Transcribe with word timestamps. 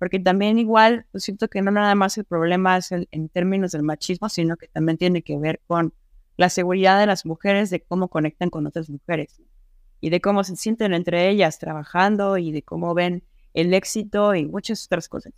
porque 0.00 0.18
también 0.18 0.58
igual 0.58 1.04
pues, 1.12 1.24
siento 1.24 1.48
que 1.48 1.60
no 1.60 1.70
nada 1.70 1.94
más 1.94 2.16
el 2.16 2.24
problema 2.24 2.78
es 2.78 2.90
en 2.90 3.28
términos 3.28 3.72
del 3.72 3.82
machismo, 3.82 4.30
sino 4.30 4.56
que 4.56 4.66
también 4.66 4.96
tiene 4.96 5.20
que 5.20 5.38
ver 5.38 5.60
con 5.66 5.92
la 6.38 6.48
seguridad 6.48 6.98
de 6.98 7.04
las 7.04 7.26
mujeres, 7.26 7.68
de 7.68 7.82
cómo 7.82 8.08
conectan 8.08 8.48
con 8.48 8.66
otras 8.66 8.88
mujeres 8.88 9.42
y 10.00 10.08
de 10.08 10.22
cómo 10.22 10.42
se 10.42 10.56
sienten 10.56 10.94
entre 10.94 11.28
ellas 11.28 11.58
trabajando 11.58 12.38
y 12.38 12.50
de 12.50 12.62
cómo 12.62 12.94
ven 12.94 13.22
el 13.52 13.74
éxito 13.74 14.34
y 14.34 14.46
muchas 14.46 14.86
otras 14.86 15.06
cosas. 15.06 15.34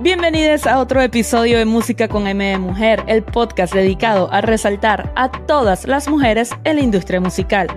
Bienvenidos 0.00 0.66
a 0.66 0.80
otro 0.80 1.00
episodio 1.00 1.56
de 1.56 1.64
Música 1.64 2.08
con 2.08 2.26
M 2.26 2.44
de 2.44 2.58
Mujer, 2.58 3.02
el 3.06 3.22
podcast 3.22 3.72
dedicado 3.72 4.30
a 4.30 4.42
resaltar 4.42 5.10
a 5.16 5.30
todas 5.46 5.86
las 5.86 6.08
mujeres 6.08 6.50
en 6.64 6.76
la 6.76 6.82
industria 6.82 7.22
musical. 7.22 7.68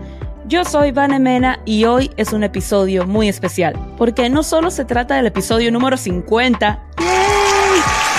Yo 0.54 0.64
soy 0.64 0.92
Vanemena 0.92 1.64
y 1.66 1.86
hoy 1.86 2.12
es 2.16 2.32
un 2.32 2.44
episodio 2.44 3.08
muy 3.08 3.28
especial, 3.28 3.74
porque 3.98 4.30
no 4.30 4.44
solo 4.44 4.70
se 4.70 4.86
trata 4.86 5.16
del 5.16 5.26
episodio 5.26 5.72
número 5.72 5.98
50, 5.98 6.90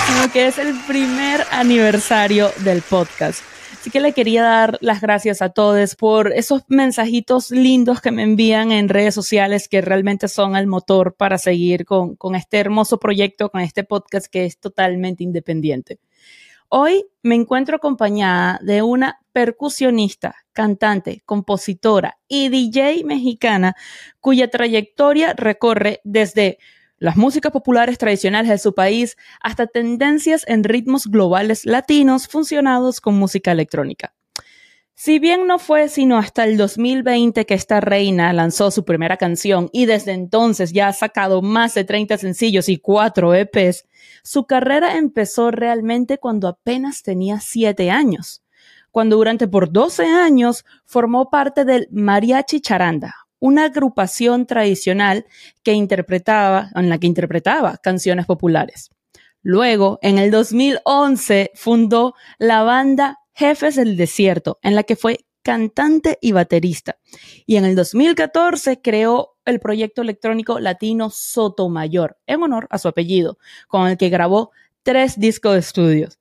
sino 0.05 0.33
que 0.33 0.47
es 0.47 0.57
el 0.57 0.75
primer 0.85 1.45
aniversario 1.49 2.49
del 2.65 2.81
podcast. 2.81 3.41
Así 3.79 3.89
que 3.89 4.01
le 4.01 4.11
quería 4.11 4.43
dar 4.43 4.77
las 4.81 4.99
gracias 4.99 5.41
a 5.41 5.47
todos 5.47 5.95
por 5.95 6.33
esos 6.33 6.63
mensajitos 6.67 7.51
lindos 7.51 8.01
que 8.01 8.11
me 8.11 8.23
envían 8.23 8.73
en 8.73 8.89
redes 8.89 9.15
sociales 9.15 9.69
que 9.69 9.79
realmente 9.79 10.27
son 10.27 10.57
el 10.57 10.67
motor 10.67 11.15
para 11.15 11.37
seguir 11.37 11.85
con 11.85 12.35
este 12.35 12.57
hermoso 12.59 12.99
proyecto, 12.99 13.49
con 13.49 13.61
este 13.61 13.85
podcast 13.85 14.27
que 14.27 14.43
es 14.43 14.59
totalmente 14.59 15.23
independiente. 15.23 15.99
Hoy 16.67 17.05
me 17.23 17.35
encuentro 17.35 17.77
acompañada 17.77 18.59
de 18.61 18.81
una 18.81 19.21
percusionista, 19.35 20.33
cantante, 20.53 21.21
compositora 21.25 22.17
y 22.25 22.47
DJ 22.47 23.03
mexicana 23.03 23.75
cuya 24.21 24.49
trayectoria 24.49 25.33
recorre 25.33 25.99
desde 26.05 26.57
las 26.99 27.17
músicas 27.17 27.51
populares 27.51 27.97
tradicionales 27.97 28.49
de 28.49 28.57
su 28.59 28.73
país 28.73 29.17
hasta 29.41 29.67
tendencias 29.67 30.45
en 30.47 30.63
ritmos 30.63 31.07
globales 31.07 31.65
latinos 31.65 32.29
funcionados 32.29 33.01
con 33.01 33.15
música 33.15 33.51
electrónica. 33.51 34.13
Si 34.93 35.19
bien 35.19 35.47
no 35.47 35.59
fue 35.59 35.89
sino 35.89 36.17
hasta 36.17 36.45
el 36.45 36.55
2020 36.55 37.45
que 37.45 37.55
esta 37.55 37.81
reina 37.81 38.31
lanzó 38.31 38.71
su 38.71 38.85
primera 38.85 39.17
canción 39.17 39.69
y 39.73 39.85
desde 39.85 40.13
entonces 40.13 40.71
ya 40.71 40.87
ha 40.87 40.93
sacado 40.93 41.41
más 41.41 41.73
de 41.73 41.83
30 41.83 42.17
sencillos 42.17 42.69
y 42.69 42.77
4 42.77 43.35
EPs, 43.35 43.83
su 44.23 44.45
carrera 44.45 44.95
empezó 44.95 45.51
realmente 45.51 46.19
cuando 46.19 46.47
apenas 46.47 47.03
tenía 47.03 47.41
7 47.41 47.91
años, 47.91 48.44
cuando 48.95 49.17
durante 49.17 49.49
por 49.49 49.73
12 49.73 50.05
años 50.05 50.63
formó 50.85 51.29
parte 51.29 51.65
del 51.65 51.89
Mariachi 51.91 52.61
Charanda, 52.61 53.13
una 53.39 53.65
agrupación 53.65 54.45
tradicional 54.45 55.25
que 55.63 55.73
interpretaba, 55.73 56.69
en 56.75 56.87
la 56.87 56.97
que 56.97 57.07
interpretaba 57.07 57.75
canciones 57.75 58.25
populares. 58.25 58.91
Luego, 59.41 59.99
en 60.01 60.17
el 60.17 60.31
2011, 60.31 61.51
fundó 61.55 62.13
la 62.37 62.63
banda 62.63 63.19
Jefes 63.33 63.75
del 63.75 63.97
Desierto, 63.97 64.59
en 64.61 64.75
la 64.75 64.83
que 64.83 64.95
fue 64.95 65.25
cantante 65.43 66.17
y 66.21 66.31
baterista. 66.31 66.97
Y 67.45 67.57
en 67.57 67.65
el 67.65 67.75
2014 67.75 68.79
creó 68.81 69.35
el 69.43 69.59
proyecto 69.59 70.03
electrónico 70.03 70.61
latino 70.61 71.09
Sotomayor, 71.09 72.17
en 72.27 72.43
honor 72.43 72.65
a 72.69 72.77
su 72.77 72.87
apellido, 72.87 73.39
con 73.67 73.89
el 73.89 73.97
que 73.97 74.07
grabó 74.07 74.51
tres 74.83 75.19
discos 75.19 75.51
de 75.51 75.59
estudios. 75.59 76.17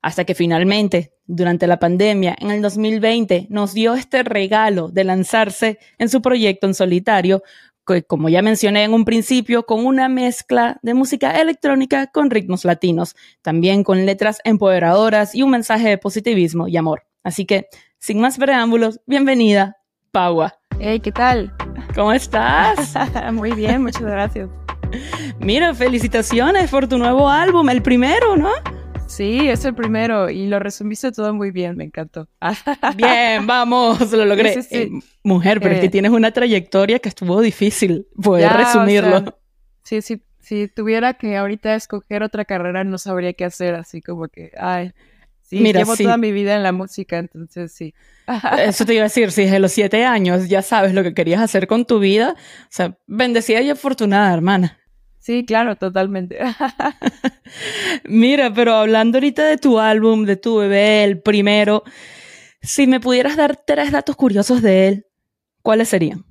Hasta 0.00 0.24
que 0.24 0.34
finalmente, 0.34 1.12
durante 1.26 1.66
la 1.66 1.78
pandemia, 1.78 2.36
en 2.38 2.50
el 2.50 2.62
2020, 2.62 3.48
nos 3.50 3.74
dio 3.74 3.94
este 3.94 4.22
regalo 4.22 4.88
de 4.88 5.04
lanzarse 5.04 5.78
en 5.98 6.08
su 6.08 6.22
proyecto 6.22 6.68
en 6.68 6.74
solitario, 6.74 7.42
que, 7.84 8.04
como 8.04 8.28
ya 8.28 8.40
mencioné 8.40 8.84
en 8.84 8.92
un 8.92 9.04
principio, 9.04 9.66
con 9.66 9.84
una 9.84 10.08
mezcla 10.08 10.78
de 10.82 10.94
música 10.94 11.32
electrónica 11.40 12.06
con 12.06 12.30
ritmos 12.30 12.64
latinos, 12.64 13.16
también 13.42 13.82
con 13.82 14.06
letras 14.06 14.38
empoderadoras 14.44 15.34
y 15.34 15.42
un 15.42 15.50
mensaje 15.50 15.88
de 15.88 15.98
positivismo 15.98 16.68
y 16.68 16.76
amor. 16.76 17.02
Así 17.24 17.44
que, 17.44 17.66
sin 17.98 18.20
más 18.20 18.38
preámbulos, 18.38 19.00
bienvenida, 19.06 19.78
Paua. 20.12 20.60
Hey, 20.78 21.00
¿qué 21.00 21.10
tal? 21.10 21.52
¿Cómo 21.96 22.12
estás? 22.12 22.94
Muy 23.32 23.50
bien, 23.52 23.82
muchas 23.82 24.02
gracias. 24.02 24.48
Mira, 25.40 25.74
felicitaciones 25.74 26.70
por 26.70 26.86
tu 26.86 26.98
nuevo 26.98 27.28
álbum, 27.28 27.68
el 27.68 27.82
primero, 27.82 28.36
¿no? 28.36 28.52
Sí, 29.08 29.48
es 29.48 29.64
el 29.64 29.74
primero 29.74 30.28
y 30.28 30.46
lo 30.46 30.58
resumiste 30.58 31.10
todo 31.12 31.32
muy 31.32 31.50
bien, 31.50 31.76
me 31.76 31.84
encantó. 31.84 32.28
bien, 32.94 33.46
vamos, 33.46 34.12
lo 34.12 34.24
logré. 34.24 34.54
Eh, 34.70 34.90
mujer, 35.24 35.60
pero 35.60 35.74
es 35.74 35.80
que 35.80 35.86
eh. 35.86 35.90
tienes 35.90 36.12
una 36.12 36.30
trayectoria 36.30 36.98
que 36.98 37.08
estuvo 37.08 37.40
difícil 37.40 38.06
poder 38.22 38.52
resumirlo. 38.52 39.38
sí, 39.82 40.02
sí, 40.02 40.22
si 40.40 40.68
tuviera 40.68 41.14
que 41.14 41.36
ahorita 41.36 41.74
escoger 41.74 42.22
otra 42.22 42.44
carrera 42.44 42.84
no 42.84 42.98
sabría 42.98 43.32
qué 43.32 43.46
hacer, 43.46 43.74
así 43.74 44.02
como 44.02 44.28
que, 44.28 44.52
ay, 44.58 44.92
sí, 45.42 45.58
llevo 45.58 45.96
toda 45.96 46.18
mi 46.18 46.30
vida 46.30 46.54
en 46.54 46.62
la 46.62 46.72
música, 46.72 47.18
entonces 47.18 47.72
sí. 47.72 47.94
Eso 48.58 48.84
te 48.84 48.92
iba 48.92 49.02
a 49.02 49.04
decir, 49.04 49.32
si 49.32 49.44
desde 49.44 49.58
los 49.58 49.72
siete 49.72 50.04
años 50.04 50.48
ya 50.48 50.60
sabes 50.60 50.92
lo 50.92 51.02
que 51.02 51.14
querías 51.14 51.40
hacer 51.40 51.66
con 51.66 51.86
tu 51.86 51.98
vida, 51.98 52.34
o 52.36 52.68
sea, 52.70 52.98
bendecida 53.06 53.62
y 53.62 53.70
afortunada, 53.70 54.32
hermana. 54.34 54.77
Sí, 55.28 55.44
claro, 55.44 55.76
totalmente. 55.76 56.38
Mira, 58.04 58.50
pero 58.50 58.72
hablando 58.76 59.18
ahorita 59.18 59.44
de 59.44 59.58
tu 59.58 59.78
álbum, 59.78 60.24
de 60.24 60.36
tu 60.36 60.56
bebé, 60.56 61.04
el 61.04 61.20
primero, 61.20 61.84
si 62.62 62.86
me 62.86 62.98
pudieras 62.98 63.36
dar 63.36 63.54
tres 63.54 63.92
datos 63.92 64.16
curiosos 64.16 64.62
de 64.62 64.88
él, 64.88 65.06
¿cuáles 65.60 65.90
serían? 65.90 66.24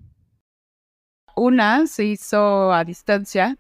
Una 1.36 1.86
se 1.86 2.06
hizo 2.06 2.74
a 2.74 2.84
distancia, 2.84 3.60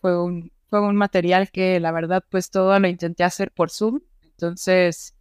fue 0.00 0.16
un, 0.22 0.52
fue 0.70 0.80
un 0.80 0.94
material 0.94 1.50
que 1.50 1.80
la 1.80 1.90
verdad 1.90 2.22
pues 2.30 2.48
todo 2.48 2.78
lo 2.78 2.86
intenté 2.86 3.24
hacer 3.24 3.50
por 3.50 3.72
Zoom, 3.72 3.98
entonces 4.22 5.16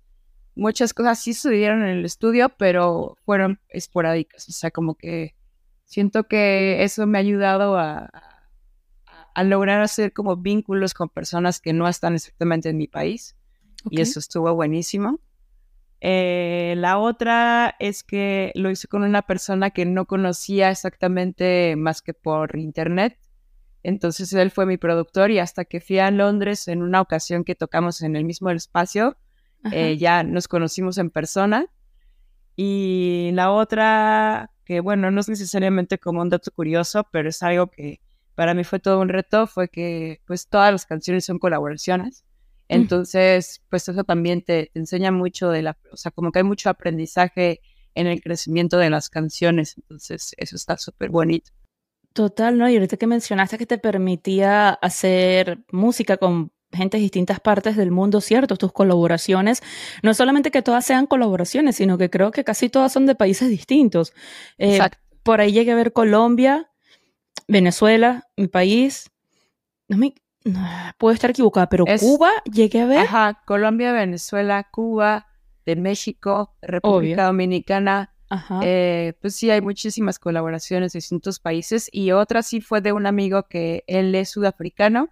muchas 0.53 0.94
cosas 0.94 1.18
sí 1.18 1.34
sucedieron 1.34 1.81
en 1.81 1.97
el 1.97 2.06
estudio, 2.06 2.50
pero 2.50 3.18
fueron 3.25 3.59
esporádicas, 3.69 4.47
o 4.50 4.51
sea, 4.51 4.69
como 4.69 4.94
que 4.94 5.34
siento 5.84 6.25
que 6.25 6.84
eso 6.84 7.07
me 7.07 7.18
ha 7.18 7.22
ayudado 7.22 7.75
a 7.75 8.37
a 9.38 9.44
lograr 9.44 9.81
hacer 9.81 10.14
como 10.14 10.36
vínculos 10.36 10.96
con 10.96 11.09
personas 11.09 11.62
que 11.62 11.72
no 11.72 11.88
están 11.88 12.16
exactamente 12.16 12.70
en 12.70 12.78
mi 12.78 12.88
país. 12.88 13.36
Y 13.88 14.02
eso 14.02 14.18
estuvo 14.18 14.52
buenísimo. 14.56 15.20
Eh, 16.02 16.74
la 16.78 16.98
otra 16.98 17.75
es 17.78 18.02
que 18.02 18.52
lo 18.56 18.72
hice 18.72 18.88
con 18.88 19.03
una 19.03 19.22
persona 19.22 19.70
que 19.70 19.86
no 19.86 20.08
conocía 20.08 20.72
exactamente 20.72 21.75
más 21.78 22.02
que 22.02 22.16
por 22.16 22.58
internet. 22.58 23.20
Entonces 23.84 24.34
él 24.34 24.50
fue 24.50 24.66
mi 24.66 24.78
productor 24.78 25.30
y 25.30 25.38
hasta 25.38 25.66
que 25.66 25.81
fui 25.81 26.00
a 26.00 26.09
Londres 26.09 26.68
en 26.68 26.81
una 26.81 27.00
ocasión 27.00 27.44
que 27.44 27.54
tocamos 27.54 28.02
en 28.02 28.16
el 28.16 28.25
mismo 28.25 28.50
espacio, 28.50 29.18
eh, 29.72 29.98
ya 29.98 30.24
nos 30.24 30.48
conocimos 30.48 30.98
en 30.98 31.12
persona. 31.12 31.68
Y 32.56 33.30
la 33.34 33.52
otra, 33.52 34.50
que 34.66 34.80
bueno, 34.80 35.12
no 35.12 35.19
es 35.19 35.30
necesariamente 35.30 36.00
como 36.00 36.24
un 36.24 36.30
dato 36.30 36.50
curioso, 36.50 37.08
pero 37.12 37.30
es 37.30 37.44
algo 37.44 37.68
que 37.68 38.02
para 38.38 38.53
mí 38.53 38.64
fue 38.64 38.78
todo 38.78 39.02
un 39.02 39.09
reto, 39.09 39.48
fue 39.48 39.68
que 39.68 40.22
pues 40.28 40.48
todas 40.48 40.72
las 40.72 40.86
canciones 40.86 41.25
son 41.25 41.40
colaboraciones. 41.40 42.24
Entonces, 42.68 43.64
pues 43.68 43.90
eso 43.90 44.03
también 44.03 44.44
te, 44.44 44.70
enseña 44.75 45.12
mucho 45.12 45.50
de 45.50 45.64
la, 45.64 45.75
o 45.92 45.98
sea, 45.98 46.12
como 46.12 46.31
que 46.31 46.40
hay 46.40 46.44
mucho 46.44 46.70
aprendizaje 46.70 47.62
en 47.96 48.06
el 48.06 48.22
crecimiento 48.22 48.78
de 48.78 48.92
las 48.92 49.09
canciones. 49.09 49.74
Entonces, 49.78 50.36
eso 50.38 50.56
está 50.56 50.78
súper 50.78 51.09
bonito. 51.09 51.50
Total, 52.14 52.59
¿no? 52.59 52.70
Y 52.70 52.75
ahorita 52.75 52.98
que 52.98 53.08
mencionaste 53.08 53.58
que 53.58 53.66
te 53.66 53.80
permitía 53.80 54.69
hacer 54.69 55.66
música 55.72 56.18
con 56.18 56.52
gente 56.72 56.98
de 56.98 57.02
distintas 57.02 57.40
partes 57.40 57.75
del 57.75 57.90
mundo, 57.90 58.22
¿cierto? 58.22 58.56
Tus 58.56 58.72
colaboraciones, 58.72 59.64
no 60.04 60.14
solamente 60.14 60.52
que 60.52 60.62
todas 60.62 60.86
sean 60.86 61.08
colaboraciones, 61.08 61.78
sino 61.78 61.98
que 61.98 62.12
creo 62.12 62.30
que 62.30 62.44
casi 62.44 62.69
todas 62.69 62.94
son 62.94 63.08
de 63.08 63.16
países 63.16 63.50
distintos. 63.50 64.14
Eh, 64.59 64.75
Exacto. 64.75 65.00
Por 65.24 65.42
ahí 65.42 65.54
llegué 65.54 65.72
a 65.72 65.75
ver 65.75 65.92
Colombia, 65.92 66.69
Venezuela, 67.47 68.28
mi 68.35 68.47
país, 68.47 69.10
no 69.88 69.98
me, 69.98 70.13
puedo 70.98 71.13
estar 71.13 71.30
equivocada, 71.30 71.68
pero 71.68 71.86
Cuba 72.00 72.31
llegué 72.51 72.81
a 72.81 72.86
ver. 72.86 73.00
Ajá, 73.00 73.42
Colombia, 73.45 73.92
Venezuela, 73.94 74.68
Cuba, 74.69 75.27
de 75.66 75.75
México, 75.75 76.56
República 76.62 77.25
Dominicana. 77.25 78.13
Ajá. 78.30 78.60
Eh, 78.63 79.13
pues 79.22 79.36
sí, 79.36 79.50
hay 79.50 79.62
muchísimas 79.62 80.19
colaboraciones 80.19 80.92
de 80.92 80.98
distintos 80.98 81.39
países 81.39 81.89
y 81.92 82.12
otra 82.12 82.44
sí 82.44 82.60
fue 82.60 82.81
de 82.81 82.92
un 82.92 83.06
amigo 83.06 83.44
que 83.44 83.83
él 83.88 84.13
es 84.16 84.30
sudafricano, 84.30 85.10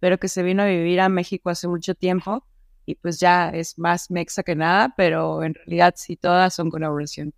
pero 0.00 0.18
que 0.18 0.28
se 0.28 0.42
vino 0.42 0.62
a 0.62 0.66
vivir 0.66 1.00
a 1.00 1.08
México 1.08 1.50
hace 1.50 1.68
mucho 1.68 1.94
tiempo 1.94 2.44
y 2.84 2.96
pues 2.96 3.20
ya 3.20 3.50
es 3.50 3.78
más 3.78 4.10
mexa 4.10 4.42
que 4.42 4.56
nada, 4.56 4.94
pero 4.96 5.42
en 5.42 5.54
realidad 5.54 5.94
sí 5.96 6.16
todas 6.16 6.54
son 6.54 6.70
colaboraciones. 6.70 7.34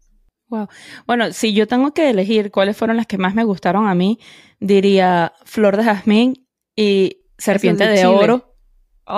Wow. 0.49 0.69
Bueno, 1.07 1.33
si 1.33 1.53
yo 1.53 1.67
tengo 1.67 1.93
que 1.93 2.11
elegir 2.11 2.51
cuáles 2.51 2.77
fueron 2.77 2.97
las 2.97 3.07
que 3.07 3.19
más 3.19 3.35
me 3.35 3.45
gustaron 3.45 3.87
a 3.87 3.95
mí, 3.95 4.19
diría 4.61 5.33
Flor 5.45 5.77
de 5.77 5.85
Jazmín 5.85 6.47
y 6.75 7.25
Serpiente 7.37 7.87
de, 7.87 8.07
Oro. 8.07 8.57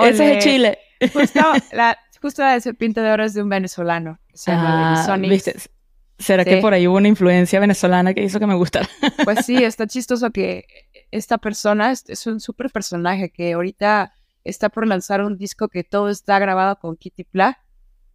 Ese 0.01 0.09
es 0.09 0.17
de 0.17 0.39
Chile. 0.39 0.79
Justo 1.13 1.39
la, 1.71 1.97
justo 2.21 2.43
la 2.43 2.53
de 2.53 2.61
Serpiente 2.61 3.01
de 3.01 3.11
Oro 3.11 3.23
es 3.23 3.33
de 3.33 3.41
un 3.41 3.49
venezolano. 3.49 4.19
ah, 4.47 5.17
¿viste? 5.19 5.55
¿Será 6.21 6.45
que 6.45 6.57
por 6.57 6.73
ahí 6.73 6.87
hubo 6.87 6.97
una 6.97 7.07
influencia 7.07 7.59
venezolana 7.59 8.13
que 8.13 8.23
hizo 8.23 8.39
que 8.39 8.47
me 8.47 8.55
gustara? 8.55 8.87
Pues 9.23 9.45
sí, 9.45 9.63
está 9.63 9.87
chistoso 9.87 10.31
que 10.31 10.65
esta 11.09 11.37
persona 11.37 11.91
es, 11.91 12.27
un 12.27 12.39
súper 12.39 12.69
personaje 12.69 13.31
que 13.31 13.53
ahorita 13.53 14.13
está 14.43 14.69
por 14.69 14.87
lanzar 14.87 15.23
un 15.23 15.37
disco 15.37 15.67
que 15.67 15.83
todo 15.83 16.09
está 16.09 16.37
grabado 16.39 16.77
con 16.77 16.95
Kitty 16.95 17.23
Pla, 17.23 17.59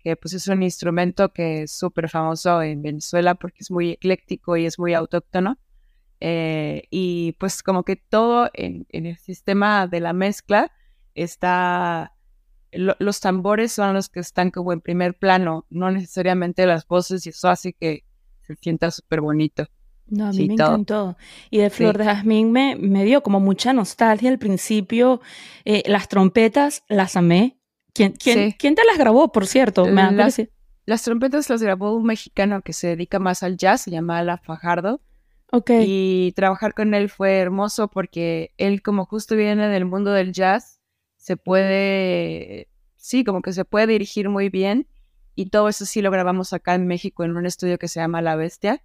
que 0.06 0.14
pues 0.14 0.34
es 0.34 0.46
un 0.46 0.62
instrumento 0.62 1.32
que 1.32 1.62
es 1.62 1.72
súper 1.72 2.08
famoso 2.08 2.62
en 2.62 2.80
Venezuela 2.80 3.34
porque 3.34 3.56
es 3.58 3.72
muy 3.72 3.90
ecléctico 3.90 4.56
y 4.56 4.64
es 4.64 4.78
muy 4.78 4.94
autóctono. 4.94 5.58
Eh, 6.20 6.84
y 6.92 7.32
pues 7.40 7.60
como 7.64 7.82
que 7.82 7.96
todo 7.96 8.48
en, 8.54 8.86
el 8.90 9.16
sistema 9.16 9.88
de 9.88 9.98
la 9.98 10.12
mezcla 10.12 10.70
está, 11.16 12.14
los 12.70 13.18
tambores 13.18 13.72
son 13.72 13.94
los 13.94 14.08
que 14.08 14.20
están 14.20 14.52
como 14.52 14.72
en 14.72 14.80
primer 14.80 15.18
plano, 15.18 15.66
no 15.70 15.90
necesariamente 15.90 16.66
las 16.66 16.86
voces 16.86 17.26
y 17.26 17.30
eso 17.30 17.48
hace 17.48 17.72
que 17.72 18.04
se 18.42 18.54
sienta 18.54 18.92
súper 18.92 19.20
bonito. 19.20 19.66
No, 20.06 20.26
a 20.26 20.30
mí 20.30 20.46
me 20.46 20.54
encantó. 20.54 21.16
Y 21.50 21.58
de 21.58 21.68
Flor 21.68 21.98
de 21.98 22.04
Jazmín 22.04 22.52
me, 22.52 22.76
me, 22.76 23.04
dio 23.04 23.24
como 23.24 23.40
mucha 23.40 23.72
nostalgia 23.72 24.30
al 24.30 24.38
principio. 24.38 25.20
Eh, 25.64 25.82
las 25.86 26.06
trompetas 26.06 26.84
las 26.88 27.16
amé. 27.16 27.55
¿Quién, 27.96 28.12
quién, 28.12 28.52
¿quién 28.52 28.74
te 28.74 28.84
las 28.84 28.98
grabó, 28.98 29.32
por 29.32 29.46
cierto? 29.46 29.86
Me 29.86 30.10
las, 30.12 30.40
las 30.84 31.02
trompetas 31.02 31.48
las 31.50 31.62
grabó 31.62 31.94
un 31.94 32.04
mexicano 32.04 32.62
que 32.62 32.72
se 32.72 32.88
dedica 32.88 33.18
más 33.18 33.42
al 33.42 33.56
jazz, 33.56 33.82
se 33.82 33.90
llama 33.90 34.18
Ala 34.18 34.38
Fajardo. 34.38 35.00
Y 35.68 36.32
trabajar 36.36 36.74
con 36.74 36.92
él 36.94 37.08
fue 37.08 37.38
hermoso 37.38 37.88
porque 37.88 38.52
él 38.58 38.82
como 38.82 39.06
justo 39.06 39.36
viene 39.36 39.68
del 39.68 39.84
mundo 39.84 40.12
del 40.12 40.32
jazz, 40.32 40.80
se 41.16 41.36
puede, 41.36 42.68
sí, 42.96 43.24
como 43.24 43.42
que 43.42 43.52
se 43.52 43.64
puede 43.64 43.86
dirigir 43.86 44.28
muy 44.28 44.48
bien. 44.48 44.86
Y 45.34 45.50
todo 45.50 45.68
eso 45.68 45.84
sí 45.84 46.02
lo 46.02 46.10
grabamos 46.10 46.52
acá 46.52 46.74
en 46.74 46.86
México 46.86 47.24
en 47.24 47.36
un 47.36 47.46
estudio 47.46 47.78
que 47.78 47.88
se 47.88 48.00
llama 48.00 48.22
La 48.22 48.36
Bestia. 48.36 48.82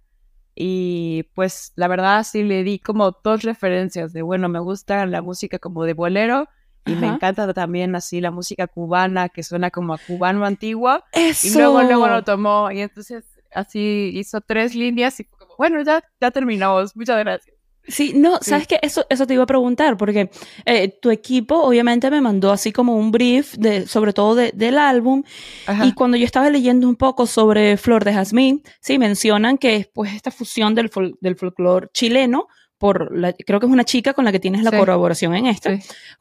Y 0.54 1.24
pues 1.34 1.72
la 1.76 1.88
verdad 1.88 2.24
sí 2.24 2.42
le 2.42 2.62
di 2.62 2.78
como 2.78 3.16
dos 3.24 3.42
referencias 3.42 4.12
de, 4.12 4.22
bueno, 4.22 4.48
me 4.48 4.58
gusta 4.58 5.06
la 5.06 5.22
música 5.22 5.58
como 5.58 5.84
de 5.84 5.94
bolero 5.94 6.48
y 6.84 6.94
me 6.94 7.06
encanta 7.06 7.52
también 7.54 7.94
así 7.94 8.20
la 8.20 8.30
música 8.30 8.66
cubana 8.66 9.28
que 9.28 9.42
suena 9.42 9.70
como 9.70 9.94
a 9.94 9.98
cubano 9.98 10.44
antiguo. 10.44 11.02
Eso. 11.12 11.46
Y 11.46 11.52
luego, 11.52 11.82
luego 11.82 12.08
lo 12.08 12.24
tomó 12.24 12.70
y 12.70 12.80
entonces 12.80 13.24
así 13.54 14.10
hizo 14.14 14.40
tres 14.40 14.74
líneas 14.74 15.20
y 15.20 15.28
bueno, 15.58 15.82
ya, 15.82 16.02
ya 16.20 16.30
terminamos, 16.30 16.96
muchas 16.96 17.18
gracias. 17.18 17.54
Sí, 17.88 18.12
no, 18.14 18.38
sabes 18.40 18.68
que 18.68 18.78
eso, 18.80 19.04
eso 19.10 19.26
te 19.26 19.34
iba 19.34 19.42
a 19.42 19.46
preguntar, 19.46 19.96
porque 19.96 20.30
eh, 20.66 20.96
tu 21.02 21.10
equipo 21.10 21.56
obviamente 21.56 22.10
me 22.12 22.20
mandó 22.20 22.52
así 22.52 22.70
como 22.70 22.96
un 22.96 23.10
brief 23.10 23.54
de, 23.56 23.88
sobre 23.88 24.12
todo 24.12 24.36
del 24.36 24.78
álbum, 24.78 25.24
y 25.82 25.92
cuando 25.92 26.16
yo 26.16 26.24
estaba 26.24 26.48
leyendo 26.48 26.88
un 26.88 26.94
poco 26.94 27.26
sobre 27.26 27.76
Flor 27.76 28.04
de 28.04 28.14
Jazmín, 28.14 28.62
sí, 28.80 29.00
mencionan 29.00 29.58
que 29.58 29.76
es 29.76 29.88
pues 29.88 30.14
esta 30.14 30.30
fusión 30.30 30.76
del, 30.76 30.92
del 31.20 31.36
folclore 31.36 31.88
chileno, 31.92 32.46
por 32.82 33.16
la, 33.16 33.32
creo 33.32 33.60
que 33.60 33.66
es 33.66 33.72
una 33.72 33.84
chica 33.84 34.12
con 34.12 34.24
la 34.24 34.32
que 34.32 34.40
tienes 34.40 34.64
la 34.64 34.76
colaboración 34.76 35.36
en 35.36 35.46
esta, 35.46 35.78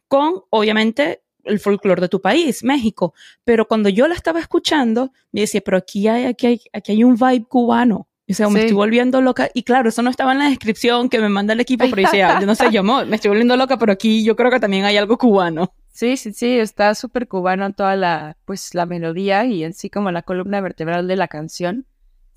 con 0.08 0.44
obviamente 0.52 1.24
el 1.44 1.60
folclore 1.60 2.02
de 2.02 2.08
tu 2.08 2.22
país, 2.22 2.64
México. 2.64 3.16
Pero 3.44 3.68
cuando 3.68 3.90
yo 3.90 4.08
la 4.08 4.14
estaba 4.14 4.40
escuchando, 4.40 5.12
me 5.32 5.42
decía, 5.42 5.62
pero 5.66 5.78
aquí 5.78 6.08
hay, 6.08 6.26
aquí 6.26 6.46
hay, 6.46 6.62
aquí 6.72 6.92
hay 6.92 7.04
un 7.04 7.16
vibe 7.16 7.46
cubano. 7.46 8.10
O 8.30 8.34
sea, 8.36 8.48
me 8.48 8.60
estoy 8.60 8.76
volviendo 8.76 9.22
loca. 9.22 9.50
Y 9.56 9.64
claro, 9.64 9.90
eso 9.90 10.04
no 10.04 10.12
estaba 10.12 10.34
en 10.34 10.38
la 10.38 10.50
descripción 10.50 11.10
que 11.10 11.18
me 11.18 11.30
manda 11.30 11.54
el 11.54 11.60
equipo, 11.62 11.86
pero 11.90 12.04
decía, 12.04 12.40
yo 12.40 12.46
no 12.46 12.54
sé, 12.54 12.70
yo 12.72 12.84
me 12.84 13.16
estoy 13.16 13.30
volviendo 13.30 13.58
loca, 13.58 13.80
pero 13.80 13.92
aquí 13.92 14.24
yo 14.24 14.36
creo 14.36 14.52
que 14.52 14.60
también 14.60 14.86
hay 14.86 14.98
algo 14.98 15.18
cubano. 15.18 15.74
Sí, 15.92 16.16
sí, 16.16 16.32
sí, 16.32 16.60
está 16.60 16.94
súper 16.94 17.28
cubano 17.28 17.74
toda 17.74 17.96
la, 17.96 18.38
pues, 18.46 18.76
la 18.76 18.86
melodía 18.86 19.46
y 19.46 19.64
en 19.64 19.74
sí 19.74 19.90
como 19.90 20.12
la 20.12 20.22
columna 20.22 20.62
vertebral 20.62 21.08
de 21.08 21.16
la 21.16 21.28
canción. 21.28 21.88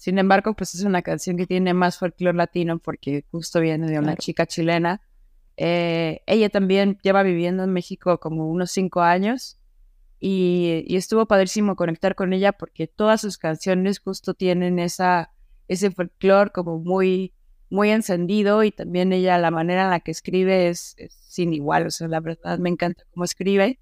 Sin 0.05 0.19
embargo, 0.19 0.53
pues 0.53 0.75
es 0.75 0.83
una 0.83 1.01
canción 1.01 1.39
que 1.39 1.47
tiene 1.47 1.73
más 1.73 1.97
folclore 1.99 2.37
latino 2.37 2.79
porque 2.79 3.25
justo 3.31 3.61
viene 3.61 3.87
de 3.87 3.99
una 3.99 4.17
chica 4.17 4.45
chilena 4.45 5.01
eh, 5.57 6.21
ella 6.27 6.51
también 6.51 6.99
lleva 7.03 7.23
viviendo 7.23 7.63
en 7.63 7.73
México 7.73 8.19
como 8.19 8.51
unos 8.51 8.71
cinco 8.73 9.03
años 9.03 9.59
y, 10.21 10.85
estuvo 10.89 11.27
padrísimo 11.27 11.77
conectar 11.77 12.15
con 12.15 12.33
ella 12.33 12.53
porque 12.53 12.87
todas 12.87 13.21
sus 13.21 13.39
canciones 13.39 14.01
justo 14.01 14.35
tienen 14.35 14.79
esa, 14.79 15.33
ese 15.69 15.91
folclore 15.91 16.51
como 16.51 16.79
muy, 16.79 17.33
muy 17.71 17.91
encendido 17.91 18.65
y 18.65 18.73
también 18.73 19.13
ella 19.13 19.39
la 19.39 19.51
manera 19.51 19.85
en 19.85 19.91
la 19.91 20.01
que 20.01 20.11
escribe 20.11 20.69
es, 20.69 20.97
sin 21.29 21.53
igual, 21.55 21.87
o 21.87 21.91
sea, 21.91 22.09
la 22.09 22.21
verdad 22.21 22.59
me 22.59 22.71
encanta 22.71 23.05
cómo 23.13 23.25
escribe. 23.25 23.79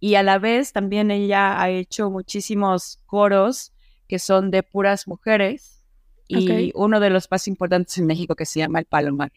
Y 0.00 0.14
a 0.14 0.22
la 0.22 0.38
vez 0.38 0.72
también 0.72 1.10
ella 1.10 1.60
ha 1.60 1.70
hecho 1.70 2.10
muchísimos 2.10 3.02
coros 3.06 3.72
que 4.08 4.18
son 4.18 4.50
de 4.50 4.62
puras 4.62 5.06
mujeres 5.06 5.84
y 6.26 6.72
uno 6.74 7.00
de 7.00 7.10
los 7.10 7.30
más 7.30 7.48
importantes 7.48 7.96
en 7.98 8.06
México 8.06 8.34
que 8.34 8.44
se 8.44 8.60
llama 8.60 8.80
El 8.80 8.84
Palomar. 8.86 9.32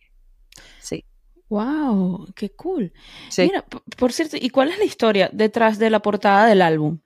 Sí. 0.79 1.05
Wow, 1.49 2.27
qué 2.35 2.49
cool. 2.51 2.93
Mira, 3.37 3.65
por 3.97 4.13
cierto, 4.13 4.37
¿y 4.39 4.49
cuál 4.49 4.69
es 4.69 4.77
la 4.77 4.85
historia 4.85 5.29
detrás 5.33 5.79
de 5.79 5.89
la 5.89 6.01
portada 6.01 6.47
del 6.47 6.61
álbum? 6.61 6.99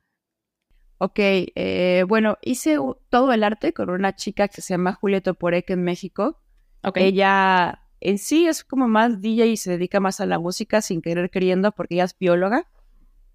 Ok, 0.98 1.18
eh, 1.18 2.06
bueno, 2.08 2.38
hice 2.42 2.78
todo 3.10 3.34
el 3.34 3.44
arte 3.44 3.74
con 3.74 3.90
una 3.90 4.16
chica 4.16 4.48
que 4.48 4.62
se 4.62 4.74
llama 4.74 4.94
Julieta 4.94 5.34
Porek 5.34 5.72
en 5.72 5.84
México. 5.84 6.40
Okay. 6.84 7.08
Ella 7.08 7.82
en 8.00 8.18
sí 8.18 8.48
es 8.48 8.64
como 8.64 8.88
más 8.88 9.20
DJ 9.20 9.48
y 9.48 9.58
se 9.58 9.72
dedica 9.72 10.00
más 10.00 10.22
a 10.22 10.26
la 10.26 10.40
música 10.40 10.82
sin 10.82 11.02
querer 11.02 11.32
queriendo 11.32 11.72
porque 11.72 11.96
ella 11.96 12.06
es 12.06 12.18
bióloga. 12.18 12.68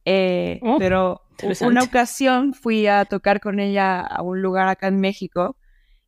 Eh, 0.05 0.61
oh, 0.63 0.77
pero 0.79 1.23
una 1.61 1.83
ocasión 1.83 2.55
fui 2.55 2.87
a 2.87 3.05
tocar 3.05 3.41
con 3.41 3.61
ella 3.61 4.01
a 4.01 4.23
un 4.23 4.43
lugar 4.43 4.69
acá 4.69 4.89
en 4.89 5.01
México 5.01 5.57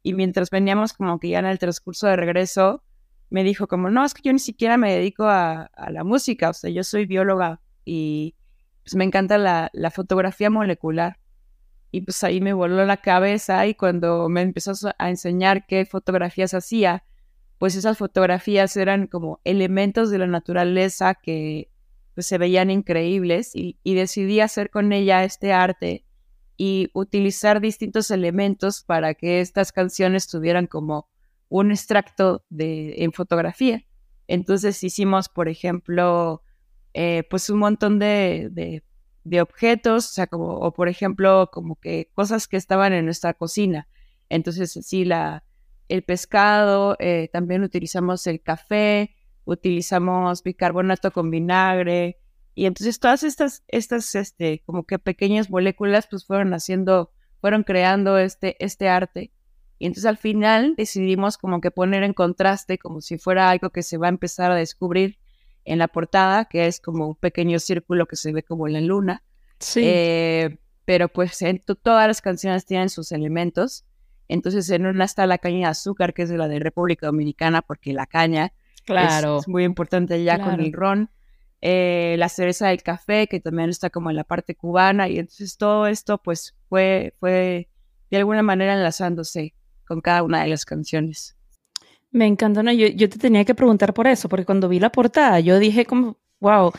y 0.02 0.14
mientras 0.14 0.50
veníamos 0.50 0.92
como 0.92 1.18
que 1.18 1.30
ya 1.30 1.38
en 1.38 1.46
el 1.46 1.58
transcurso 1.58 2.06
de 2.06 2.16
regreso, 2.16 2.82
me 3.30 3.44
dijo 3.44 3.66
como, 3.66 3.88
no, 3.88 4.04
es 4.04 4.14
que 4.14 4.22
yo 4.22 4.32
ni 4.32 4.38
siquiera 4.38 4.76
me 4.76 4.92
dedico 4.92 5.24
a, 5.24 5.70
la 5.90 6.04
música, 6.04 6.50
o 6.50 6.52
sea, 6.52 6.70
yo 6.70 6.84
soy 6.84 7.06
bióloga 7.06 7.60
y 7.84 8.34
pues 8.82 8.94
me 8.94 9.04
encanta 9.04 9.38
la, 9.38 9.70
fotografía 9.90 10.50
molecular. 10.50 11.18
Y 11.90 12.02
pues 12.02 12.24
ahí 12.24 12.40
me 12.40 12.52
voló 12.54 12.84
la 12.86 12.98
cabeza 12.98 13.66
y 13.66 13.74
cuando 13.74 14.28
me 14.28 14.42
empezó 14.42 14.72
a 14.98 15.10
enseñar 15.10 15.66
qué 15.66 15.84
fotografías 15.86 16.54
hacía, 16.54 17.04
pues 17.58 17.74
esas 17.74 17.98
fotografías 17.98 18.76
eran 18.76 19.06
como 19.06 19.40
elementos 19.44 20.10
de 20.10 20.18
la 20.18 20.26
naturaleza 20.26 21.14
que 21.14 21.70
pues, 22.14 22.26
se 22.26 22.38
veían 22.38 22.70
increíbles 22.70 23.52
y, 23.54 23.78
decidí 23.84 24.40
hacer 24.40 24.70
con 24.70 24.92
ella 24.92 25.24
este 25.24 25.52
arte 25.52 26.04
y 26.56 26.90
utilizar 26.92 27.60
distintos 27.60 28.10
elementos 28.10 28.84
para 28.84 29.14
que 29.14 29.40
estas 29.40 29.72
canciones 29.72 30.28
tuvieran 30.28 30.66
como 30.66 31.08
un 31.48 31.70
extracto 31.70 32.44
de, 32.50 33.02
en 33.04 33.12
fotografía. 33.12 33.84
Entonces 34.28 34.82
hicimos, 34.84 35.28
por 35.28 35.48
ejemplo, 35.48 36.42
eh, 36.94 37.24
pues 37.30 37.50
un 37.50 37.58
montón 37.58 37.98
de, 37.98 38.82
de, 39.24 39.40
objetos, 39.40 40.10
o 40.10 40.12
sea, 40.12 40.26
como, 40.26 40.58
o 40.58 40.72
por 40.72 40.88
ejemplo, 40.88 41.50
como 41.52 41.76
que 41.76 42.10
cosas 42.14 42.48
que 42.48 42.56
estaban 42.56 42.92
en 42.92 43.04
nuestra 43.04 43.34
cocina. 43.34 43.88
Entonces, 44.28 44.72
sí, 44.82 45.04
la, 45.04 45.44
el 45.88 46.02
pescado, 46.02 46.96
eh, 46.98 47.28
también 47.32 47.62
utilizamos 47.62 48.26
el 48.26 48.42
café, 48.42 49.14
utilizamos 49.44 50.42
bicarbonato 50.42 51.10
con 51.10 51.30
vinagre, 51.30 52.18
y 52.54 52.66
entonces 52.66 53.00
todas 53.00 53.22
estas, 53.22 53.62
estas, 53.68 54.14
este, 54.14 54.62
como 54.66 54.84
que 54.84 54.98
pequeñas 54.98 55.50
moléculas, 55.50 56.06
pues 56.08 56.26
fueron 56.26 56.52
haciendo, 56.52 57.10
fueron 57.40 57.62
creando 57.62 58.18
este, 58.18 58.62
este 58.62 58.88
arte. 58.88 59.32
Y 59.78 59.86
entonces 59.86 60.06
al 60.06 60.18
final 60.18 60.74
decidimos 60.76 61.38
como 61.38 61.60
que 61.60 61.70
poner 61.70 62.02
en 62.02 62.12
contraste, 62.12 62.78
como 62.78 63.00
si 63.00 63.18
fuera 63.18 63.50
algo 63.50 63.70
que 63.70 63.82
se 63.82 63.96
va 63.96 64.06
a 64.06 64.10
empezar 64.10 64.52
a 64.52 64.56
descubrir 64.56 65.18
en 65.64 65.78
la 65.78 65.88
portada, 65.88 66.44
que 66.44 66.66
es 66.66 66.78
como 66.80 67.08
un 67.08 67.14
pequeño 67.14 67.58
círculo 67.58 68.06
que 68.06 68.16
se 68.16 68.32
ve 68.32 68.42
como 68.42 68.66
en 68.66 68.74
la 68.74 68.80
luna. 68.80 69.22
Sí. 69.58 69.80
Eh, 69.84 70.58
pero 70.84 71.08
pues 71.08 71.40
en 71.42 71.60
todas 71.82 72.06
las 72.06 72.20
canciones 72.20 72.66
tienen 72.66 72.90
sus 72.90 73.12
elementos. 73.12 73.84
Entonces 74.28 74.68
en 74.70 74.86
una 74.86 75.04
está 75.04 75.26
la 75.26 75.38
caña 75.38 75.58
de 75.58 75.70
azúcar, 75.72 76.12
que 76.12 76.22
es 76.22 76.28
de 76.28 76.36
la 76.36 76.48
de 76.48 76.58
República 76.58 77.06
Dominicana, 77.06 77.62
porque 77.62 77.92
la 77.92 78.06
caña 78.06 78.52
claro. 78.84 79.38
es, 79.38 79.48
muy 79.48 79.64
importante 79.64 80.14
allá 80.14 80.38
con 80.38 80.60
el 80.60 80.72
ron. 80.72 81.10
Eh, 81.60 82.16
la 82.18 82.28
cereza 82.28 82.68
del 82.68 82.82
café, 82.82 83.28
que 83.28 83.38
también 83.38 83.70
está 83.70 83.88
como 83.88 84.10
en 84.10 84.16
la 84.16 84.24
parte 84.24 84.56
cubana. 84.56 85.08
Y 85.08 85.18
entonces 85.18 85.56
todo 85.56 85.86
esto 85.86 86.18
pues 86.18 86.56
fue, 86.68 87.14
fue 87.20 87.68
de 88.10 88.16
alguna 88.16 88.42
manera 88.42 88.74
enlazándose 88.74 89.54
con 89.86 90.00
cada 90.00 90.22
una 90.22 90.42
de 90.42 90.48
las 90.48 90.64
canciones. 90.64 91.36
Me 92.10 92.26
encanta, 92.26 92.62
¿no? 92.62 92.72
Yo, 92.72 92.88
yo 92.88 93.08
te 93.08 93.18
tenía 93.18 93.44
que 93.44 93.54
preguntar 93.54 93.94
por 93.94 94.06
eso, 94.06 94.28
porque 94.28 94.44
cuando 94.44 94.68
vi 94.68 94.78
la 94.78 94.90
portada, 94.90 95.40
yo 95.40 95.58
dije 95.58 95.86
como, 95.86 96.18
wow, 96.40 96.72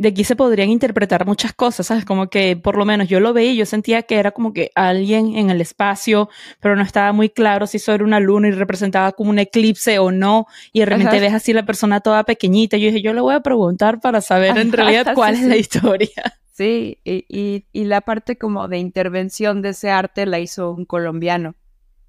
de 0.00 0.08
aquí 0.08 0.24
se 0.24 0.34
podrían 0.34 0.70
interpretar 0.70 1.26
muchas 1.26 1.52
cosas, 1.52 1.88
¿sabes? 1.88 2.06
Como 2.06 2.30
que 2.30 2.56
por 2.56 2.78
lo 2.78 2.86
menos 2.86 3.06
yo 3.06 3.20
lo 3.20 3.34
veía 3.34 3.52
y 3.52 3.56
yo 3.56 3.66
sentía 3.66 4.00
que 4.04 4.16
era 4.16 4.30
como 4.30 4.54
que 4.54 4.70
alguien 4.74 5.36
en 5.36 5.50
el 5.50 5.60
espacio, 5.60 6.30
pero 6.58 6.74
no 6.74 6.80
estaba 6.80 7.12
muy 7.12 7.28
claro 7.28 7.66
si 7.66 7.76
eso 7.76 7.92
era 7.92 8.02
una 8.02 8.18
luna 8.18 8.48
y 8.48 8.52
representaba 8.52 9.12
como 9.12 9.28
un 9.28 9.38
eclipse 9.38 9.98
o 9.98 10.10
no, 10.10 10.46
y 10.72 10.80
de 10.80 10.86
repente 10.86 11.20
ves 11.20 11.34
así 11.34 11.52
la 11.52 11.66
persona 11.66 12.00
toda 12.00 12.24
pequeñita. 12.24 12.78
Yo 12.78 12.86
dije, 12.86 13.02
yo 13.02 13.12
le 13.12 13.20
voy 13.20 13.34
a 13.34 13.40
preguntar 13.40 14.00
para 14.00 14.22
saber 14.22 14.56
en 14.56 14.72
realidad 14.72 15.08
cuál 15.14 15.34
es 15.34 15.42
la 15.42 15.58
historia. 15.58 16.40
Sí, 16.50 16.96
y, 17.04 17.26
y, 17.28 17.66
y 17.70 17.84
la 17.84 18.00
parte 18.00 18.38
como 18.38 18.68
de 18.68 18.78
intervención 18.78 19.60
de 19.60 19.70
ese 19.70 19.90
arte 19.90 20.24
la 20.24 20.38
hizo 20.38 20.70
un 20.72 20.86
colombiano 20.86 21.56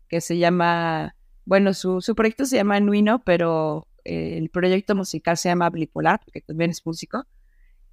que 0.07 0.21
se 0.21 0.37
llama, 0.37 1.17
bueno, 1.43 1.73
su, 1.73 1.99
su 1.99 2.15
proyecto 2.15 2.45
se 2.45 2.55
llama 2.55 2.79
Nuino, 2.79 3.21
pero 3.25 3.85
eh, 4.05 4.37
el 4.37 4.49
proyecto 4.49 4.95
musical 4.95 5.35
se 5.35 5.49
llama 5.49 5.69
Bipolar, 5.69 6.21
porque 6.23 6.39
también 6.39 6.71
es 6.71 6.85
músico. 6.85 7.25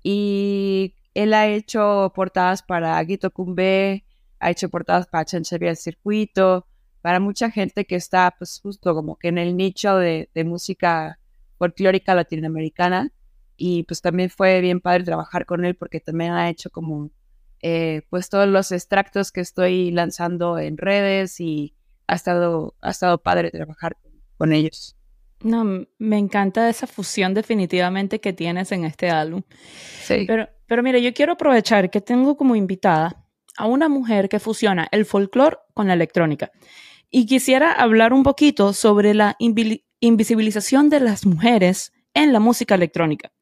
Y 0.02 0.94
él 1.14 1.34
ha 1.34 1.46
hecho 1.48 2.12
portadas 2.14 2.62
para 2.62 3.02
Guito 3.02 3.30
Cumbe, 3.30 4.04
ha 4.38 4.50
hecho 4.50 4.68
portadas 4.68 5.06
para 5.06 5.24
Chanchería 5.24 5.68
del 5.68 5.76
Circuito, 5.76 6.66
para 7.00 7.20
mucha 7.20 7.50
gente 7.50 7.84
que 7.84 7.96
está 7.96 8.34
pues 8.38 8.60
justo 8.62 8.94
como 8.94 9.16
que 9.16 9.28
en 9.28 9.38
el 9.38 9.56
nicho 9.56 9.96
de, 9.96 10.28
música 10.44 11.18
folclórica 11.58 12.14
latinoamericana. 12.14 13.12
Y 13.56 13.82
pues 13.84 14.00
también 14.00 14.30
fue 14.30 14.60
bien 14.60 14.80
padre 14.80 15.04
trabajar 15.04 15.44
con 15.44 15.64
él 15.64 15.74
porque 15.74 16.00
también 16.00 16.32
ha 16.32 16.48
hecho 16.48 16.70
como 16.70 17.10
eh, 17.60 18.02
pues 18.08 18.28
todos 18.28 18.46
los 18.48 18.70
extractos 18.70 19.32
que 19.32 19.40
estoy 19.40 19.90
lanzando 19.90 20.58
en 20.58 20.76
redes 20.78 21.40
y 21.40 21.74
ha 22.06 22.14
estado, 22.14 22.76
ha 22.80 22.90
estado 22.90 23.18
padre 23.18 23.50
trabajar 23.50 23.96
con 24.36 24.52
ellos. 24.52 24.97
No, 25.40 25.86
me 25.98 26.18
encanta 26.18 26.68
esa 26.68 26.86
fusión 26.86 27.32
definitivamente 27.34 28.20
que 28.20 28.32
tienes 28.32 28.72
en 28.72 28.84
este 28.84 29.10
álbum. 29.10 29.42
Sí. 30.02 30.24
Pero, 30.26 30.48
pero 30.66 30.82
mira, 30.82 30.98
yo 30.98 31.14
quiero 31.14 31.34
aprovechar 31.34 31.90
que 31.90 32.00
tengo 32.00 32.36
como 32.36 32.56
invitada 32.56 33.24
a 33.56 33.66
una 33.66 33.88
mujer 33.88 34.28
que 34.28 34.40
fusiona 34.40 34.88
el 34.90 35.04
folclore 35.04 35.58
con 35.74 35.88
la 35.88 35.94
electrónica. 35.94 36.50
Y 37.10 37.26
quisiera 37.26 37.72
hablar 37.72 38.12
un 38.12 38.22
poquito 38.22 38.72
sobre 38.72 39.14
la 39.14 39.36
invisibilización 40.00 40.90
de 40.90 41.00
las 41.00 41.24
mujeres 41.24 41.92
en 42.14 42.32
la 42.32 42.40
música 42.40 42.74
electrónica. 42.74 43.32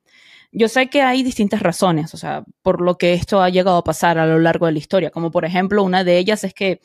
Yo 0.53 0.69
sé 0.69 0.89
que 0.89 1.03
hay 1.03 1.23
distintas 1.23 1.61
razones, 1.61 2.15
o 2.15 2.17
sea, 2.17 2.45
por 2.63 2.81
lo 2.81 2.97
que 2.97 3.13
esto 3.13 3.43
ha 3.43 3.51
llegado 3.51 3.77
a 3.77 3.85
pasar 3.85 4.19
a 4.19 4.27
lo 4.27 4.39
largo 4.39 4.67
de 4.67 4.73
la 4.73 4.79
historia, 4.79 5.11
como 5.11 5.31
por 5.31 5.45
ejemplo 5.45 5.83
una 5.83 6.05
de 6.05 6.19
ellas 6.19 6.45
es 6.45 6.55
que 6.55 6.81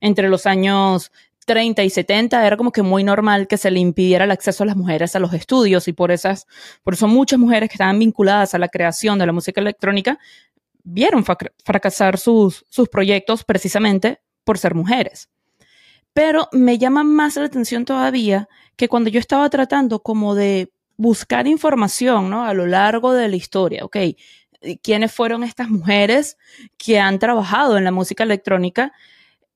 entre 0.00 0.28
los 0.28 0.44
años 0.44 1.12
30 1.44 1.82
y 1.82 1.90
70 1.90 2.46
era 2.46 2.56
como 2.56 2.72
que 2.72 2.82
muy 2.82 3.04
normal 3.04 3.46
que 3.46 3.56
se 3.56 3.70
le 3.70 3.80
impidiera 3.80 4.24
el 4.24 4.30
acceso 4.30 4.62
a 4.62 4.66
las 4.66 4.76
mujeres 4.76 5.14
a 5.16 5.18
los 5.18 5.32
estudios 5.32 5.88
y 5.88 5.92
por 5.92 6.10
esas, 6.10 6.46
por 6.82 6.94
eso 6.94 7.08
muchas 7.08 7.38
mujeres 7.38 7.68
que 7.68 7.74
estaban 7.74 7.98
vinculadas 7.98 8.54
a 8.54 8.58
la 8.58 8.68
creación 8.68 9.18
de 9.18 9.26
la 9.26 9.32
música 9.32 9.60
electrónica 9.60 10.18
vieron 10.82 11.24
fracasar 11.64 12.18
sus, 12.18 12.64
sus 12.68 12.88
proyectos 12.88 13.44
precisamente 13.44 14.20
por 14.44 14.58
ser 14.58 14.74
mujeres. 14.74 15.30
Pero 16.12 16.48
me 16.52 16.78
llama 16.78 17.02
más 17.02 17.36
la 17.36 17.46
atención 17.46 17.84
todavía 17.84 18.48
que 18.76 18.88
cuando 18.88 19.10
yo 19.10 19.18
estaba 19.18 19.48
tratando 19.50 20.00
como 20.00 20.34
de 20.34 20.70
buscar 20.96 21.46
información, 21.46 22.30
¿no? 22.30 22.44
A 22.44 22.54
lo 22.54 22.66
largo 22.66 23.12
de 23.12 23.28
la 23.28 23.36
historia, 23.36 23.84
ok, 23.84 23.96
¿quiénes 24.82 25.12
fueron 25.12 25.42
estas 25.42 25.68
mujeres 25.68 26.36
que 26.76 27.00
han 27.00 27.18
trabajado 27.18 27.76
en 27.76 27.84
la 27.84 27.90
música 27.90 28.22
electrónica? 28.22 28.92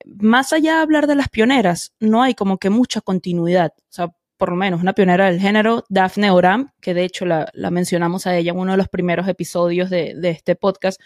Más 0.04 0.52
allá 0.52 0.76
de 0.76 0.82
hablar 0.82 1.06
de 1.06 1.14
las 1.14 1.28
pioneras, 1.28 1.94
no 2.00 2.22
hay 2.22 2.34
como 2.34 2.58
que 2.58 2.70
mucha 2.70 3.00
continuidad. 3.00 3.72
O 3.76 3.92
sea, 3.92 4.12
por 4.38 4.50
lo 4.50 4.56
menos 4.56 4.80
una 4.80 4.92
pionera 4.92 5.26
del 5.26 5.40
género, 5.40 5.84
Daphne 5.88 6.30
Oram, 6.30 6.70
que 6.80 6.94
de 6.94 7.04
hecho 7.04 7.26
la, 7.26 7.50
mencionamos 7.70 8.26
a 8.26 8.36
ella 8.36 8.52
en 8.52 8.58
uno 8.58 8.72
de 8.72 8.78
los 8.78 8.88
primeros 8.88 9.26
episodios 9.26 9.90
de, 9.90 10.16
este 10.22 10.54
podcast, 10.54 11.00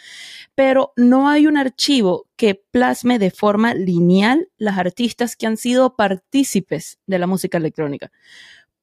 pero 0.55 0.93
no 0.97 1.29
hay 1.29 1.47
un 1.47 1.57
archivo 1.57 2.29
que 2.37 2.55
plasme 2.71 3.19
de 3.19 3.31
forma 3.31 3.75
lineal 3.75 4.49
las 4.59 4.79
artistas 4.79 5.35
que 5.35 5.47
han 5.47 5.57
sido 5.57 5.97
partícipes 5.97 6.99
de 7.07 7.19
la 7.19 7.27
música 7.27 7.57
electrónica. 7.57 8.13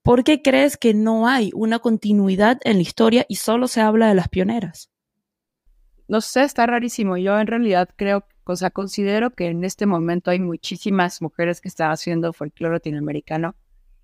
¿Por 0.01 0.23
qué 0.23 0.41
crees 0.41 0.77
que 0.77 0.95
no 0.95 1.27
hay 1.27 1.51
una 1.53 1.77
continuidad 1.77 2.59
en 2.63 2.77
la 2.77 2.81
historia 2.81 3.25
y 3.29 3.35
solo 3.35 3.67
se 3.67 3.81
habla 3.81 4.07
de 4.07 4.15
las 4.15 4.29
pioneras? 4.29 4.89
No 6.07 6.21
sé, 6.21 6.41
está 6.41 6.65
rarísimo. 6.65 7.17
Yo 7.17 7.39
en 7.39 7.45
realidad 7.45 7.89
creo 7.95 8.25
sea, 8.55 8.69
considero 8.69 9.31
que 9.31 9.47
en 9.47 9.63
este 9.63 9.85
momento 9.85 10.31
hay 10.31 10.39
muchísimas 10.39 11.21
mujeres 11.21 11.61
que 11.61 11.67
están 11.67 11.91
haciendo 11.91 12.33
folclore 12.33 12.75
latinoamericano 12.75 13.55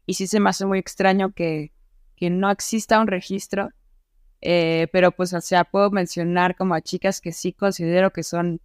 y 0.06 0.16
sí 0.16 0.28
se 0.28 0.40
me 0.40 0.50
hace 0.50 0.66
muy 0.66 0.80
extraño 0.80 1.32
que, 1.34 1.72
que 2.16 2.30
no 2.30 2.50
exista 2.52 3.00
un 3.00 3.08
registro, 3.08 3.70
eh, 4.42 4.88
pero 4.92 5.12
pues, 5.12 5.34
o 5.34 5.42
sea, 5.42 5.64
puedo 5.64 5.90
mencionar 5.92 6.56
como 6.56 6.76
a 6.76 6.82
chicas 6.82 7.22
que 7.22 7.32
sí 7.32 7.54
considero 7.54 8.12
que 8.12 8.24
son 8.24 8.62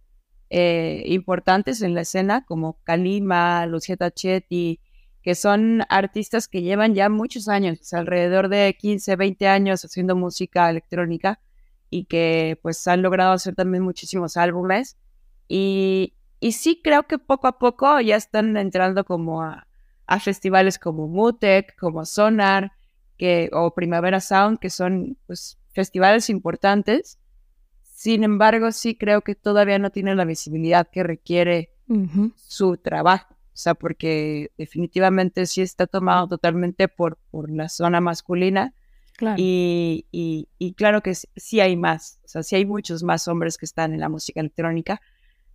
eh, 0.49 1.03
importantes 1.05 1.81
en 1.81 1.95
la 1.95 2.01
escena, 2.01 2.45
como 2.45 2.79
Kalima, 2.83 3.65
Lucieta 3.65 4.11
Chetti, 4.11 4.79
que 5.21 5.35
son 5.35 5.83
artistas 5.89 6.47
que 6.47 6.61
llevan 6.61 6.93
ya 6.95 7.09
muchos 7.09 7.47
años, 7.47 7.93
alrededor 7.93 8.49
de 8.49 8.75
15, 8.77 9.15
20 9.15 9.47
años 9.47 9.85
haciendo 9.85 10.15
música 10.15 10.69
electrónica 10.69 11.39
y 11.89 12.05
que 12.05 12.59
pues 12.61 12.87
han 12.87 13.01
logrado 13.01 13.33
hacer 13.33 13.55
también 13.55 13.83
muchísimos 13.83 14.37
álbumes 14.37 14.97
y, 15.53 16.13
sí 16.53 16.79
creo 16.81 17.03
que 17.03 17.19
poco 17.19 17.47
a 17.47 17.59
poco 17.59 17.99
ya 17.99 18.15
están 18.15 18.55
entrando 18.55 19.03
como 19.03 19.43
a, 19.43 19.67
festivales 20.21 20.79
como 20.79 21.07
Mutec, 21.07 21.77
como 21.77 22.05
Sonar, 22.05 22.71
que, 23.17 23.49
o 23.53 23.73
Primavera 23.73 24.19
Sound, 24.19 24.59
que 24.59 24.69
son 24.69 25.17
pues, 25.27 25.57
festivales 25.73 26.29
importantes. 26.29 27.19
Sin 27.81 28.23
embargo, 28.23 28.71
sí 28.71 28.95
creo 28.95 29.21
que 29.21 29.35
todavía 29.35 29.77
no 29.77 29.89
tienen 29.89 30.17
la 30.17 30.25
visibilidad 30.25 30.89
que 30.89 31.03
requiere 31.03 31.73
su 32.35 32.77
trabajo. 32.77 33.35
O 33.53 33.57
sea, 33.61 33.75
porque 33.75 34.51
definitivamente 34.57 35.45
sí 35.45 35.61
está 35.61 35.85
tomado 35.85 36.29
totalmente 36.29 36.87
por, 36.87 37.17
por 37.29 37.51
la 37.51 37.67
zona 37.67 37.99
masculina. 37.99 38.73
Y, 39.37 40.07
y, 40.11 40.47
y, 40.57 40.73
claro 40.73 41.01
que 41.01 41.13
sí 41.13 41.59
hay 41.59 41.75
más. 41.75 42.19
O 42.25 42.27
sea, 42.27 42.43
sí 42.43 42.55
hay 42.55 42.65
muchos 42.65 43.03
más 43.03 43.27
hombres 43.27 43.57
que 43.57 43.65
están 43.65 43.93
en 43.93 43.99
la 43.99 44.09
música 44.09 44.39
electrónica 44.39 44.99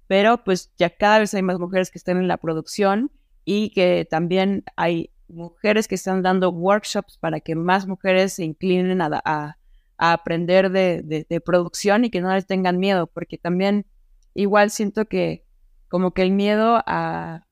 pero 0.07 0.45
pues 0.45 0.73
ya 0.77 0.91
cada 0.91 1.19
vez 1.21 1.35
hay 1.35 1.43
más 1.43 1.59
mujeres 1.59 1.91
que 1.91 1.99
están 1.99 2.19
en 2.19 2.29
la 2.29 2.37
producción 2.37 3.11
y 3.45 3.71
que 3.71 4.07
también 4.09 4.65
hay 4.77 5.11
mujeres 5.29 5.89
que 5.89 5.97
están 5.97 6.23
dando 6.23 6.51
workshops 6.51 7.19
para 7.19 7.41
que 7.41 7.55
más 7.55 7.87
mujeres 7.87 8.35
se 8.35 8.45
inclinen 8.45 9.01
a, 9.01 9.59
aprender 9.99 10.71
de, 10.71 11.43
producción 11.45 12.05
y 12.05 12.11
que 12.11 12.21
no 12.21 12.33
les 12.33 12.47
tengan 12.47 12.79
miedo, 12.79 13.07
porque 13.07 13.39
también 13.39 13.87
igual 14.35 14.71
siento 14.71 15.07
que 15.07 15.45
como 15.89 16.13
que 16.13 16.23
el 16.23 16.33
miedo 16.33 16.83
a, 16.87 17.47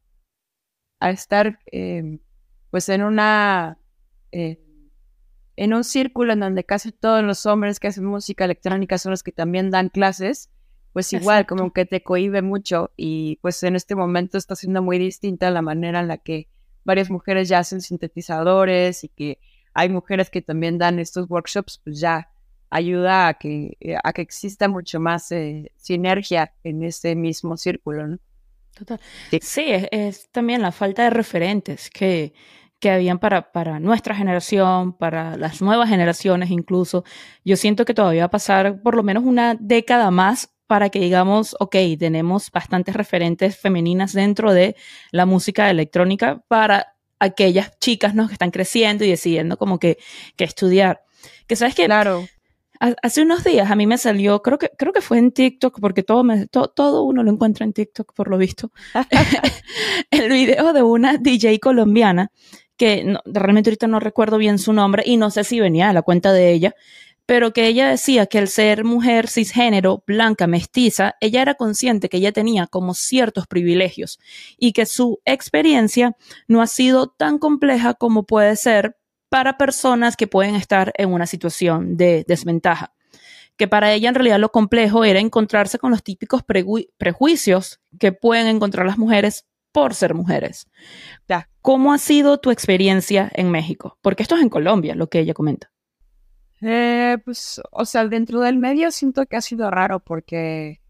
a 1.01 1.11
estar 1.11 1.59
em, 1.67 2.21
pues 2.71 2.89
en 2.89 3.03
una... 3.03 3.79
Eh, 4.33 4.61
en 5.57 5.73
un 5.73 5.85
círculo 5.85 6.33
en 6.33 6.41
donde 6.41 6.65
casi 6.65 6.91
todos 6.91 7.23
los 7.23 7.47
hombres 7.47 7.79
que 7.79 7.87
hacen 7.87 8.05
música 8.05 8.45
electrónica 8.45 8.99
son 8.99 9.11
los 9.11 9.23
que 9.23 9.31
también 9.31 9.71
dan 9.71 9.89
clases, 9.89 10.51
pues 10.95 11.13
igual 11.13 11.45
como 11.45 11.73
que 11.73 11.87
te 11.87 12.05
cohibe 12.05 12.41
mucho 12.41 12.93
y 12.97 13.41
pues 13.43 13.61
en 13.65 13.75
este 13.75 13.97
momento 13.97 14.39
está 14.39 14.55
siendo 14.55 14.81
muy 14.81 14.97
distinta 14.97 15.51
la 15.51 15.61
manera 15.61 15.99
en 15.99 16.07
la 16.07 16.19
que 16.19 16.47
varias 16.85 17.11
mujeres 17.11 17.49
ya 17.49 17.59
hacen 17.59 17.81
sintetizadores 17.81 19.03
y 19.03 19.09
que 19.09 19.41
hay 19.75 19.89
mujeres 19.89 20.31
que 20.31 20.41
también 20.41 20.79
dan 20.79 21.01
estos 21.01 21.29
workshops, 21.29 21.81
pues 21.83 21.99
ya 21.99 22.31
ayuda 22.71 23.27
a 23.27 23.35
que, 23.35 23.77
eh, 23.81 23.97
a 24.05 24.13
que 24.13 24.23
exista 24.23 24.69
mucho 24.69 25.01
más 25.01 25.33
eh, 25.33 25.73
sinergia 25.77 26.55
en 26.63 26.85
ese 26.85 27.17
mismo 27.17 27.57
círculo, 27.57 28.07
¿no? 28.07 28.19
Total. 28.77 29.01
Sí, 29.41 29.65
es, 29.67 30.31
también 30.31 30.63
la 30.63 30.71
falta 30.71 31.03
de 31.03 31.11
referentes 31.11 31.91
que, 31.91 32.35
que 32.79 32.91
habían 32.91 33.19
para, 33.19 33.51
para 33.51 33.81
nuestra 33.81 34.15
generación, 34.15 34.97
para 34.97 35.37
las 35.37 35.61
nuevas 35.61 35.89
generaciones 35.89 36.53
incluso. 36.53 37.03
Yo 37.45 37.57
siento 37.57 37.85
que 37.85 37.95
todavía 37.95 38.23
va 38.23 38.27
a 38.27 38.31
pasar 38.31 38.81
por 38.81 38.95
lo 38.95 39.03
menos 39.03 39.25
una 39.25 39.57
década 39.59 40.13
más 40.13 40.54
para 40.75 40.91
que 40.91 40.99
digamos, 40.99 41.55
ok, 41.61 41.77
tenemos 42.01 42.51
bastantes 42.51 42.97
referentes 42.97 43.57
femeninas 43.57 44.13
dentro 44.13 44.53
de 44.53 44.75
la 45.13 45.25
música 45.25 45.71
electrónica 45.71 46.43
para 46.49 46.97
aquellas 47.21 47.79
chicas 47.79 48.17
¿no? 48.17 48.27
que 48.27 48.33
están 48.33 48.51
creciendo 48.51 49.05
y 49.05 49.09
decidiendo 49.09 49.57
como 49.57 49.79
que, 49.79 49.99
que 50.35 50.43
estudiar. 50.43 51.05
Que 51.47 51.55
sabes 51.55 51.77
que 51.77 51.85
claro. 51.85 52.27
hace 52.81 53.23
unos 53.23 53.45
días 53.45 53.71
a 53.71 53.77
mí 53.77 53.87
me 53.87 53.99
salió, 53.99 54.43
creo 54.43 54.59
que, 54.59 54.69
creo 54.77 54.93
que 54.93 55.01
fue 55.01 55.19
en 55.19 55.31
TikTok, 55.31 55.79
porque 55.79 56.03
todo, 56.03 56.25
me, 56.25 56.49
todo 56.49 57.05
uno 57.05 57.23
lo 57.23 57.31
encuentra 57.31 57.65
en 57.65 57.73
TikTok 57.73 58.13
por 58.13 58.27
lo 58.27 58.37
visto, 58.37 58.73
el 60.11 60.29
video 60.29 60.73
de 60.73 60.83
una 60.83 61.19
DJ 61.19 61.61
colombiana 61.61 62.33
que 62.77 63.17
realmente 63.27 63.71
ahorita 63.71 63.87
no 63.87 64.01
recuerdo 64.01 64.39
bien 64.39 64.59
su 64.59 64.73
nombre 64.73 65.05
y 65.07 65.19
no 65.19 65.31
sé 65.31 65.45
si 65.45 65.61
venía 65.61 65.91
a 65.91 65.93
la 65.93 66.03
cuenta 66.03 66.33
de 66.33 66.51
ella, 66.51 66.75
pero 67.27 67.53
que 67.53 67.67
ella 67.67 67.89
decía 67.89 68.27
que 68.27 68.39
al 68.39 68.49
ser 68.49 68.85
mujer 68.85 69.29
cisgénero, 69.29 70.03
blanca, 70.07 70.47
mestiza, 70.47 71.15
ella 71.21 71.43
era 71.43 71.55
consciente 71.55 72.09
que 72.09 72.19
ella 72.19 72.33
tenía 72.33 72.67
como 72.67 72.95
ciertos 72.95 73.47
privilegios 73.47 74.19
y 74.59 74.73
que 74.73 74.87
su 74.87 75.21
experiencia 75.25 76.17
no 76.49 76.61
ha 76.61 76.67
sido 76.67 77.09
tan 77.09 77.39
compleja 77.39 77.95
como 77.95 78.25
puede 78.25 78.57
ser 78.57 78.97
para 79.31 79.57
personas 79.57 80.17
que 80.17 80.27
pueden 80.27 80.55
estar 80.55 80.93
en 80.97 81.13
una 81.13 81.27
situación 81.27 81.97
de 81.97 82.25
desventaja. 82.29 82.95
Que 83.57 83.69
para 83.69 83.93
ella 83.93 84.09
en 84.09 84.15
realidad 84.15 84.39
lo 84.39 84.51
complejo 84.51 85.05
era 85.05 85.21
encontrarse 85.21 85.79
con 85.79 85.93
los 85.93 86.03
típicos 86.03 86.43
prejuicios 86.97 87.81
que 87.99 88.13
pueden 88.13 88.49
encontrar 88.49 88.85
las 88.85 88.99
mujeres 88.99 89.47
por 89.73 89.95
ser 89.95 90.15
mujeres. 90.15 90.69
¿Cómo 91.63 91.93
ha 91.93 91.99
sido 91.99 92.39
tu 92.39 92.51
experiencia 92.51 93.31
en 93.35 93.51
México? 93.51 93.99
Porque 94.03 94.23
esto 94.23 94.37
es 94.37 94.43
en 94.43 94.51
Colombia, 94.51 94.95
lo 94.95 95.09
que 95.09 95.21
ella 95.21 95.35
comenta. 95.35 95.74
Eh, 96.67 97.19
pues, 97.25 97.61
o 97.73 97.85
sea, 97.85 98.09
dentro 98.09 98.41
del 98.41 98.57
medio 98.57 98.91
siento 98.91 99.27
que 99.27 99.37
ha 99.37 99.43
sido 99.43 99.71
raro 99.71 100.01
porque, 100.01 100.81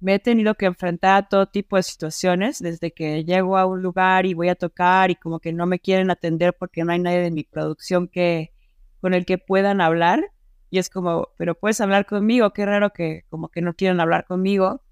me 0.00 0.14
he 0.14 0.18
tenido 0.20 0.54
que 0.54 0.66
enfrentar 0.66 1.24
a 1.24 1.28
todo 1.28 1.46
tipo 1.46 1.76
de 1.76 1.82
situaciones, 1.82 2.60
desde 2.60 2.92
que 2.92 3.24
llego 3.24 3.58
a 3.58 3.66
un 3.66 3.82
lugar 3.82 4.26
y 4.26 4.34
voy 4.34 4.48
a 4.48 4.54
tocar 4.54 5.10
y 5.10 5.16
como 5.16 5.40
que 5.40 5.52
no 5.52 5.66
me 5.66 5.80
quieren 5.80 6.10
atender 6.10 6.54
porque 6.56 6.84
no 6.84 6.92
hay 6.92 7.00
nadie 7.00 7.20
de 7.20 7.30
mi 7.32 7.44
producción 7.44 8.08
que 8.08 8.52
con 9.00 9.14
el 9.14 9.26
que 9.26 9.38
puedan 9.38 9.80
hablar. 9.80 10.32
Y 10.70 10.78
es 10.78 10.90
como, 10.90 11.28
pero 11.36 11.54
puedes 11.56 11.80
hablar 11.80 12.06
conmigo, 12.06 12.52
qué 12.52 12.66
raro 12.66 12.92
que 12.92 13.24
como 13.30 13.48
que 13.48 13.62
no 13.62 13.74
quieren 13.74 14.00
hablar 14.00 14.24
conmigo. 14.26 14.82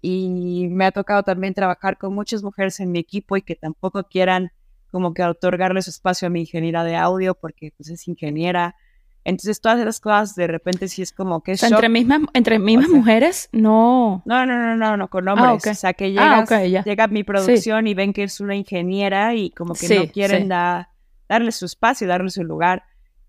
Y 0.00 0.68
me 0.70 0.86
ha 0.86 0.92
tocado 0.92 1.22
también 1.24 1.54
trabajar 1.54 1.98
con 1.98 2.14
muchas 2.14 2.42
mujeres 2.42 2.80
en 2.80 2.92
mi 2.92 3.00
equipo 3.00 3.36
y 3.36 3.42
que 3.42 3.56
tampoco 3.56 4.04
quieran 4.04 4.52
como 4.90 5.12
que 5.14 5.24
otorgarles 5.24 5.88
espacio 5.88 6.28
a 6.28 6.30
mi 6.30 6.40
ingeniera 6.40 6.84
de 6.84 6.96
audio 6.96 7.34
porque 7.34 7.72
pues 7.76 7.90
es 7.90 8.06
ingeniera 8.08 8.76
entonces 9.24 9.60
todas 9.60 9.80
esas 9.80 10.00
cosas 10.00 10.34
de 10.34 10.46
repente 10.46 10.86
sí 10.86 11.00
es 11.00 11.10
como 11.12 11.42
que... 11.42 11.52
entre 11.52 11.88
mismas, 11.88 12.20
entre 12.34 12.58
mismas 12.58 12.90
mujeres, 12.90 13.48
no... 13.52 14.22
No, 14.26 14.44
no, 14.44 14.58
no, 14.58 14.76
no, 14.76 14.96
no, 14.98 15.08
con 15.08 15.26
ah, 15.28 15.32
hombres. 15.32 15.66
O 15.66 15.74
sea, 15.74 15.94
que 15.94 16.14
ah, 16.18 16.44
llega 16.84 17.06
mi 17.06 17.24
producción 17.24 17.86
y 17.86 17.94
ven 17.94 18.12
que 18.12 18.24
es 18.24 18.40
una 18.40 18.54
ingeniera 18.54 19.34
y 19.34 19.50
como 19.50 19.74
que 19.74 19.88
no 19.98 20.12
quieren 20.12 20.48
darle 20.48 21.52
su 21.52 21.64
espacio, 21.64 22.06
darle 22.06 22.28
su 22.28 22.44
lugar. 22.44 22.84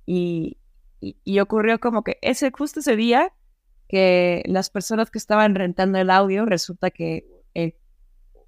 Y, 0.06 0.58
y, 1.00 1.40
ocurrió 1.40 1.80
como 1.80 2.04
que 2.04 2.20
ese 2.22 2.52
justo 2.52 2.82
ese 2.82 2.96
día 2.96 3.32
que 3.88 4.44
las 4.46 4.70
personas 4.70 5.10
que 5.10 5.18
estaban 5.18 5.56
rentando 5.56 5.98
el 5.98 6.10
audio, 6.10 6.46
resulta 6.46 6.92
que 6.92 7.26
eh, 7.54 7.78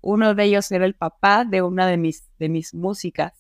uno 0.02 0.36
de 0.36 0.44
ellos 0.44 0.72
era 0.72 0.86
el 0.86 0.96
papá 0.96 1.46
de 1.46 1.62
una 1.62 1.88
de 1.88 1.98
mis, 1.98 2.28
de 2.40 2.50
mis 2.50 2.74
músicas. 2.74 3.34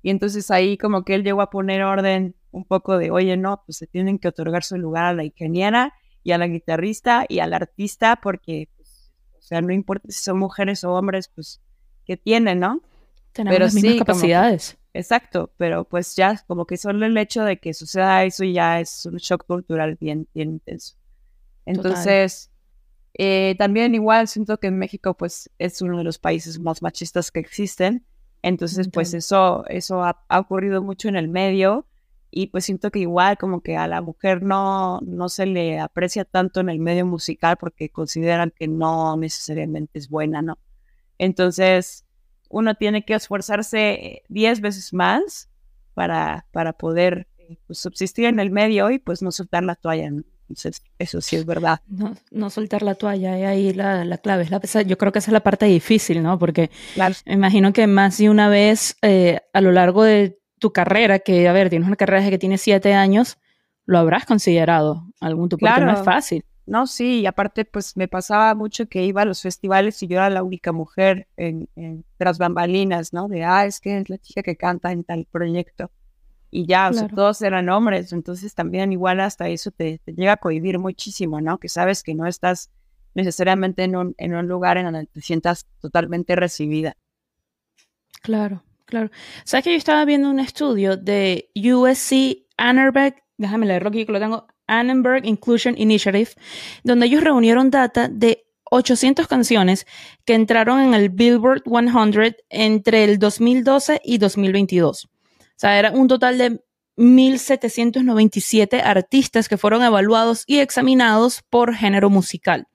Y 0.00 0.10
entonces 0.10 0.50
ahí 0.50 0.78
como 0.78 1.04
que 1.04 1.14
él 1.14 1.24
llegó 1.24 1.42
a 1.42 1.50
poner 1.50 1.82
orden 1.82 2.36
un 2.52 2.64
poco 2.64 2.98
de, 2.98 3.10
oye, 3.10 3.36
no, 3.36 3.62
pues 3.66 3.78
se 3.78 3.86
tienen 3.86 4.18
que 4.18 4.28
otorgar 4.28 4.62
su 4.62 4.76
lugar 4.76 5.06
a 5.06 5.12
la 5.12 5.24
ingeniera 5.24 5.94
y 6.22 6.32
a 6.32 6.38
la 6.38 6.46
guitarrista 6.46 7.26
y 7.28 7.40
al 7.40 7.52
artista 7.52 8.16
porque, 8.22 8.68
pues, 8.76 9.10
o 9.36 9.42
sea, 9.42 9.60
no 9.60 9.72
importa 9.72 10.08
si 10.08 10.22
son 10.22 10.38
mujeres 10.38 10.84
o 10.84 10.92
hombres, 10.92 11.28
pues, 11.34 11.60
¿qué 12.04 12.16
tienen, 12.16 12.60
no? 12.60 12.80
Tenemos 13.32 13.58
las 13.58 13.74
mismas 13.74 13.96
capacidades. 13.96 14.78
exacto, 14.92 15.50
pero 15.56 15.84
pues 15.84 16.14
ya 16.14 16.38
como 16.46 16.66
que 16.66 16.76
solo 16.76 17.06
el 17.06 17.16
hecho 17.16 17.44
de 17.44 17.56
que 17.56 17.72
suceda 17.72 18.24
eso 18.24 18.44
ya 18.44 18.78
es 18.78 19.06
un 19.06 19.16
shock 19.16 19.46
cultural 19.46 19.96
bien, 19.98 20.28
bien 20.34 20.50
intenso. 20.50 20.96
Entonces, 21.64 22.50
eh, 23.14 23.54
también 23.58 23.94
igual 23.94 24.28
siento 24.28 24.58
que 24.58 24.68
en 24.68 24.78
México 24.78 25.14
pues 25.14 25.50
es 25.58 25.80
uno 25.82 25.98
de 25.98 26.04
los 26.04 26.18
países 26.18 26.58
más 26.58 26.82
machistas 26.82 27.30
que 27.30 27.40
existen. 27.40 28.04
Entonces, 28.42 28.88
pues 28.92 29.14
eso, 29.14 29.64
eso 29.68 30.02
ha, 30.02 30.24
ocurrido 30.28 30.82
mucho 30.82 31.08
en 31.08 31.16
el 31.16 31.28
medio 31.28 31.86
y 32.34 32.46
pues 32.46 32.64
siento 32.64 32.90
que 32.90 33.00
igual 33.00 33.36
como 33.36 33.60
que 33.60 33.76
a 33.76 33.86
la 33.86 34.00
mujer 34.00 34.42
no, 34.42 35.00
no 35.02 35.28
se 35.28 35.44
le 35.44 35.78
aprecia 35.78 36.24
tanto 36.24 36.60
en 36.60 36.70
el 36.70 36.78
medio 36.78 37.04
musical 37.04 37.58
porque 37.58 37.90
consideran 37.90 38.52
que 38.58 38.66
no 38.68 39.16
necesariamente 39.18 39.98
es 39.98 40.08
buena, 40.08 40.40
¿no? 40.40 40.58
Entonces 41.18 42.06
uno 42.48 42.74
tiene 42.74 43.04
que 43.04 43.14
esforzarse 43.14 44.22
diez 44.28 44.62
veces 44.62 44.94
más 44.94 45.50
para, 45.92 46.46
para 46.52 46.72
poder 46.72 47.28
eh, 47.36 47.58
pues, 47.66 47.78
subsistir 47.78 48.24
en 48.24 48.40
el 48.40 48.50
medio 48.50 48.90
y 48.90 48.98
pues 48.98 49.20
no 49.20 49.30
soltar 49.30 49.62
la 49.62 49.74
toalla. 49.74 50.06
Entonces, 50.06 50.82
eso 50.98 51.20
sí 51.20 51.36
es 51.36 51.46
verdad. 51.46 51.80
No, 51.86 52.14
no 52.30 52.50
soltar 52.50 52.82
la 52.82 52.94
toalla, 52.94 53.38
y 53.38 53.44
ahí 53.44 53.72
la, 53.72 54.04
la 54.04 54.18
clave. 54.18 54.42
Es 54.42 54.50
la, 54.50 54.82
yo 54.82 54.98
creo 54.98 55.12
que 55.12 55.18
esa 55.18 55.30
es 55.30 55.32
la 55.32 55.40
parte 55.40 55.64
difícil, 55.64 56.22
¿no? 56.22 56.38
Porque 56.38 56.70
me 57.24 57.34
imagino 57.34 57.72
que 57.72 57.86
más 57.86 58.18
de 58.18 58.28
una 58.28 58.50
vez 58.50 58.96
eh, 59.00 59.40
a 59.54 59.60
lo 59.62 59.72
largo 59.72 60.02
de 60.02 60.41
tu 60.62 60.72
carrera, 60.72 61.18
que, 61.18 61.48
a 61.48 61.52
ver, 61.52 61.68
tienes 61.68 61.88
una 61.88 61.96
carrera 61.96 62.20
desde 62.20 62.30
que 62.30 62.38
tienes 62.38 62.62
siete 62.62 62.94
años, 62.94 63.36
lo 63.84 63.98
habrás 63.98 64.24
considerado 64.24 65.02
algún 65.20 65.48
tu 65.48 65.58
claro. 65.58 65.84
no 65.84 65.92
es 65.92 66.04
fácil. 66.04 66.44
No, 66.64 66.86
sí, 66.86 67.20
y 67.20 67.26
aparte, 67.26 67.64
pues 67.64 67.96
me 67.96 68.06
pasaba 68.06 68.54
mucho 68.54 68.86
que 68.86 69.02
iba 69.04 69.22
a 69.22 69.24
los 69.24 69.42
festivales 69.42 70.00
y 70.02 70.06
yo 70.06 70.18
era 70.18 70.30
la 70.30 70.44
única 70.44 70.70
mujer 70.70 71.26
en, 71.36 71.68
tras 72.16 72.38
bambalinas, 72.38 73.12
¿no? 73.12 73.26
De, 73.26 73.42
ah, 73.44 73.66
es 73.66 73.80
que 73.80 73.98
es 73.98 74.08
la 74.08 74.18
chica 74.18 74.42
que 74.44 74.56
canta 74.56 74.92
en 74.92 75.02
tal 75.02 75.26
proyecto. 75.30 75.90
Y 76.52 76.66
ya, 76.66 76.88
o 76.90 76.92
sea, 76.92 77.08
todos 77.08 77.42
eran 77.42 77.68
hombres, 77.68 78.12
entonces 78.12 78.54
también 78.54 78.92
igual 78.92 79.20
hasta 79.20 79.48
eso 79.48 79.72
te, 79.72 80.00
llega 80.06 80.34
a 80.34 80.36
cohibir 80.36 80.78
muchísimo, 80.78 81.40
¿no? 81.40 81.58
Que 81.58 81.68
sabes 81.68 82.04
que 82.04 82.14
no 82.14 82.26
estás 82.26 82.70
necesariamente 83.14 83.82
en 83.82 83.96
un, 83.96 84.14
en 84.18 84.34
un 84.34 84.46
lugar 84.46 84.76
en 84.76 84.84
donde 84.84 85.06
te 85.06 85.20
sientas 85.22 85.66
totalmente 85.80 86.36
recibida. 86.36 86.96
Claro. 88.22 88.62
Claro. 88.92 89.10
¿Sabes 89.44 89.64
que 89.64 89.70
yo 89.70 89.78
estaba 89.78 90.04
viendo 90.04 90.28
un 90.28 90.38
estudio 90.38 90.98
de 90.98 91.48
USC 91.56 92.44
Annenberg, 92.58 93.22
déjame 93.38 93.64
leerlo 93.64 93.88
aquí 93.88 94.04
que 94.04 94.12
lo 94.12 94.20
tengo, 94.20 94.46
Annenberg 94.66 95.24
Inclusion 95.24 95.78
Initiative, 95.78 96.28
donde 96.84 97.06
ellos 97.06 97.24
reunieron 97.24 97.70
data 97.70 98.08
de 98.08 98.44
800 98.70 99.26
canciones 99.28 99.86
que 100.26 100.34
entraron 100.34 100.78
en 100.80 100.92
el 100.92 101.08
Billboard 101.08 101.62
100 101.64 102.36
entre 102.50 103.04
el 103.04 103.18
2012 103.18 104.02
y 104.04 104.18
2022. 104.18 105.06
O 105.06 105.08
sea, 105.56 105.78
era 105.78 105.92
un 105.92 106.06
total 106.06 106.36
de 106.36 106.60
1.797 106.98 108.78
artistas 108.84 109.48
que 109.48 109.56
fueron 109.56 109.82
evaluados 109.82 110.44
y 110.46 110.58
examinados 110.58 111.42
por 111.48 111.74
género 111.74 112.10
musical. 112.10 112.68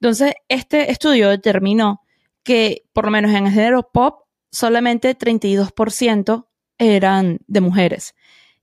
Entonces, 0.00 0.34
este 0.48 0.90
estudio 0.90 1.28
determinó 1.28 2.00
que, 2.42 2.82
por 2.92 3.04
lo 3.04 3.12
menos 3.12 3.30
en 3.30 3.46
el 3.46 3.52
género 3.52 3.88
pop, 3.92 4.25
solamente 4.50 5.16
32% 5.16 6.46
eran 6.78 7.38
de 7.46 7.60
mujeres. 7.60 8.14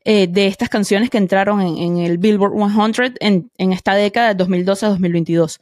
Eh, 0.06 0.28
de 0.28 0.48
estas 0.48 0.68
canciones 0.68 1.10
que 1.10 1.18
entraron 1.18 1.62
en, 1.62 1.98
el 1.98 2.18
Billboard 2.18 2.54
100 2.94 3.50
en, 3.58 3.72
esta 3.72 3.96
década 3.96 4.30
de 4.30 4.36
2012 4.36 4.86
a 4.86 4.90
2022. 4.90 5.62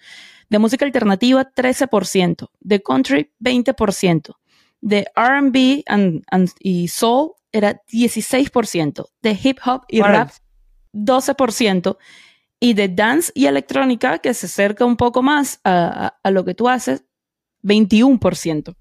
De 0.49 0.59
música 0.59 0.83
alternativa, 0.83 1.51
13%. 1.53 2.49
De 2.59 2.81
country, 2.81 3.31
20%. 3.39 4.35
De 4.81 5.05
RB 5.15 5.83
y 6.59 6.87
soul 6.87 7.33
era 7.51 7.81
16%. 7.85 9.05
De 9.21 9.39
hip 9.43 9.59
hop 9.63 9.83
y 9.87 10.01
rap, 10.01 10.31
12%. 10.91 11.97
Y 12.59 12.73
de 12.73 12.89
dance 12.89 13.31
y 13.35 13.45
electrónica, 13.45 14.17
que 14.19 14.33
se 14.33 14.47
acerca 14.47 14.85
un 14.85 14.97
poco 14.97 15.21
más 15.21 15.59
a, 15.63 16.17
a 16.23 16.31
lo 16.31 16.43
que 16.45 16.55
tú 16.55 16.67
haces, 16.67 17.05
21%. 17.63 18.75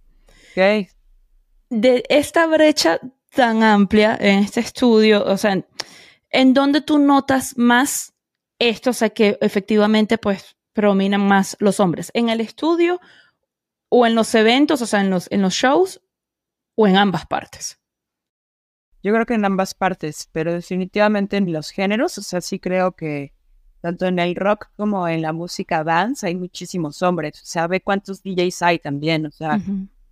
Okay 0.53 0.89
de 1.71 2.05
esta 2.09 2.47
brecha 2.47 3.01
tan 3.31 3.63
amplia 3.63 4.17
en 4.21 4.41
este 4.41 4.61
estudio, 4.61 5.25
o 5.25 5.37
sea, 5.37 5.65
¿en 6.31 6.55
dónde 6.55 6.81
tú 6.81 6.99
notas 6.99 7.57
más 7.57 8.13
esto, 8.59 8.91
o 8.91 8.93
sea, 8.93 9.11
que 9.11 9.39
efectivamente 9.41 10.19
pues 10.19 10.57
predominan 10.73 11.27
más 11.27 11.57
los 11.61 11.81
hombres? 11.81 12.11
¿En 12.13 12.29
el 12.29 12.41
estudio 12.41 13.01
o 13.89 14.07
en 14.07 14.15
los 14.15 14.35
eventos, 14.35 14.83
o 14.83 14.87
sea, 14.87 15.01
en 15.01 15.11
los, 15.11 15.31
en 15.31 15.43
los 15.43 15.55
shows 15.55 16.03
o 16.75 16.87
en 16.87 16.97
ambas 16.97 17.27
partes? 17.27 17.79
Yo 19.03 19.15
creo 19.15 19.25
que 19.25 19.35
en 19.35 19.45
ambas 19.45 19.73
partes, 19.75 20.29
pero 20.33 20.53
definitivamente 20.53 21.37
en 21.39 21.53
los 21.53 21.71
géneros, 21.71 22.19
o 22.19 22.23
sea, 22.23 22.41
sí 22.41 22.59
creo 22.59 22.93
que 22.93 23.33
tanto 23.81 24.07
en 24.07 24.19
el 24.19 24.35
rock 24.35 24.67
como 24.77 25.09
en 25.09 25.23
la 25.23 25.33
música 25.33 25.85
dance 25.85 26.27
hay 26.27 26.35
muchísimos 26.35 27.01
hombres, 27.01 27.41
o 27.41 27.47
sea, 27.47 27.67
ve 27.67 27.81
cuántos 27.81 28.23
DJs 28.23 28.61
hay 28.63 28.79
también, 28.79 29.25
o 29.25 29.31
sea, 29.31 29.59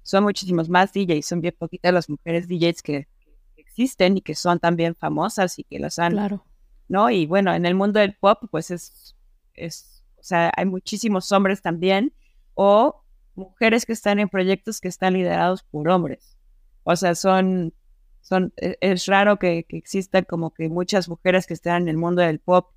son 0.09 0.25
muchísimos 0.25 0.71
más 0.71 0.91
DJs, 0.95 1.27
son 1.27 1.43
bien 1.43 1.55
poquitas 1.59 1.93
las 1.93 2.09
mujeres 2.09 2.49
DJs 2.49 2.81
que, 2.83 3.09
existen 3.57 4.17
y 4.17 4.23
que 4.23 4.35
son 4.35 4.59
también 4.59 4.95
famosas 4.95 5.59
y 5.59 5.65
que 5.65 5.79
las 5.79 5.99
han, 5.99 6.13
claro. 6.13 6.47
¿no? 6.89 7.11
Y 7.11 7.27
bueno, 7.27 7.53
en 7.53 7.67
el 7.67 7.75
mundo 7.75 8.01
del 8.01 8.17
pop, 8.17 8.39
pues 8.51 8.71
es, 8.71 9.15
es, 9.53 10.03
o 10.17 10.23
sea, 10.23 10.51
hay 10.57 10.65
muchísimos 10.65 11.31
hombres 11.31 11.61
también 11.61 12.15
o 12.55 13.05
mujeres 13.35 13.85
que 13.85 13.93
están 13.93 14.19
en 14.19 14.31
proyectos 14.31 14.81
que 14.81 14.89
están 14.89 15.13
liderados 15.13 15.63
por 15.63 15.91
hombres. 15.91 16.39
O 16.85 16.97
sea, 16.97 17.15
son, 17.15 17.75
son, 18.23 18.55
e, 18.57 18.79
es 18.81 19.05
raro 19.05 19.39
que, 19.39 19.65
que 19.69 19.77
existan 19.77 20.25
como 20.25 20.55
que 20.55 20.71
muchas 20.71 21.07
mujeres 21.07 21.47
que 21.47 21.53
estén 21.53 21.75
en 21.75 21.89
el 21.89 21.99
mundo 21.99 22.23
del 22.23 22.41
pop 22.41 22.71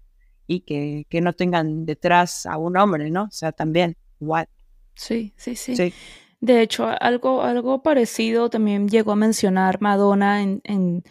y 0.47 0.59
que, 0.61 1.07
que 1.09 1.21
no 1.21 1.31
tengan 1.31 1.85
detrás 1.85 2.45
a 2.45 2.57
un 2.57 2.75
hombre, 2.75 3.09
¿no? 3.09 3.23
O 3.23 3.31
sea, 3.31 3.53
también, 3.53 3.95
igual. 4.19 4.49
Sí, 4.95 5.33
sí, 5.37 5.55
sí. 5.55 5.77
Sí. 5.77 5.93
De 6.41 6.61
hecho, 6.61 6.87
algo, 6.99 7.43
algo 7.43 7.83
parecido 7.83 8.49
también 8.49 8.89
llegó 8.89 9.11
a 9.11 9.15
mencionar 9.15 9.79
Madonna 9.79 10.41
en, 10.41 11.03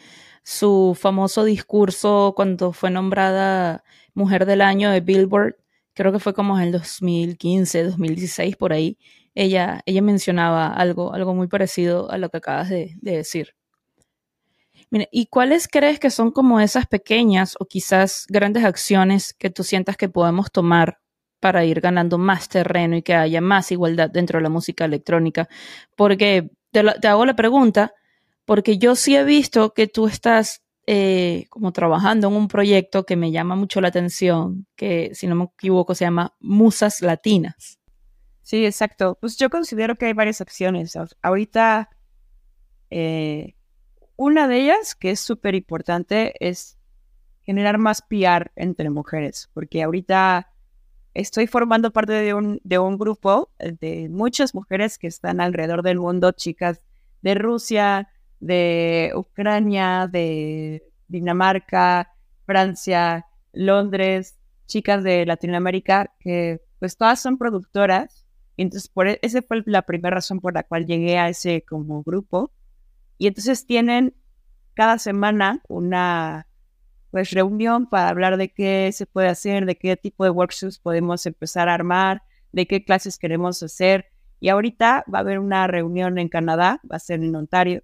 su 0.43 0.97
famoso 0.99 1.45
discurso 1.45 2.33
cuando 2.35 2.73
fue 2.73 2.91
nombrada 2.91 3.85
Mujer 4.15 4.47
del 4.47 4.63
Año 4.63 4.91
de 4.91 5.01
Billboard, 5.01 5.57
creo 5.95 6.13
que 6.13 6.19
fue 6.19 6.35
como 6.35 6.59
en 6.59 6.65
el 6.65 6.73
2015, 6.73 7.85
2016, 7.85 8.57
por 8.57 8.73
ahí. 8.73 8.99
Ella, 9.35 9.83
ella 9.87 10.03
mencionaba 10.03 10.67
algo, 10.67 11.15
algo 11.15 11.35
muy 11.35 11.47
parecido 11.47 12.11
a 12.11 12.19
lo 12.19 12.31
que 12.31 12.39
acabas 12.39 12.69
de, 12.69 12.97
de 13.01 13.17
decir. 13.19 13.55
¿y 15.13 15.27
cuáles 15.27 15.69
crees 15.69 16.01
que 16.01 16.11
son 16.11 16.33
como 16.33 16.59
esas 16.59 16.87
pequeñas 16.87 17.55
o 17.61 17.67
quizás 17.67 18.27
grandes 18.29 18.65
acciones 18.65 19.33
que 19.35 19.51
tú 19.51 19.63
sientas 19.63 19.97
que 19.97 20.09
podemos 20.09 20.51
tomar 20.51 20.99
para 21.41 21.65
ir 21.65 21.81
ganando 21.81 22.19
más 22.19 22.49
terreno 22.49 22.97
y 22.97 23.03
que 23.03 23.15
haya 23.15 23.41
más 23.41 23.73
igualdad 23.73 24.11
dentro 24.11 24.39
de 24.39 24.43
la 24.43 24.51
música 24.51 24.85
electrónica. 24.85 25.49
Porque 25.97 26.51
te, 26.71 26.81
hago 27.09 27.27
la 27.27 27.35
pregunta, 27.35 27.95
porque 28.45 28.79
yo 28.79 28.95
sí 28.95 29.17
he 29.17 29.25
visto 29.25 29.73
que 29.73 29.87
tú 29.89 30.07
estás 30.07 30.63
eh, 30.87 31.47
como 31.49 31.73
trabajando 31.73 32.29
en 32.29 32.35
un 32.35 32.49
proyecto 32.49 33.05
que 33.05 33.17
me 33.17 33.31
llama 33.33 33.57
mucho 33.57 33.81
la 33.81 33.89
atención, 33.89 34.67
que 34.77 35.11
si 35.15 35.27
no 35.27 35.35
me 35.35 35.45
equivoco 35.45 35.95
se 35.95 36.05
llama 36.05 36.35
Musas 36.41 37.01
Latinas. 37.01 37.79
Sí, 38.43 38.67
exacto. 38.67 39.17
Pues 39.21 39.37
yo 39.37 39.49
considero 39.49 39.97
que 39.97 40.07
hay 40.07 40.13
varias 40.13 40.41
acciones. 40.41 40.99
Ahorita, 41.23 41.89
eh, 42.91 43.55
una 44.17 44.49
de 44.49 44.61
ellas, 44.61 44.95
que 44.95 45.13
es 45.13 45.21
súper 45.21 45.55
importante, 45.55 46.35
es 46.41 46.77
generar 47.43 47.79
más 47.79 48.03
PR 48.03 48.51
entre 48.57 48.91
mujeres, 48.91 49.49
porque 49.55 49.83
ahorita 49.83 50.51
estoy 51.15 51.47
formando 51.47 51.91
parte 51.91 52.13
de 52.13 52.35
un, 52.35 52.61
de 52.65 52.79
un 52.79 52.99
grupo 52.99 53.51
de 53.59 54.09
muchas 54.09 54.55
mujeres 54.55 54.99
que 54.99 55.07
están 55.07 55.41
alrededor 55.41 55.83
del 55.83 55.99
mundo, 55.99 56.33
chicas 56.33 56.83
de 57.23 57.35
Rusia, 57.35 58.09
de 58.41 59.13
Ucrania, 59.15 60.09
de 60.11 60.83
Dinamarca, 61.09 62.13
Francia, 62.47 63.27
Londres, 63.53 64.39
chicas 64.67 65.03
de 65.05 65.27
Latinoamérica, 65.27 66.15
que 66.21 66.61
pues 66.79 66.97
todas 66.97 67.21
son 67.21 67.37
productoras. 67.37 68.27
Entonces, 68.57 68.89
por 68.89 69.09
e, 69.09 69.19
esa 69.23 69.43
fue 69.43 69.63
la 69.67 69.83
primera 69.83 70.17
razón 70.17 70.41
por 70.41 70.55
la 70.55 70.63
cual 70.63 70.87
llegué 70.87 71.19
a 71.19 71.29
ese 71.29 71.63
como 71.63 72.03
grupo. 72.03 72.53
Y 73.19 73.27
entonces 73.27 73.67
tienen 73.67 74.15
cada 74.75 74.99
semana 74.99 75.61
una 75.69 76.47
pues 77.11 77.31
reunión 77.31 77.89
para 77.89 78.09
hablar 78.09 78.37
de 78.37 78.53
qué 78.53 78.91
se 78.93 79.07
puede 79.07 79.29
hacer, 79.29 79.67
de 79.67 79.77
qué 79.77 79.97
tipo 79.97 80.25
de 80.25 80.31
workshops 80.31 80.79
podemos 80.79 81.27
empezar 81.27 81.69
a 81.69 81.75
armar, 81.75 82.23
de 82.53 82.67
qué 82.67 82.85
clases 82.85 83.19
queremos 83.19 83.63
hacer. 83.63 84.07
Y 84.39 84.49
ahorita 84.49 85.05
va 85.13 85.19
a 85.19 85.21
haber 85.23 85.39
una 85.39 85.67
reunión 85.67 86.19
en 86.19 86.29
Canadá, 86.29 86.81
va 86.91 86.97
a 86.97 87.01
ser 87.01 87.21
en 87.23 87.35
Ontario, 87.35 87.83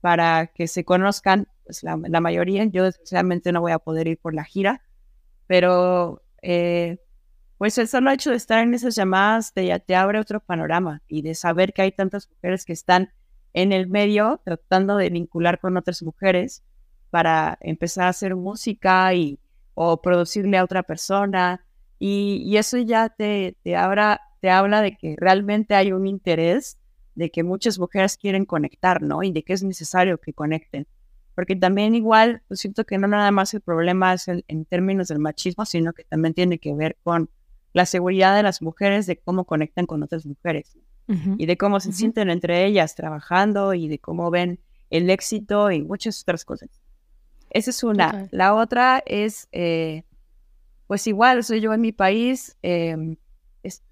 para 0.00 0.48
que 0.48 0.68
se 0.68 0.84
conozcan 0.84 1.48
pues, 1.64 1.82
la, 1.82 2.20
mayoría. 2.20 2.64
Yo 2.64 2.84
desgraciadamente 2.84 3.52
no 3.52 3.60
voy 3.60 3.72
a 3.72 3.78
poder 3.78 4.08
ir 4.08 4.18
por 4.18 4.34
la 4.34 4.44
gira, 4.44 4.82
pero 5.46 6.22
eh, 6.42 6.98
pues 7.58 7.78
el 7.78 7.88
solo 7.88 8.10
hecho 8.10 8.30
de 8.30 8.36
estar 8.36 8.62
en 8.62 8.74
esas 8.74 8.94
llamadas 8.96 9.52
te, 9.54 9.78
te 9.80 9.94
abre 9.94 10.18
otro 10.18 10.40
panorama 10.40 11.02
y 11.06 11.22
de 11.22 11.34
saber 11.34 11.72
que 11.72 11.82
hay 11.82 11.92
tantas 11.92 12.28
mujeres 12.30 12.64
que 12.64 12.72
están 12.72 13.10
en 13.54 13.72
el 13.72 13.88
medio 13.88 14.42
tratando 14.44 14.96
de 14.96 15.08
vincular 15.08 15.60
con 15.60 15.76
otras 15.76 16.02
mujeres 16.02 16.62
para 17.16 17.56
empezar 17.62 18.04
a 18.04 18.08
hacer 18.10 18.36
música 18.36 19.14
y, 19.14 19.38
o 19.72 20.02
producirle 20.02 20.58
a 20.58 20.64
otra 20.64 20.82
persona. 20.82 21.64
Y, 21.98 22.54
eso 22.58 22.76
ya 22.76 23.08
te, 23.08 23.56
te, 23.62 23.74
te 24.40 24.50
habla 24.50 24.82
de 24.82 24.98
que 24.98 25.14
realmente 25.16 25.74
hay 25.74 25.92
un 25.92 26.06
interés 26.06 26.76
de 27.14 27.30
que 27.30 27.42
muchas 27.42 27.78
mujeres 27.78 28.18
quieren 28.18 28.44
conectar, 28.44 29.00
¿no? 29.00 29.22
Y 29.22 29.32
de 29.32 29.44
que 29.44 29.54
es 29.54 29.62
necesario 29.62 30.18
que 30.18 30.34
conecten. 30.34 30.86
Porque 31.34 31.56
también 31.56 31.94
igual, 31.94 32.42
pues 32.48 32.60
siento 32.60 32.84
que 32.84 32.98
no 32.98 33.08
nada 33.08 33.30
más 33.30 33.54
el 33.54 33.62
problema 33.62 34.12
es 34.12 34.28
en 34.28 34.66
términos 34.66 35.08
del 35.08 35.18
machismo, 35.18 35.64
sino 35.64 35.94
que 35.94 36.04
también 36.04 36.34
tiene 36.34 36.58
que 36.58 36.74
ver 36.74 36.98
con 37.02 37.30
la 37.72 37.86
seguridad 37.86 38.36
de 38.36 38.42
las 38.42 38.60
mujeres, 38.60 39.06
de 39.06 39.16
cómo 39.16 39.46
conectan 39.46 39.86
con 39.86 40.02
otras 40.02 40.26
mujeres 40.26 40.76
y 41.38 41.46
de 41.46 41.56
cómo 41.56 41.80
se 41.80 41.92
sienten 41.92 42.28
entre 42.28 42.66
ellas 42.66 42.94
trabajando 42.94 43.72
y 43.72 43.88
de 43.88 44.00
cómo 44.00 44.30
ven 44.30 44.60
el 44.90 45.08
éxito 45.08 45.70
y 45.70 45.82
muchas 45.82 46.20
otras 46.20 46.44
cosas. 46.44 46.68
Esa 47.56 47.70
es 47.70 47.82
una. 47.82 48.28
La 48.32 48.54
otra 48.54 49.02
es, 49.06 49.48
eh, 49.50 50.02
pues 50.86 51.06
igual, 51.06 51.42
soy 51.42 51.62
yo 51.62 51.72
en 51.72 51.80
mi 51.80 51.90
país, 51.90 52.54
eh, 52.62 53.16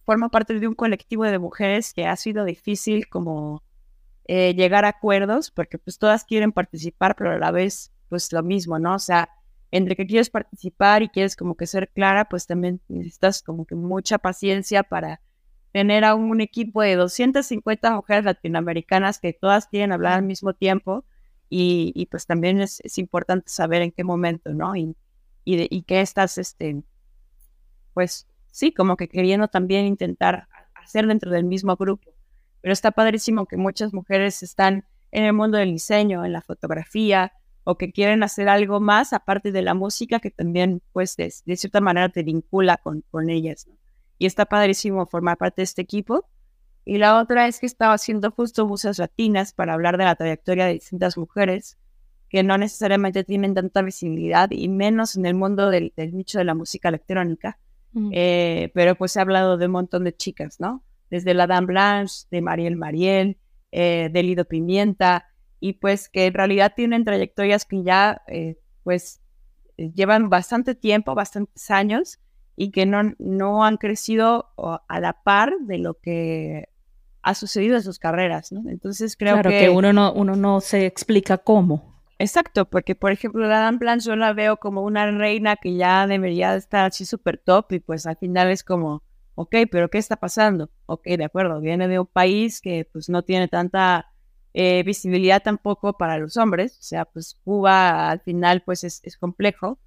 forma 0.05 0.29
parte 0.29 0.61
de 0.61 0.69
un 0.69 0.75
colectivo 0.75 1.25
de 1.25 1.39
mujeres 1.39 1.95
que 1.95 2.07
ha 2.07 2.15
sido 2.17 2.45
difícil 2.45 3.09
como 3.09 3.63
eh, 4.27 4.55
llegar 4.55 4.85
a 4.85 4.89
acuerdos, 4.89 5.51
porque 5.51 5.79
pues 5.79 5.97
todas 5.97 6.25
quieren 6.25 6.53
participar, 6.53 7.17
pero 7.17 7.31
a 7.31 7.39
la 7.39 7.51
vez, 7.53 7.91
pues 8.11 8.31
lo 8.35 8.43
mismo, 8.43 8.79
¿no? 8.79 8.97
O 8.97 8.99
sea, 8.99 9.31
entre 9.71 9.97
que 9.97 10.07
quieres 10.07 10.29
participar 10.29 11.03
y 11.03 11.09
quieres 11.09 11.35
como 11.35 11.55
que 11.55 11.67
ser 11.67 11.89
clara, 11.89 12.29
pues 12.29 12.47
también 12.47 12.83
necesitas 12.89 13.43
como 13.43 13.65
que 13.65 13.77
mucha 13.77 14.19
paciencia 14.19 14.83
para 14.83 15.23
tener 15.73 16.05
a 16.05 16.15
un 16.15 16.43
equipo 16.43 16.83
de 16.83 16.97
250 16.97 17.95
mujeres 17.95 18.27
latinoamericanas 18.27 19.21
que 19.21 19.33
todas 19.33 19.69
quieren 19.69 19.93
hablar 19.93 20.19
al 20.19 20.23
mismo 20.23 20.53
tiempo 20.53 21.07
y, 21.57 22.07
pues 22.07 22.27
también 22.27 22.61
es, 22.61 22.81
importante 22.99 23.49
saber 23.49 23.83
en 23.83 23.93
qué 23.93 24.03
momento, 24.03 24.53
¿no? 24.53 24.75
Y, 24.75 24.97
y, 25.45 25.57
de, 25.57 25.69
y 25.71 25.83
qué 25.83 26.01
estás, 26.01 26.37
este, 26.37 26.83
pues 27.93 28.27
sí, 28.51 28.73
como 28.73 28.97
que 28.97 29.09
queriendo 29.09 29.47
también 29.47 29.87
intentar 29.87 30.49
hacer 30.75 31.07
dentro 31.07 31.31
del 31.31 31.45
mismo 31.45 31.77
grupo. 31.77 32.11
Pero 32.61 32.73
está 32.73 32.91
padrísimo 32.91 33.47
que 33.47 33.57
muchas 33.57 33.95
mujeres 33.95 34.43
están 34.43 34.85
en 35.13 35.23
el 35.23 35.33
mundo 35.33 35.57
del 35.57 35.71
diseño, 35.71 36.25
en 36.25 36.33
la 36.33 36.43
fotografía, 36.43 37.33
o 37.63 37.79
que 37.79 37.93
quieren 37.93 38.25
hacer 38.25 38.49
algo 38.49 38.81
más 38.81 39.13
aparte 39.13 39.53
de 39.53 39.63
la 39.63 39.75
música 39.75 40.19
que 40.19 40.33
también, 40.33 40.83
pues, 40.93 41.15
de, 41.17 41.31
cierta 41.31 41.81
manera 41.81 42.09
te 42.09 42.25
vincula 42.25 42.79
con, 42.79 43.03
con 43.13 43.31
ellas. 43.31 43.69
¿no? 43.69 43.77
Y 44.19 44.27
está 44.27 44.47
padrísimo 44.47 45.07
formar 45.07 45.39
parte 45.39 45.61
de 45.61 45.65
este 45.65 45.83
equipo. 45.83 46.29
Y 46.85 46.99
la 46.99 47.19
otra 47.19 47.49
es 47.49 47.61
que 47.61 47.67
estaba 47.67 47.95
haciendo 47.95 48.31
justo 48.31 48.67
musas 48.67 48.99
latinas 48.99 49.53
para 49.53 49.75
hablar 49.75 49.97
de 49.97 50.05
la 50.05 50.17
trayectoria 50.17 50.67
de 50.67 50.75
distintas 50.75 51.17
mujeres 51.17 51.79
que 52.29 52.43
no 52.43 52.59
necesariamente 52.59 53.25
tienen 53.25 53.55
tanta 53.55 53.81
visibilidad 53.81 54.51
y 54.51 54.69
menos 54.69 55.17
en 55.17 55.25
el 55.25 55.35
mundo 55.35 55.71
del, 55.71 55.93
nicho 55.97 56.39
de 56.39 56.45
la 56.45 56.55
música 56.55 56.89
electrónica. 56.89 57.59
Eh, 58.11 58.73
pero 58.75 58.97
pues 58.97 59.15
he 59.15 59.21
hablado 59.21 59.57
de 59.57 59.67
un 59.67 59.73
montón 59.73 60.03
de 60.03 60.17
chicas, 60.17 60.59
¿no? 60.59 60.83
Desde 61.11 61.33
la 61.33 61.47
Dan 61.47 61.67
Blanche, 61.67 62.27
de 62.29 62.43
Mariel 62.43 62.75
Mariel, 62.75 63.39
eh, 63.71 64.11
de 64.13 64.23
Lido 64.25 64.47
Pimienta, 64.47 65.27
y 65.61 65.75
pues 65.75 66.09
que 66.09 66.27
en 66.27 66.35
realidad 66.35 66.73
tienen 66.75 67.05
trayectorias 67.05 67.65
que 67.65 67.85
ya 67.85 68.23
eh, 68.27 68.59
pues 68.83 69.21
llevan 69.77 70.29
bastante 70.29 70.75
tiempo, 70.75 71.15
bastantes 71.15 71.71
años, 71.71 72.19
y 72.57 72.73
que 72.73 72.85
no, 72.85 73.15
no 73.21 73.65
han 73.65 73.77
crecido 73.77 74.53
a 74.57 75.01
la 75.01 75.23
par 75.23 75.53
de 75.61 75.79
lo 75.79 75.95
que 75.95 76.69
ha 77.25 77.35
sucedido 77.35 77.77
en 77.77 77.83
sus 77.83 77.99
carreras, 77.99 78.53
¿no? 78.53 78.69
Entonces 78.71 79.17
creo 79.17 79.35
claro, 79.35 79.51
que... 79.51 79.71
uno 79.71 79.93
no, 79.93 80.13
uno 80.13 80.37
no 80.37 80.61
se 80.61 80.85
explica 80.85 81.39
cómo. 81.39 81.95
Exacto, 82.19 82.67
porque 82.67 82.95
por 82.95 83.13
ejemplo 83.13 83.47
la 83.49 83.59
Dan 83.59 83.79
Blanche 83.79 84.07
yo 84.09 84.15
la 84.15 84.35
veo 84.35 84.59
como 84.59 84.83
una 84.83 85.11
reina 85.11 85.57
que 85.57 85.75
ya 85.75 86.07
debería 86.07 86.55
estar 86.55 86.85
así 86.85 87.07
súper 87.07 87.39
top 87.39 87.73
y 87.73 87.81
pues 87.81 88.07
al 88.07 88.17
final 88.17 88.51
es 88.51 88.63
como, 88.63 89.03
ok, 89.35 89.57
pero 89.71 89.89
¿qué 89.89 89.99
está 89.99 90.17
pasando? 90.17 90.71
Ok, 90.87 91.07
de 91.07 91.25
acuerdo, 91.25 91.61
viene 91.61 91.89
de 91.89 91.99
un 91.99 92.07
país 92.07 92.61
que 92.61 92.89
pues 92.93 93.09
no 93.09 93.23
tiene 93.23 93.49
tanta 93.49 94.13
eh, 94.53 94.83
visibilidad 94.85 95.43
tampoco 95.43 95.95
para 95.95 96.19
los 96.19 96.37
hombres, 96.37 96.79
o 96.79 96.83
sea, 96.83 97.07
pues 97.07 97.39
Cuba 97.43 98.11
al 98.11 98.21
final 98.21 98.63
pues 98.65 98.85
es, 98.85 99.01
es 99.03 99.17
complejo 99.17 99.79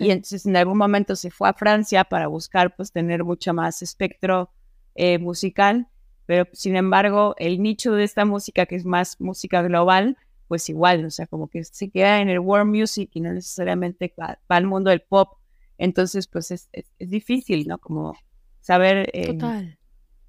y 0.00 0.10
entonces 0.10 0.44
en 0.44 0.56
algún 0.56 0.76
momento 0.76 1.14
se 1.14 1.30
fue 1.30 1.48
a 1.48 1.54
Francia 1.54 2.02
para 2.04 2.26
buscar 2.26 2.74
pues 2.74 2.90
tener 2.90 3.22
mucho 3.22 3.54
más 3.54 3.80
espectro 3.80 4.50
eh, 4.96 5.18
musical 5.18 5.88
pero 6.26 6.46
sin 6.52 6.76
embargo, 6.76 7.34
el 7.38 7.62
nicho 7.62 7.92
de 7.92 8.04
esta 8.04 8.24
música, 8.24 8.66
que 8.66 8.76
es 8.76 8.84
más 8.84 9.20
música 9.20 9.62
global, 9.62 10.16
pues 10.48 10.68
igual, 10.68 11.04
o 11.04 11.10
sea, 11.10 11.26
como 11.26 11.48
que 11.48 11.64
se 11.64 11.90
queda 11.90 12.20
en 12.20 12.28
el 12.28 12.38
world 12.38 12.70
music 12.70 13.10
y 13.14 13.20
no 13.20 13.32
necesariamente 13.32 14.12
va, 14.20 14.38
al 14.48 14.66
mundo 14.66 14.90
del 14.90 15.00
pop. 15.00 15.38
Entonces, 15.78 16.26
pues 16.26 16.50
es, 16.50 16.68
es, 16.72 17.10
difícil, 17.10 17.66
¿no? 17.66 17.78
Como 17.78 18.16
saber 18.60 19.10
eh, 19.12 19.36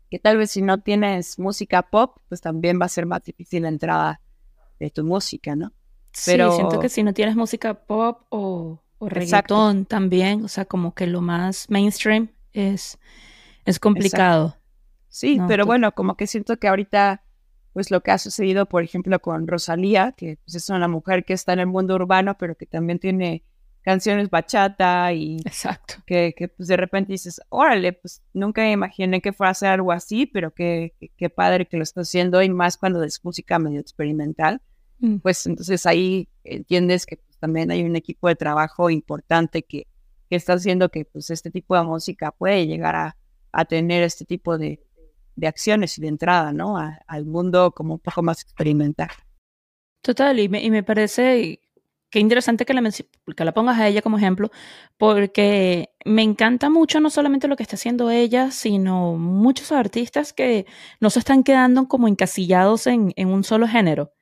que 0.10 0.20
tal 0.20 0.38
vez 0.38 0.52
si 0.52 0.62
no 0.62 0.80
tienes 0.80 1.38
música 1.38 1.84
pop, 1.84 2.18
pues 2.28 2.42
también 2.42 2.80
va 2.82 2.86
a 2.86 2.90
ser 2.90 3.06
más 3.06 3.24
difícil 3.24 3.64
la 3.64 3.70
entrada 3.70 4.22
de 4.80 4.90
tu 4.90 5.04
música, 5.04 5.56
¿no? 5.56 5.72
Pero... 6.26 6.52
Sí, 6.52 6.58
siento 6.58 6.80
que 6.80 6.90
si 6.90 7.04
no 7.04 7.14
tienes 7.14 7.36
música 7.36 7.74
pop 7.74 8.22
o, 8.30 8.82
o 8.98 9.10
reggaetón 9.10 9.86
también, 9.86 10.44
o 10.44 10.48
sea, 10.48 10.66
como 10.66 10.94
que 10.94 11.08
lo 11.08 11.22
más 11.22 11.70
mainstream 11.70 12.30
es, 12.54 12.98
es 13.66 13.80
complicado. 13.80 14.58
Sí, 15.16 15.40
pero 15.48 15.66
bueno, 15.66 15.94
como 15.94 16.18
que 16.18 16.28
siento 16.28 16.58
que 16.58 16.68
ahorita, 16.68 17.24
pues 17.72 17.90
lo 17.90 18.02
que 18.02 18.12
ha 18.12 18.18
sucedido, 18.18 18.66
por 18.66 18.84
ejemplo, 18.84 19.18
con 19.22 19.48
Rosalía, 19.48 20.12
que 20.12 20.40
pues, 20.44 20.56
es 20.56 20.68
una 20.68 20.90
mujer 20.90 21.24
que 21.24 21.32
está 21.32 21.54
en 21.54 21.60
el 21.60 21.68
mundo 21.68 21.96
urbano, 21.96 22.36
pero 22.38 22.56
que 22.56 22.66
también 22.66 23.00
tiene 23.00 23.46
canciones 23.82 24.30
bachata 24.30 25.14
y 25.14 25.38
Exacto. 25.46 26.04
que, 26.06 26.36
que 26.38 26.50
pues 26.50 26.68
de 26.68 26.76
repente 26.76 27.14
dices, 27.14 27.40
órale, 27.48 27.94
pues 27.94 28.24
nunca 28.34 28.70
imaginé 28.70 29.22
que 29.22 29.32
fuera 29.32 29.48
a 29.48 29.52
hacer 29.52 29.70
algo 29.70 29.94
así, 29.94 30.26
pero 30.26 30.54
qué 30.54 30.96
que, 31.16 31.30
padre 31.30 31.66
que 31.66 31.78
lo 31.78 31.84
está 31.84 32.02
haciendo 32.02 32.42
y 32.42 32.50
más 32.50 32.76
cuando 32.76 33.02
es 33.02 33.24
música 33.24 33.58
medio 33.58 33.80
experimental, 33.80 34.62
mm. 35.00 35.20
pues 35.20 35.46
entonces 35.46 35.86
ahí 35.86 36.28
entiendes 36.44 37.06
que 37.06 37.16
pues, 37.16 37.38
también 37.38 37.72
hay 37.72 37.84
un 37.84 37.96
equipo 37.96 38.28
de 38.28 38.36
trabajo 38.36 38.90
importante 38.90 39.64
que, 39.64 39.88
que 40.30 40.36
está 40.36 40.56
haciendo 40.56 40.90
que 40.90 41.06
pues 41.06 41.30
este 41.30 41.52
tipo 41.52 41.78
de 41.78 41.84
música 41.84 42.34
puede 42.34 42.68
llegar 42.68 42.98
a, 42.98 43.16
a 43.54 43.64
tener 43.64 44.04
este 44.04 44.26
tipo 44.26 44.58
de, 44.58 44.85
de 45.36 45.48
acciones 45.48 45.98
y 45.98 46.02
de 46.02 46.08
entrada, 46.08 46.54
¿no? 46.54 46.78
al 46.78 47.26
mundo 47.26 47.72
como 47.72 47.96
un 47.96 48.00
poco 48.00 48.24
más 48.24 48.42
experimental. 48.42 49.10
Total, 50.02 50.40
y 50.40 50.50
me, 50.50 50.64
y 50.64 50.70
me 50.70 50.84
parece 50.84 51.60
que 52.16 52.20
interesante 52.20 52.66
que 52.66 52.74
la, 52.74 52.90
que 53.36 53.44
la 53.44 53.54
pongas 53.54 53.78
a 53.78 53.90
ella 53.90 54.02
como 54.02 54.18
ejemplo, 54.18 54.50
porque 54.98 55.90
me 56.06 56.22
encanta 56.22 56.70
mucho 56.70 57.02
no 57.02 57.10
solamente 57.10 57.50
lo 57.50 57.58
que 57.58 57.64
está 57.64 57.76
haciendo 57.76 58.10
ella, 58.10 58.52
sino 58.52 59.18
muchos 59.18 59.74
artistas 59.74 60.32
que 60.32 60.66
no 61.02 61.10
se 61.10 61.20
están 61.20 61.44
quedando 61.44 61.90
como 61.90 62.08
encasillados 62.08 62.88
en, 62.88 63.12
en 63.18 63.28
un 63.28 63.44
solo 63.44 63.68
género. 63.68 64.14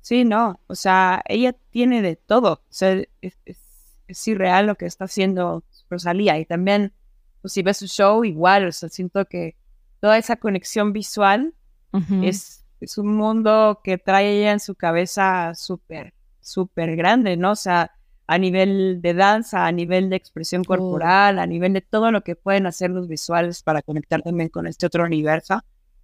Sí, 0.00 0.24
no, 0.24 0.58
o 0.68 0.74
sea, 0.74 1.22
ella 1.26 1.52
tiene 1.52 2.00
de 2.00 2.16
todo, 2.16 2.62
o 2.64 2.72
sea, 2.72 2.92
es, 3.20 3.36
es, 3.44 4.26
irreal 4.26 4.66
lo 4.66 4.76
que 4.76 4.86
está 4.86 5.04
haciendo 5.04 5.64
Rosalía 5.90 6.38
y 6.38 6.46
también, 6.46 6.94
pues 7.42 7.52
si 7.52 7.62
ves 7.62 7.76
su 7.76 7.88
show, 7.88 8.24
igual, 8.24 8.68
o 8.68 8.72
sea, 8.72 8.88
siento 8.88 9.26
que 9.26 9.57
toda 10.00 10.18
esa 10.18 10.36
conexión 10.36 10.92
visual 10.92 11.54
es, 12.22 12.64
es 12.80 12.98
un 12.98 13.16
mundo 13.16 13.80
que 13.82 13.98
trae 13.98 14.38
ella 14.38 14.52
en 14.52 14.60
su 14.60 14.74
cabeza 14.74 15.54
súper, 15.54 16.14
súper 16.40 16.96
grande, 16.96 17.36
¿no? 17.36 17.52
O 17.52 17.56
sea, 17.56 17.92
a 18.26 18.38
nivel 18.38 19.00
de 19.00 19.14
danza, 19.14 19.66
a 19.66 19.72
nivel 19.72 20.10
de 20.10 20.16
expresión 20.16 20.62
corporal, 20.62 21.38
a 21.38 21.46
nivel 21.46 21.72
de 21.72 21.80
todo 21.80 22.12
lo 22.12 22.22
que 22.22 22.36
pueden 22.36 22.66
hacer 22.66 22.90
los 22.90 23.08
visuales 23.08 23.62
para 23.62 23.80
conectar 23.80 24.22
también 24.22 24.50
con 24.50 24.66
este 24.66 24.86
otro 24.86 25.04
universo. 25.04 25.60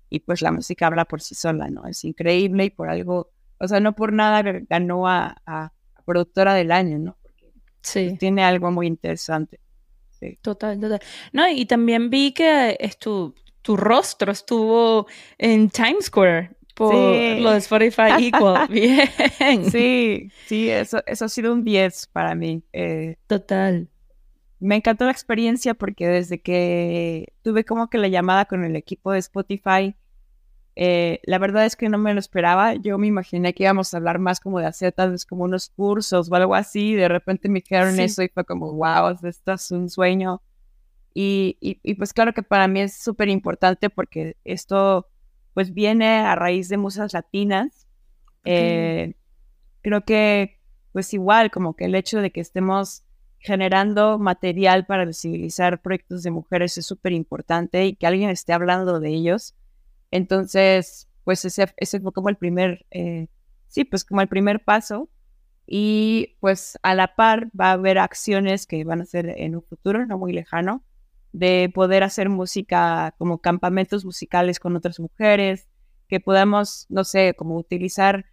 Y 0.09 0.21
pues 0.21 0.41
la 0.41 0.51
música 0.51 0.87
habla 0.87 1.05
por 1.05 1.21
sí 1.21 1.35
sola, 1.35 1.69
¿no? 1.69 1.87
Es 1.87 2.03
increíble 2.05 2.65
y 2.65 2.71
por 2.71 2.89
algo, 2.89 3.31
o 3.59 3.69
sea, 3.69 3.81
no 3.81 3.95
por 3.95 4.13
nada 4.13 4.43
ganó 4.69 5.07
a, 5.07 5.37
a 5.45 5.73
productora 6.05 6.55
del 6.55 6.73
año, 6.73 6.99
¿no? 6.99 7.17
Porque 7.23 7.53
sí. 7.83 8.07
Pues, 8.09 8.19
tiene 8.19 8.43
algo 8.43 8.71
muy 8.71 8.87
interesante. 8.87 9.61
Sí. 10.19 10.39
Total, 10.41 10.81
total. 10.81 11.01
No, 11.33 11.49
y 11.49 11.67
también 11.67 12.09
vi 12.09 12.33
que 12.33 12.77
es 12.81 12.99
tu, 13.65 13.77
rostro 13.77 14.31
estuvo 14.31 15.07
en 15.39 15.71
Times 15.71 16.07
Square 16.07 16.51
por 16.75 16.95
lo 16.95 17.53
de 17.53 17.59
Spotify 17.59 18.27
Equal. 18.29 18.67
Bien. 18.71 19.09
Sí, 19.71 20.31
sí, 20.47 20.69
eso, 20.69 21.03
eso 21.07 21.25
ha 21.25 21.29
sido 21.29 21.53
un 21.53 21.65
10 21.65 22.09
para 22.09 22.35
mí. 22.35 22.63
Eh, 22.73 23.17
Total. 23.27 23.89
Me 24.61 24.77
encantó 24.77 25.05
la 25.05 25.13
experiencia 25.13 25.75
porque 25.75 26.09
desde 26.09 26.41
que 26.41 27.33
tuve 27.43 27.65
como 27.65 27.89
que 27.89 27.99
la 27.99 28.09
llamada 28.09 28.47
con 28.47 28.65
el 28.65 28.77
equipo 28.77 29.13
de 29.13 29.19
Spotify, 29.19 29.95
eh, 30.77 31.21
la 31.25 31.39
verdad 31.39 31.65
es 31.67 31.77
que 31.77 31.89
no 31.89 31.99
me 31.99 32.15
lo 32.15 32.21
esperaba. 32.21 32.75
Yo 32.75 32.99
me 32.99 33.07
imaginé 33.07 33.55
que 33.55 33.65
íbamos 33.65 33.93
a 33.93 33.99
hablar 33.99 34.19
más 34.19 34.41
como 34.41 34.59
de 34.59 34.67
hacer 34.67 34.93
tal 34.93 35.13
vez 35.13 35.25
como 35.25 35.45
unos 35.45 35.69
cursos 35.71 36.31
o 36.31 36.35
algo 36.35 36.55
así. 36.55 36.95
De 36.95 37.09
repente 37.09 37.49
me 37.49 37.63
quedaron 37.63 38.01
eso 38.01 38.23
y 38.23 38.29
fue 38.29 38.45
como, 38.45 38.73
wow, 38.73 39.17
esto 39.23 39.53
es 39.53 39.71
un 39.71 39.89
sueño. 39.89 40.43
Y, 41.15 41.57
y, 41.61 41.79
y 41.83 41.95
pues 41.95 42.13
claro 42.13 42.33
que 42.35 42.43
para 42.43 42.67
mí 42.69 42.81
es 42.81 42.97
súper 42.97 43.29
importante 43.29 43.89
porque 43.89 44.37
esto 44.45 45.09
pues 45.55 45.73
viene 45.73 46.19
a 46.19 46.35
raíz 46.35 46.69
de 46.69 46.77
musas 46.77 47.13
latinas. 47.13 47.87
Eh, 48.45 49.15
creo 49.81 50.05
que 50.05 50.59
pues 50.93 51.15
igual 51.15 51.51
como 51.51 51.75
que 51.75 51.87
el 51.87 51.95
hecho 51.95 52.21
de 52.21 52.31
que 52.31 52.41
estemos 52.41 53.05
generando 53.39 54.19
material 54.19 54.87
para 54.87 55.05
visibilizar 55.05 55.83
proyectos 55.83 56.23
de 56.23 56.31
mujeres 56.31 56.79
es 56.79 56.87
súper 56.87 57.13
importante 57.13 57.85
y 57.85 57.95
que 57.95 58.07
alguien 58.07 58.31
esté 58.31 58.53
hablando 58.53 59.01
de 59.01 59.11
ellos. 59.11 59.55
Entonces, 60.11 61.09
pues 61.25 61.45
ese, 61.45 61.73
ese 61.77 62.01
fue 62.01 62.13
como 62.13 62.29
el 62.29 62.37
primer, 62.37 62.87
eh, 62.91 63.29
sí, 63.69 63.85
pues 63.85 64.05
como 64.05 64.21
el 64.21 64.29
primer 64.29 64.65
paso. 64.65 65.09
Y 65.67 66.37
pues 66.41 66.79
a 66.83 66.95
la 66.95 67.15
par 67.17 67.49
va 67.59 67.71
a 67.71 67.73
haber 67.73 67.99
acciones 67.99 68.67
que 68.67 68.85
van 68.85 69.01
a 69.01 69.07
ser 69.07 69.29
en 69.37 69.57
un 69.57 69.63
futuro 69.63 70.05
no 70.07 70.19
muy 70.19 70.33
lejano, 70.33 70.85
de 71.35 71.69
poder 71.75 72.05
hacer 72.05 72.29
música 72.29 73.13
como 73.19 73.39
campamentos 73.39 74.05
musicales 74.05 74.61
con 74.61 74.77
otras 74.77 75.01
mujeres, 75.01 75.67
que 76.07 76.21
podamos, 76.21 76.87
no 76.89 77.03
sé, 77.03 77.35
como 77.35 77.57
utilizar 77.57 78.25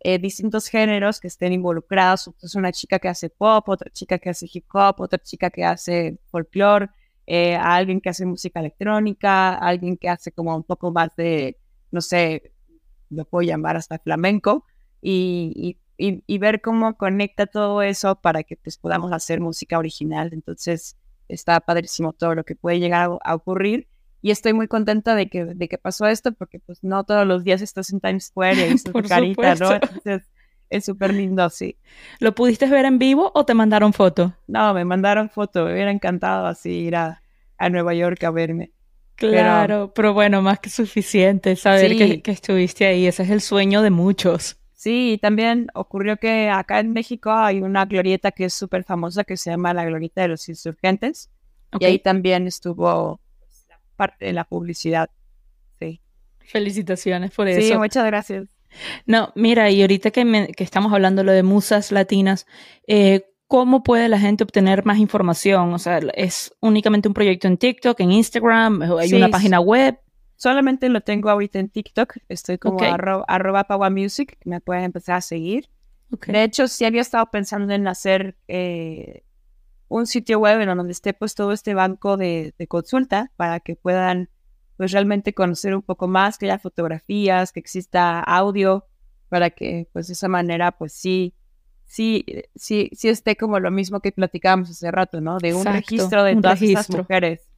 eh, 0.00 0.18
distintos 0.18 0.68
géneros 0.68 1.20
que 1.20 1.28
estén 1.28 1.54
involucrados. 1.54 2.30
Es 2.42 2.54
una 2.54 2.70
chica 2.70 2.98
que 2.98 3.08
hace 3.08 3.30
pop, 3.30 3.66
otra 3.66 3.90
chica 3.90 4.18
que 4.18 4.28
hace 4.28 4.46
hip 4.52 4.66
hop, 4.74 5.00
otra 5.00 5.18
chica 5.18 5.48
que 5.48 5.64
hace 5.64 6.18
folclore, 6.30 6.90
eh, 7.26 7.56
alguien 7.56 7.98
que 7.98 8.10
hace 8.10 8.26
música 8.26 8.60
electrónica, 8.60 9.54
alguien 9.54 9.96
que 9.96 10.10
hace 10.10 10.30
como 10.30 10.54
un 10.54 10.64
poco 10.64 10.92
más 10.92 11.16
de, 11.16 11.56
no 11.90 12.02
sé, 12.02 12.52
lo 13.08 13.24
puedo 13.24 13.40
llamar 13.40 13.78
hasta 13.78 13.98
flamenco, 13.98 14.66
y, 15.00 15.78
y, 15.96 16.22
y 16.26 16.38
ver 16.38 16.60
cómo 16.60 16.98
conecta 16.98 17.46
todo 17.46 17.80
eso 17.80 18.16
para 18.16 18.42
que 18.42 18.58
pues, 18.58 18.76
podamos 18.76 19.14
hacer 19.14 19.40
música 19.40 19.78
original. 19.78 20.28
Entonces, 20.34 20.98
está 21.32 21.60
padrísimo 21.60 22.12
todo 22.12 22.34
lo 22.34 22.44
que 22.44 22.54
puede 22.54 22.78
llegar 22.78 23.10
a, 23.22 23.34
ocurrir. 23.34 23.88
Y 24.22 24.30
estoy 24.30 24.52
muy 24.52 24.68
contenta 24.68 25.14
de 25.14 25.28
que, 25.28 25.46
de 25.46 25.68
que 25.68 25.78
pasó 25.78 26.06
esto, 26.06 26.32
porque 26.32 26.58
pues 26.58 26.84
no 26.84 27.04
todos 27.04 27.26
los 27.26 27.42
días 27.42 27.62
estás 27.62 27.90
en 27.90 28.00
Times 28.00 28.26
Square 28.26 28.68
y 28.68 28.74
tu 28.82 28.92
carita, 29.02 29.54
¿no? 29.54 29.72
Entonces 29.74 30.28
es 30.68 30.84
súper 30.84 31.12
lindo, 31.14 31.48
sí. 31.50 31.76
¿Lo 32.18 32.34
pudiste 32.34 32.66
ver 32.66 32.84
en 32.84 32.98
vivo 32.98 33.32
o 33.34 33.44
te 33.44 33.54
mandaron 33.54 33.92
foto? 33.92 34.34
No, 34.46 34.72
me 34.74 34.84
mandaron 34.84 35.30
foto, 35.30 35.64
me 35.64 35.72
hubiera 35.72 35.90
encantado 35.90 36.46
así 36.46 36.70
ir 36.70 36.96
a, 36.96 37.22
Nueva 37.70 37.92
York 37.94 38.22
a 38.24 38.30
verme. 38.30 38.72
Claro, 39.16 39.92
pero, 39.94 40.14
bueno, 40.14 40.40
más 40.40 40.60
que 40.60 40.70
suficiente 40.70 41.54
saber 41.54 41.94
que, 41.96 42.22
que 42.22 42.30
estuviste 42.30 42.86
ahí, 42.86 43.06
ese 43.06 43.24
es 43.24 43.30
el 43.30 43.42
sueño 43.42 43.82
de 43.82 43.90
muchos. 43.90 44.59
Sí, 44.80 45.18
también 45.20 45.66
ocurrió 45.74 46.16
que 46.16 46.48
acá 46.48 46.80
en 46.80 46.94
México 46.94 47.30
hay 47.30 47.60
una 47.60 47.84
glorieta 47.84 48.32
que 48.32 48.46
es 48.46 48.54
súper 48.54 48.82
famosa 48.82 49.24
que 49.24 49.36
se 49.36 49.50
llama 49.50 49.74
la 49.74 49.84
Glorieta 49.84 50.22
de 50.22 50.28
los 50.28 50.48
Insurgentes. 50.48 51.28
Y 51.78 51.84
ahí 51.84 51.98
también 51.98 52.46
estuvo 52.46 53.20
parte 53.96 54.24
de 54.24 54.32
la 54.32 54.44
publicidad. 54.44 55.10
Sí. 55.78 56.00
Felicitaciones 56.38 57.30
por 57.32 57.46
eso. 57.46 57.60
Sí, 57.60 57.76
muchas 57.76 58.06
gracias. 58.06 58.48
No, 59.04 59.34
mira, 59.34 59.68
y 59.68 59.82
ahorita 59.82 60.12
que, 60.12 60.48
que 60.56 60.64
estamos 60.64 60.94
hablando 60.94 61.24
lo 61.24 61.32
de 61.32 61.42
musas 61.42 61.92
latinas, 61.92 62.46
eh, 62.86 63.26
¿cómo 63.48 63.82
puede 63.82 64.08
la 64.08 64.18
gente 64.18 64.44
obtener 64.44 64.86
más 64.86 64.96
información? 64.96 65.74
O 65.74 65.78
sea, 65.78 66.00
¿es 66.14 66.56
únicamente 66.60 67.06
un 67.06 67.12
proyecto 67.12 67.48
en 67.48 67.58
TikTok, 67.58 68.00
en 68.00 68.12
Instagram? 68.12 68.80
¿Hay 68.98 69.12
una 69.12 69.28
página 69.28 69.60
web? 69.60 69.98
Solamente 70.40 70.88
lo 70.88 71.02
tengo 71.02 71.28
ahorita 71.28 71.58
en 71.58 71.68
TikTok. 71.68 72.16
Estoy 72.30 72.56
como 72.56 72.78
arroba, 73.28 73.90
music. 73.90 74.38
Me 74.46 74.62
pueden 74.62 74.84
empezar 74.84 75.16
a 75.16 75.20
seguir. 75.20 75.68
De 76.26 76.42
hecho, 76.42 76.66
sí 76.66 76.86
había 76.86 77.02
estado 77.02 77.30
pensando 77.30 77.74
en 77.74 77.86
hacer 77.86 78.38
eh, 78.48 79.22
un 79.88 80.06
sitio 80.06 80.38
web 80.38 80.58
en 80.62 80.74
donde 80.74 80.92
esté 80.92 81.12
pues 81.12 81.34
todo 81.34 81.52
este 81.52 81.74
banco 81.74 82.16
de, 82.16 82.54
consulta 82.68 83.30
para 83.36 83.60
que 83.60 83.76
puedan 83.76 84.30
pues 84.78 84.92
realmente 84.92 85.34
conocer 85.34 85.74
un 85.74 85.82
poco 85.82 86.08
más, 86.08 86.38
que 86.38 86.46
haya 86.46 86.58
fotografías, 86.58 87.52
que 87.52 87.60
exista 87.60 88.20
audio, 88.20 88.86
para 89.28 89.50
que 89.50 89.90
pues 89.92 90.06
de 90.06 90.14
esa 90.14 90.28
manera 90.28 90.72
pues 90.72 90.94
sí, 90.94 91.34
sí, 91.84 92.24
sí, 92.54 92.88
sí 92.94 93.10
esté 93.10 93.36
como 93.36 93.60
lo 93.60 93.70
mismo 93.70 94.00
que 94.00 94.10
platicábamos 94.10 94.70
hace 94.70 94.90
rato, 94.90 95.20
¿no? 95.20 95.36
De 95.36 95.52
un 95.52 95.66
registro 95.66 96.24
de 96.24 96.36
todas 96.36 96.62
estas 96.62 96.88
mujeres. 96.88 97.49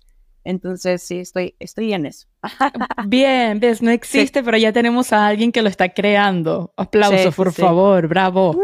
Entonces, 0.44 1.02
sí, 1.02 1.20
estoy, 1.20 1.54
estoy 1.58 1.92
en 1.92 2.06
eso. 2.06 2.28
Bien, 3.06 3.60
ves, 3.60 3.82
no 3.82 3.90
existe, 3.90 4.42
pero 4.42 4.56
ya 4.56 4.72
tenemos 4.72 5.12
a 5.12 5.26
alguien 5.26 5.52
que 5.52 5.62
lo 5.62 5.68
está 5.68 5.90
creando. 5.90 6.72
Aplausos, 6.76 7.34
por 7.34 7.52
favor, 7.52 8.08
bravo. 8.08 8.60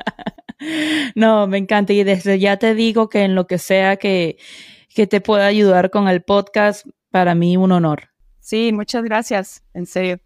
no, 1.14 1.46
me 1.46 1.58
encanta. 1.58 1.92
Y 1.92 2.02
desde 2.04 2.38
ya 2.38 2.56
te 2.56 2.74
digo 2.74 3.08
que 3.08 3.22
en 3.22 3.34
lo 3.34 3.46
que 3.46 3.58
sea 3.58 3.96
que, 3.96 4.38
que 4.94 5.06
te 5.06 5.20
pueda 5.20 5.46
ayudar 5.46 5.90
con 5.90 6.08
el 6.08 6.22
podcast, 6.22 6.86
para 7.10 7.34
mí 7.34 7.56
un 7.56 7.72
honor. 7.72 8.10
Sí, 8.40 8.72
muchas 8.72 9.04
gracias, 9.04 9.62
en 9.74 9.86
serio. 9.86 10.18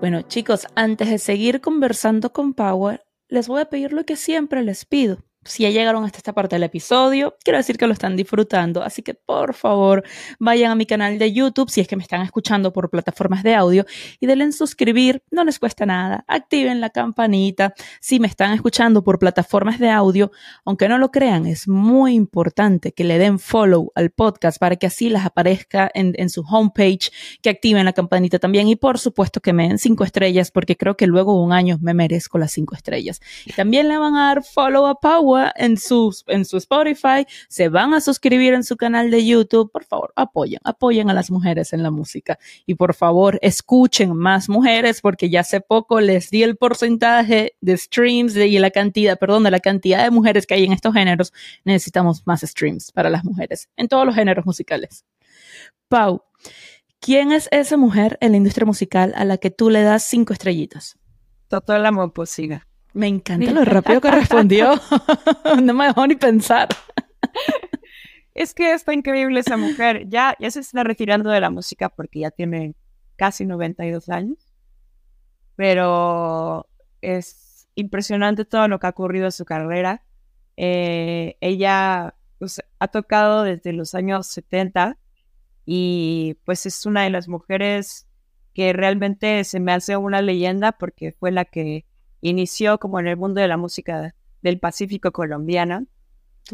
Bueno, 0.00 0.22
chicos, 0.22 0.66
antes 0.74 1.08
de 1.08 1.18
seguir 1.18 1.60
conversando 1.60 2.32
con 2.32 2.54
Power, 2.54 3.04
les 3.28 3.48
voy 3.48 3.62
a 3.62 3.66
pedir 3.66 3.92
lo 3.92 4.04
que 4.04 4.16
siempre 4.16 4.62
les 4.62 4.84
pido 4.84 5.24
si 5.44 5.64
ya 5.64 5.70
llegaron 5.70 6.04
hasta 6.04 6.18
esta 6.18 6.32
parte 6.32 6.56
del 6.56 6.62
episodio, 6.62 7.36
quiero 7.42 7.58
decir 7.58 7.76
que 7.76 7.86
lo 7.86 7.92
están 7.92 8.16
disfrutando, 8.16 8.82
así 8.82 9.02
que 9.02 9.14
por 9.14 9.54
favor 9.54 10.04
vayan 10.38 10.70
a 10.70 10.74
mi 10.74 10.86
canal 10.86 11.18
de 11.18 11.32
YouTube 11.32 11.68
si 11.68 11.80
es 11.80 11.88
que 11.88 11.96
me 11.96 12.02
están 12.02 12.22
escuchando 12.22 12.72
por 12.72 12.90
plataformas 12.90 13.42
de 13.42 13.54
audio 13.54 13.84
y 14.20 14.26
denle 14.26 14.44
en 14.44 14.52
suscribir, 14.52 15.22
no 15.30 15.44
les 15.44 15.58
cuesta 15.58 15.84
nada, 15.84 16.24
activen 16.28 16.80
la 16.80 16.90
campanita 16.90 17.74
si 18.00 18.20
me 18.20 18.28
están 18.28 18.52
escuchando 18.52 19.02
por 19.02 19.18
plataformas 19.18 19.80
de 19.80 19.90
audio, 19.90 20.30
aunque 20.64 20.88
no 20.88 20.98
lo 20.98 21.10
crean, 21.10 21.46
es 21.46 21.66
muy 21.66 22.14
importante 22.14 22.92
que 22.92 23.04
le 23.04 23.18
den 23.18 23.38
follow 23.38 23.90
al 23.96 24.10
podcast 24.10 24.58
para 24.58 24.76
que 24.76 24.86
así 24.86 25.08
les 25.08 25.24
aparezca 25.24 25.90
en, 25.92 26.30
su 26.30 26.42
homepage, 26.42 27.10
que 27.42 27.50
activen 27.50 27.84
la 27.84 27.92
campanita 27.92 28.38
también 28.38 28.68
y 28.68 28.76
por 28.76 28.98
supuesto 28.98 29.40
que 29.40 29.52
me 29.52 29.68
den 29.68 29.78
cinco 29.78 30.04
estrellas 30.04 30.50
porque 30.50 30.76
creo 30.76 30.96
que 30.96 31.06
luego 31.06 31.34
de 31.34 31.44
un 31.44 31.52
año 31.52 31.78
me 31.80 31.94
merezco 31.94 32.38
las 32.38 32.52
cinco 32.52 32.76
estrellas. 32.76 33.20
También 33.56 33.88
le 33.88 33.98
van 33.98 34.14
a 34.14 34.28
dar 34.28 34.44
follow 34.44 34.86
a 34.86 35.00
Power 35.00 35.31
en 35.56 35.76
su, 35.76 36.14
en 36.26 36.44
su 36.44 36.56
Spotify, 36.56 37.26
se 37.48 37.68
van 37.68 37.94
a 37.94 38.00
suscribir 38.00 38.54
en 38.54 38.64
su 38.64 38.76
canal 38.76 39.10
de 39.10 39.24
YouTube. 39.24 39.70
Por 39.70 39.84
favor, 39.84 40.12
apoyen, 40.16 40.60
apoyen 40.64 41.10
a 41.10 41.14
las 41.14 41.30
mujeres 41.30 41.72
en 41.72 41.82
la 41.82 41.90
música. 41.90 42.38
Y 42.66 42.74
por 42.74 42.94
favor, 42.94 43.38
escuchen 43.42 44.14
más 44.14 44.48
mujeres, 44.48 45.00
porque 45.00 45.30
ya 45.30 45.40
hace 45.40 45.60
poco 45.60 46.00
les 46.00 46.30
di 46.30 46.42
el 46.42 46.56
porcentaje 46.56 47.56
de 47.60 47.76
streams 47.76 48.36
y 48.36 48.58
la 48.58 48.70
cantidad, 48.70 49.18
perdón, 49.18 49.44
de 49.44 49.50
la 49.50 49.60
cantidad 49.60 50.04
de 50.04 50.10
mujeres 50.10 50.46
que 50.46 50.54
hay 50.54 50.64
en 50.64 50.72
estos 50.72 50.94
géneros. 50.94 51.32
Necesitamos 51.64 52.26
más 52.26 52.40
streams 52.42 52.92
para 52.92 53.10
las 53.10 53.24
mujeres 53.24 53.68
en 53.76 53.88
todos 53.88 54.06
los 54.06 54.14
géneros 54.14 54.46
musicales. 54.46 55.04
Pau, 55.88 56.22
¿quién 57.00 57.32
es 57.32 57.48
esa 57.50 57.76
mujer 57.76 58.18
en 58.20 58.32
la 58.32 58.38
industria 58.38 58.66
musical 58.66 59.12
a 59.16 59.24
la 59.24 59.36
que 59.38 59.50
tú 59.50 59.70
le 59.70 59.82
das 59.82 60.04
cinco 60.04 60.32
estrellitas? 60.32 60.98
Todo 61.48 61.76
el 61.76 61.84
amor 61.84 62.12
posible. 62.12 62.62
Me 62.94 63.08
encanta 63.08 63.50
lo 63.52 63.64
rápido 63.64 64.00
que 64.00 64.10
respondió. 64.10 64.80
no 65.62 65.74
me 65.74 65.86
dejó 65.86 66.06
ni 66.06 66.16
pensar. 66.16 66.68
Es 68.34 68.54
que 68.54 68.72
está 68.72 68.94
increíble 68.94 69.40
esa 69.40 69.56
mujer. 69.56 70.08
Ya, 70.08 70.36
ya 70.40 70.50
se 70.50 70.60
está 70.60 70.84
retirando 70.84 71.30
de 71.30 71.40
la 71.40 71.50
música 71.50 71.88
porque 71.88 72.20
ya 72.20 72.30
tiene 72.30 72.74
casi 73.16 73.44
92 73.44 74.08
años. 74.08 74.38
Pero 75.56 76.66
es 77.00 77.68
impresionante 77.74 78.44
todo 78.44 78.68
lo 78.68 78.78
que 78.78 78.86
ha 78.86 78.90
ocurrido 78.90 79.26
en 79.26 79.32
su 79.32 79.44
carrera. 79.44 80.02
Eh, 80.56 81.36
ella 81.40 82.14
pues, 82.38 82.62
ha 82.78 82.88
tocado 82.88 83.42
desde 83.42 83.72
los 83.72 83.94
años 83.94 84.26
70 84.28 84.98
y 85.64 86.38
pues 86.44 86.66
es 86.66 86.84
una 86.86 87.04
de 87.04 87.10
las 87.10 87.28
mujeres 87.28 88.08
que 88.54 88.72
realmente 88.72 89.44
se 89.44 89.60
me 89.60 89.72
hace 89.72 89.96
una 89.96 90.20
leyenda 90.20 90.72
porque 90.72 91.12
fue 91.12 91.30
la 91.30 91.44
que 91.44 91.86
inició 92.22 92.78
como 92.78 92.98
en 92.98 93.08
el 93.08 93.18
mundo 93.18 93.40
de 93.40 93.48
la 93.48 93.58
música 93.58 94.14
del 94.40 94.58
Pacífico 94.58 95.12
colombiana 95.12 95.84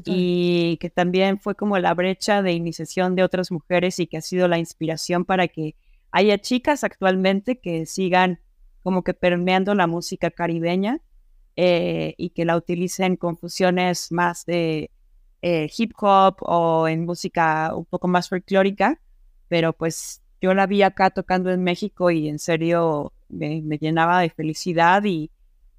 y 0.05 0.77
que 0.79 0.91
también 0.91 1.39
fue 1.39 1.55
como 1.55 1.79
la 1.79 1.95
brecha 1.95 2.43
de 2.43 2.53
iniciación 2.53 3.15
de 3.15 3.23
otras 3.23 3.51
mujeres 3.51 3.99
y 3.99 4.07
que 4.07 4.19
ha 4.19 4.21
sido 4.21 4.49
la 4.49 4.59
inspiración 4.59 5.25
para 5.25 5.49
que 5.49 5.77
haya 6.11 6.39
chicas 6.39 6.85
actualmente 6.85 7.61
que 7.61 7.87
sigan 7.87 8.41
como 8.83 9.03
que 9.03 9.15
permeando 9.15 9.75
la 9.75 9.87
música 9.87 10.31
caribeña 10.31 11.01
eh, 11.57 12.15
y 12.17 12.31
que 12.31 12.45
la 12.45 12.57
utilicen 12.57 13.17
con 13.17 13.37
fusiones 13.37 14.13
más 14.13 14.45
de 14.47 14.91
eh, 15.43 15.71
hip 15.77 15.93
hop 16.01 16.37
o 16.41 16.89
en 16.89 17.05
música 17.05 17.73
un 17.75 17.85
poco 17.85 18.09
más 18.09 18.29
folclórica, 18.29 19.01
pero 19.49 19.73
pues 19.73 20.23
yo 20.41 20.55
la 20.55 20.67
vi 20.67 20.83
acá 20.83 21.11
tocando 21.11 21.51
en 21.51 21.63
México 21.63 22.11
y 22.11 22.29
en 22.29 22.39
serio 22.39 23.13
me, 23.29 23.61
llenaba 23.79 24.21
de 24.21 24.31
felicidad 24.31 25.03
y, 25.05 25.31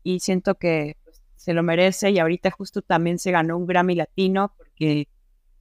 y 0.04 0.20
siento 0.20 0.56
que 0.56 0.98
pues, 1.04 1.22
se 1.36 1.54
lo 1.54 1.64
merece 1.64 2.12
y 2.12 2.20
ahorita 2.20 2.52
justo 2.52 2.82
también 2.82 3.20
se 3.20 3.32
ganó 3.32 3.58
un 3.58 3.66
Grammy 3.66 3.96
Latino 3.96 4.54
porque 4.58 5.08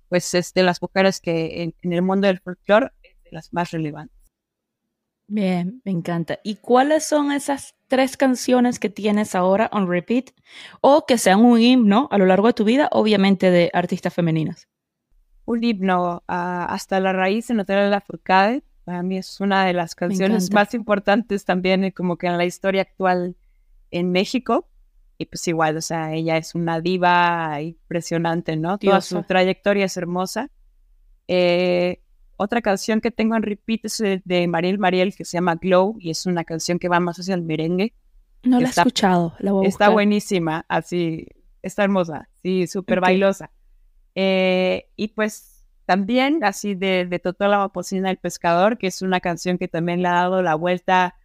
pues 0.09 0.33
es 0.35 0.55
de 0.55 0.62
las 0.62 0.81
mujeres 0.81 1.20
que 1.20 1.62
en, 1.62 1.74
en 1.83 1.92
el 1.92 2.03
mundo 2.03 2.27
del 2.27 2.40
folclore 2.40 2.92
es 3.03 3.22
de 3.24 3.31
las 3.33 3.53
más 3.53 3.70
relevantes. 3.70 4.18
Bien, 5.31 5.83
me 5.85 5.92
encanta. 5.92 6.38
¿Y 6.42 6.57
cuáles 6.57 7.05
son 7.05 7.33
esas 7.33 7.74
tres 7.87 8.16
canciones 8.16 8.79
que 8.79 8.88
tienes 8.88 9.35
ahora 9.35 9.68
on 9.72 9.87
repeat 9.87 10.31
o 10.81 11.05
que 11.05 11.18
sean 11.18 11.44
un 11.44 11.61
himno 11.61 12.09
a 12.11 12.16
lo 12.16 12.24
largo 12.24 12.46
de 12.46 12.55
tu 12.55 12.64
vida, 12.64 12.88
obviamente 12.92 13.51
de 13.51 13.70
artistas 13.74 14.14
femeninas? 14.14 14.68
Un 15.44 15.62
himno 15.62 16.22
hasta 16.27 16.98
la 17.01 17.12
raíz 17.12 17.48
de 17.48 17.55
Natalia 17.55 17.88
Lafourcade. 17.88 18.62
Para 18.85 19.03
mí 19.03 19.18
es 19.18 19.38
una 19.40 19.66
de 19.66 19.74
las 19.74 19.94
canciones 19.94 20.51
más 20.51 20.72
importantes 20.72 21.44
también 21.44 21.90
como 21.90 22.16
que 22.16 22.27
en 22.27 22.38
la 22.38 22.46
historia 22.46 22.83
actual 22.83 23.37
en 23.90 24.12
México. 24.12 24.68
Y 25.16 25.27
pues 25.27 25.46
igual, 25.48 25.77
o 25.77 25.81
sea, 25.81 26.14
ella 26.14 26.37
es 26.37 26.55
una 26.55 26.81
diva 26.81 27.61
impresionante, 27.61 28.57
¿no? 28.57 28.79
Toda 28.79 29.01
su 29.01 29.22
trayectoria 29.24 29.87
es 29.87 29.96
hermosa. 29.96 30.51
Eh, 31.27 32.01
otra 32.37 32.62
canción 32.62 33.01
que 33.01 33.11
tengo 33.11 33.35
en 33.35 33.42
repeat 33.42 33.85
es 33.85 34.03
de 34.24 34.46
Mariel 34.46 34.79
Mariel 34.79 35.14
que 35.14 35.24
se 35.24 35.37
llama 35.37 35.57
Glow 35.57 35.96
y 35.98 36.11
es 36.11 36.24
una 36.24 36.44
canción 36.44 36.79
que 36.79 36.88
va 36.88 37.01
más 37.01 37.18
hacia 37.18 37.35
el 37.35 37.42
merengue. 37.42 37.94
No 38.44 38.61
la 38.61 38.68
he 38.68 38.70
escuchado, 38.70 39.35
la 39.40 39.51
voy 39.51 39.66
a 39.66 39.68
Está 39.68 39.88
buenísima, 39.88 40.64
así, 40.68 41.27
está 41.62 41.83
hermosa, 41.83 42.29
sí, 42.42 42.68
súper 42.68 43.01
bailosa. 43.01 43.51
Eh, 44.14 44.88
y 44.94 45.09
pues 45.09 45.66
también 45.85 46.44
así 46.44 46.77
de, 46.77 47.07
de 47.07 47.18
Totó 47.18 47.48
la 47.48 47.59
Mapocina 47.59 48.09
del 48.09 48.18
Pescador, 48.18 48.79
que 48.79 48.87
es 48.87 49.03
una 49.03 49.18
canción 49.18 49.59
que 49.59 49.66
también 49.66 50.03
le 50.03 50.09
ha 50.09 50.12
dado 50.12 50.40
la 50.40 50.55
vuelta 50.55 51.16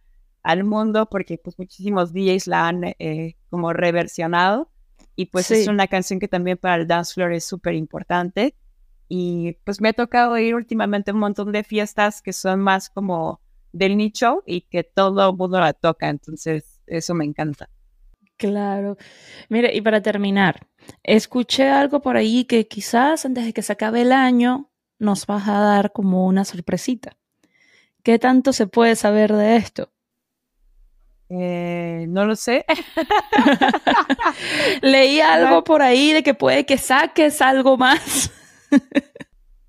al 0.44 0.62
mundo 0.62 1.08
porque 1.10 1.38
pues 1.38 1.58
muchísimos 1.58 2.12
DJs 2.12 2.46
la 2.46 2.68
han 2.68 2.84
eh, 2.84 3.34
como 3.50 3.72
reversionado 3.72 4.70
y 5.16 5.26
pues 5.26 5.50
es 5.50 5.68
una 5.68 5.86
canción 5.86 6.20
que 6.20 6.28
también 6.28 6.58
para 6.58 6.76
el 6.76 6.86
dance 6.86 7.14
floor 7.14 7.32
es 7.32 7.44
súper 7.44 7.74
importante. 7.74 8.54
Y 9.08 9.58
pues 9.64 9.80
me 9.80 9.90
ha 9.90 9.92
tocado 9.92 10.36
ir 10.38 10.54
últimamente 10.54 11.10
a 11.10 11.14
un 11.14 11.20
montón 11.20 11.52
de 11.52 11.62
fiestas 11.62 12.20
que 12.20 12.32
son 12.32 12.60
más 12.60 12.90
como 12.90 13.40
del 13.72 13.96
nicho 13.96 14.42
y 14.46 14.62
que 14.62 14.82
todo 14.82 15.30
el 15.30 15.36
mundo 15.36 15.60
la 15.60 15.72
toca. 15.72 16.08
Entonces, 16.08 16.80
eso 16.86 17.14
me 17.14 17.24
encanta. 17.24 17.68
Claro. 18.36 18.96
Mire, 19.48 19.74
y 19.74 19.80
para 19.82 20.02
terminar, 20.02 20.66
escuché 21.02 21.68
algo 21.68 22.00
por 22.00 22.16
ahí 22.16 22.44
que 22.44 22.66
quizás 22.66 23.24
antes 23.24 23.44
de 23.44 23.52
que 23.52 23.62
se 23.62 23.72
acabe 23.72 24.02
el 24.02 24.12
año 24.12 24.70
nos 24.98 25.26
vas 25.26 25.48
a 25.48 25.60
dar 25.60 25.92
como 25.92 26.26
una 26.26 26.44
sorpresita. 26.44 27.16
¿Qué 28.02 28.18
tanto 28.18 28.52
se 28.52 28.66
puede 28.66 28.96
saber 28.96 29.32
de 29.32 29.56
esto? 29.56 29.92
Eh, 31.28 32.06
no 32.08 32.26
lo 32.26 32.36
sé. 32.36 32.64
Leí 34.82 35.20
algo 35.20 35.64
por 35.64 35.82
ahí 35.82 36.12
de 36.12 36.22
que 36.22 36.34
puede 36.34 36.66
que 36.66 36.78
saques 36.78 37.40
algo 37.40 37.76
más. 37.76 38.30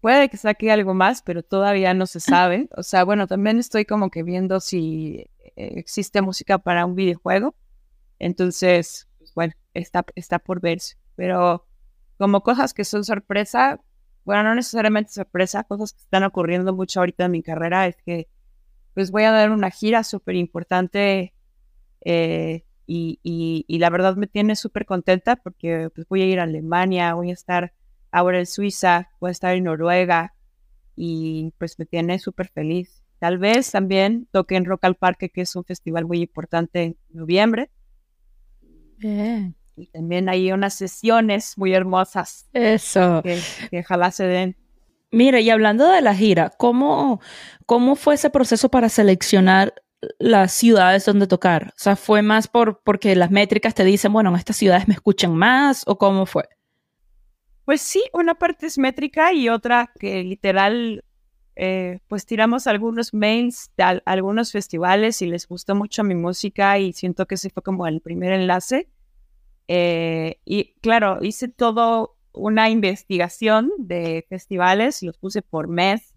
Puede 0.01 0.29
que 0.29 0.37
saque 0.37 0.71
algo 0.71 0.93
más, 0.93 1.23
pero 1.23 1.41
todavía 1.41 1.95
no 1.95 2.05
se 2.05 2.19
sabe. 2.19 2.69
O 2.77 2.83
sea, 2.83 3.03
bueno, 3.03 3.25
también 3.25 3.57
estoy 3.57 3.85
como 3.85 4.11
que 4.11 4.21
viendo 4.21 4.59
si 4.59 5.25
eh, 5.55 5.73
existe 5.77 6.21
música 6.21 6.59
para 6.59 6.85
un 6.85 6.93
videojuego. 6.93 7.55
Entonces, 8.19 9.07
pues 9.17 9.33
bueno, 9.33 9.53
está, 9.73 10.05
está 10.13 10.37
por 10.37 10.61
verse. 10.61 10.97
Pero 11.15 11.65
como 12.19 12.43
cosas 12.43 12.75
que 12.75 12.85
son 12.85 13.03
sorpresa, 13.03 13.79
bueno, 14.25 14.43
no 14.43 14.53
necesariamente 14.53 15.11
sorpresa, 15.11 15.63
cosas 15.63 15.93
que 15.93 16.01
están 16.01 16.23
ocurriendo 16.23 16.71
mucho 16.71 16.99
ahorita 16.99 17.25
en 17.25 17.31
mi 17.31 17.41
carrera 17.41 17.87
es 17.87 17.97
que 18.05 18.27
pues 18.93 19.11
voy 19.11 19.23
a 19.23 19.31
dar 19.31 19.51
una 19.51 19.71
gira 19.71 20.03
súper 20.03 20.35
importante 20.35 21.33
eh, 22.05 22.63
y, 22.87 23.19
y, 23.67 23.79
la 23.79 23.89
verdad 23.89 24.15
me 24.15 24.27
tiene 24.27 24.55
súper 24.55 24.85
contenta 24.85 25.37
porque 25.37 25.89
pues 25.93 26.07
voy 26.07 26.21
a 26.21 26.25
ir 26.27 26.39
a 26.39 26.43
Alemania, 26.43 27.15
voy 27.15 27.31
a 27.31 27.33
estar 27.33 27.73
ahora 28.11 28.37
en 28.37 28.45
Suiza, 28.45 29.09
voy 29.19 29.29
a 29.29 29.31
estar 29.31 29.55
en 29.55 29.63
Noruega 29.63 30.35
y 30.95 31.51
pues 31.57 31.77
me 31.79 31.85
tiene 31.85 32.19
súper 32.19 32.49
feliz. 32.49 33.03
Tal 33.19 33.39
vez 33.39 33.71
también 33.71 34.27
toque 34.31 34.55
en 34.55 34.65
Rock 34.65 34.85
al 34.85 34.95
Parque, 34.95 35.29
que 35.29 35.41
es 35.41 35.55
un 35.55 35.65
festival 35.65 36.05
muy 36.05 36.21
importante 36.21 36.83
en 36.83 36.97
noviembre. 37.09 37.71
Y 39.77 39.87
también 39.87 40.29
hay 40.29 40.51
unas 40.51 40.75
sesiones 40.75 41.57
muy 41.57 41.73
hermosas. 41.73 42.47
Eso. 42.53 43.21
Que, 43.23 43.79
ojalá 43.79 44.11
se 44.11 44.25
den. 44.25 44.57
Mira, 45.11 45.39
y 45.39 45.49
hablando 45.49 45.89
de 45.89 46.01
la 46.01 46.13
gira, 46.13 46.51
¿cómo, 46.57 47.21
¿cómo 47.65 47.95
fue 47.95 48.15
ese 48.15 48.29
proceso 48.29 48.69
para 48.69 48.89
seleccionar 48.89 49.73
las 50.19 50.53
ciudades 50.53 51.05
donde 51.05 51.27
tocar? 51.27 51.67
O 51.69 51.77
sea, 51.77 51.95
¿fue 51.95 52.21
más 52.21 52.47
por 52.47 52.81
porque 52.83 53.15
las 53.15 53.31
métricas 53.31 53.73
te 53.73 53.83
dicen, 53.83 54.13
bueno, 54.13 54.29
en 54.29 54.35
estas 54.35 54.57
ciudades 54.57 54.87
me 54.87 54.93
escuchan 54.93 55.35
más 55.35 55.83
o 55.87 55.97
cómo 55.97 56.25
fue? 56.25 56.47
Pues 57.65 57.81
sí, 57.81 58.03
una 58.13 58.35
parte 58.35 58.67
es 58.67 58.77
métrica 58.77 59.33
y 59.33 59.49
otra 59.49 59.91
que 59.99 60.23
literal, 60.23 61.03
eh, 61.55 61.99
pues 62.07 62.25
tiramos 62.25 62.67
algunos 62.67 63.13
mails 63.13 63.71
de 63.75 64.01
algunos 64.05 64.51
festivales 64.51 65.21
y 65.21 65.27
les 65.27 65.47
gustó 65.47 65.75
mucho 65.75 66.03
mi 66.03 66.15
música 66.15 66.77
y 66.79 66.93
siento 66.93 67.25
que 67.25 67.35
ese 67.35 67.49
fue 67.49 67.63
como 67.63 67.87
el 67.87 68.01
primer 68.01 68.33
enlace. 68.33 68.87
Eh, 69.67 70.39
y 70.45 70.75
claro, 70.81 71.19
hice 71.21 71.47
todo 71.47 72.15
una 72.33 72.69
investigación 72.69 73.71
de 73.77 74.25
festivales, 74.29 75.01
los 75.01 75.17
puse 75.17 75.41
por 75.41 75.67
mes, 75.67 76.14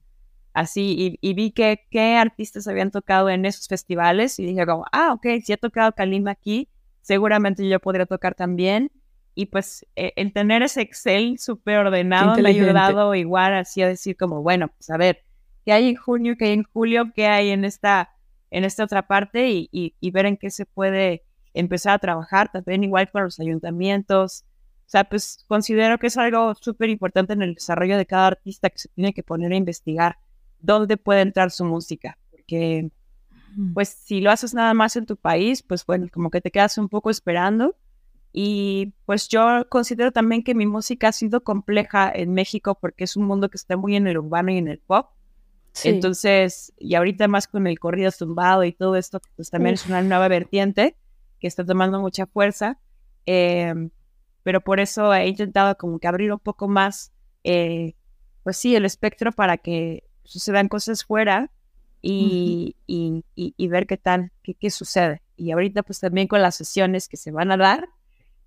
así, 0.59 1.19
y, 1.21 1.35
vi 1.35 1.53
que 1.53 1.87
qué 1.91 2.17
artistas 2.17 2.67
habían 2.67 2.91
tocado 2.91 3.29
en 3.31 3.45
esos 3.45 3.69
festivales 3.69 4.39
y 4.39 4.47
dije 4.47 4.67
como, 4.67 4.85
ah, 4.93 5.13
ok, 5.13 5.27
si 5.45 5.53
he 5.53 5.57
tocado 5.57 5.93
Kalima 5.93 6.33
aquí, 6.33 6.69
seguramente 7.01 7.69
yo 7.69 7.81
podría 7.81 8.07
tocar 8.07 8.35
también 8.35 8.91
y 9.35 9.47
pues 9.47 9.87
eh, 9.95 10.13
el 10.17 10.33
tener 10.33 10.63
ese 10.65 10.81
Excel 10.81 11.39
súper 11.39 11.79
ordenado 11.79 12.35
me 12.43 12.49
ha 12.49 12.51
ayudado 12.51 13.15
igual 13.15 13.55
así 13.55 13.81
a 13.83 13.87
decir 13.87 14.17
como, 14.17 14.43
bueno, 14.43 14.67
pues 14.67 14.91
a 14.91 14.97
ver, 14.97 15.23
¿qué 15.65 15.73
hay 15.73 15.89
en 15.91 15.95
junio, 15.95 16.35
qué 16.37 16.47
hay 16.47 16.53
en 16.55 16.65
julio, 16.65 17.13
qué 17.15 17.29
hay 17.29 17.51
en 17.51 17.65
esta, 17.65 18.11
en 18.51 18.65
esta 18.65 18.83
otra 18.83 19.07
parte? 19.07 19.49
Y, 19.49 19.69
y, 19.71 20.11
ver 20.11 20.27
en 20.27 20.37
qué 20.37 20.51
se 20.51 20.67
puede 20.67 21.23
empezar 21.55 21.93
a 21.93 21.99
trabajar, 22.01 22.51
también 22.51 22.83
igual 22.83 23.13
con 23.13 23.23
los 23.23 23.39
ayuntamientos. 23.39 24.45
O 24.81 24.91
sea, 24.91 25.05
pues 25.05 25.45
considero 25.47 25.99
que 25.99 26.09
es 26.09 26.17
algo 26.17 26.57
súper 26.57 26.91
importante 26.91 27.33
en 27.33 27.43
el 27.43 27.55
desarrollo 27.55 27.97
de 27.97 28.07
cada 28.07 28.27
artista 28.27 28.71
que 28.71 28.79
se 28.79 28.89
tiene 28.89 29.13
que 29.13 29.23
poner 29.23 29.53
a 29.53 29.57
investigar 29.57 30.19
dónde 30.61 30.97
puede 30.97 31.23
entrar 31.23 31.51
su 31.51 31.65
música, 31.65 32.19
porque 32.31 32.91
pues 33.75 33.89
si 33.89 34.21
lo 34.21 34.31
haces 34.31 34.55
nada 34.55 34.73
más 34.75 34.97
en 34.97 35.07
tu 35.07 35.17
país, 35.17 35.63
pues 35.63 35.85
bueno, 35.85 36.07
como 36.13 36.31
que 36.31 36.41
te 36.41 36.51
quedas 36.51 36.79
un 36.79 36.89
poco 36.89 37.11
esperando 37.11 37.77
y 38.33 38.95
pues 39.07 39.29
yo 39.29 39.67
considero 39.69 40.13
también 40.13 40.45
que 40.45 40.55
mi 40.55 40.67
música 40.67 41.09
ha 41.09 41.13
sido 41.13 41.43
compleja 41.43 42.11
en 42.15 42.33
México 42.35 42.79
porque 42.81 43.05
es 43.05 43.17
un 43.17 43.25
mundo 43.25 43.49
que 43.49 43.57
está 43.57 43.77
muy 43.77 43.97
en 43.97 44.07
el 44.07 44.19
urbano 44.19 44.53
y 44.53 44.59
en 44.59 44.69
el 44.69 44.79
pop. 44.79 45.11
Entonces, 45.85 46.73
y 46.79 46.95
ahorita 46.95 47.29
más 47.29 47.47
con 47.47 47.67
el 47.67 47.79
corrido 47.79 48.11
zumbado 48.11 48.65
y 48.65 48.73
todo 48.73 48.97
esto, 48.97 49.21
pues 49.37 49.51
también 49.51 49.75
es 49.75 49.87
una 49.87 50.03
nueva 50.03 50.27
vertiente 50.29 50.97
que 51.41 51.47
está 51.47 51.65
tomando 51.65 52.01
mucha 52.01 52.27
fuerza. 52.27 52.79
Em, 53.27 53.91
pero 54.43 54.61
por 54.61 54.81
eso 54.81 55.15
he 55.15 55.29
intentado 55.29 55.77
como 55.77 55.99
que 55.99 56.09
abrir 56.09 56.33
un 56.33 56.39
poco 56.41 56.69
más, 56.69 57.13
eh, 57.45 57.95
pues 58.43 58.57
sí, 58.57 58.75
el 58.75 58.85
espectro 58.85 59.31
para 59.31 59.57
que 59.59 60.08
sucedan 60.29 60.69
cosas 60.69 61.05
fuera 61.05 61.51
y, 62.01 62.77
y, 62.87 63.25
y, 63.35 63.69
ver 63.69 63.87
qué 63.87 63.97
tal, 63.97 64.31
qué, 64.43 64.55
qué 64.55 64.71
sucede. 64.71 65.23
Y 65.37 65.51
ahorita 65.51 65.83
pues 65.83 66.01
también 66.01 66.29
con 66.29 66.43
las 66.43 66.55
sesiones 66.55 67.09
que 67.09 67.17
se 67.17 67.31
van 67.31 67.51
a 67.51 67.57
dar, 67.57 67.89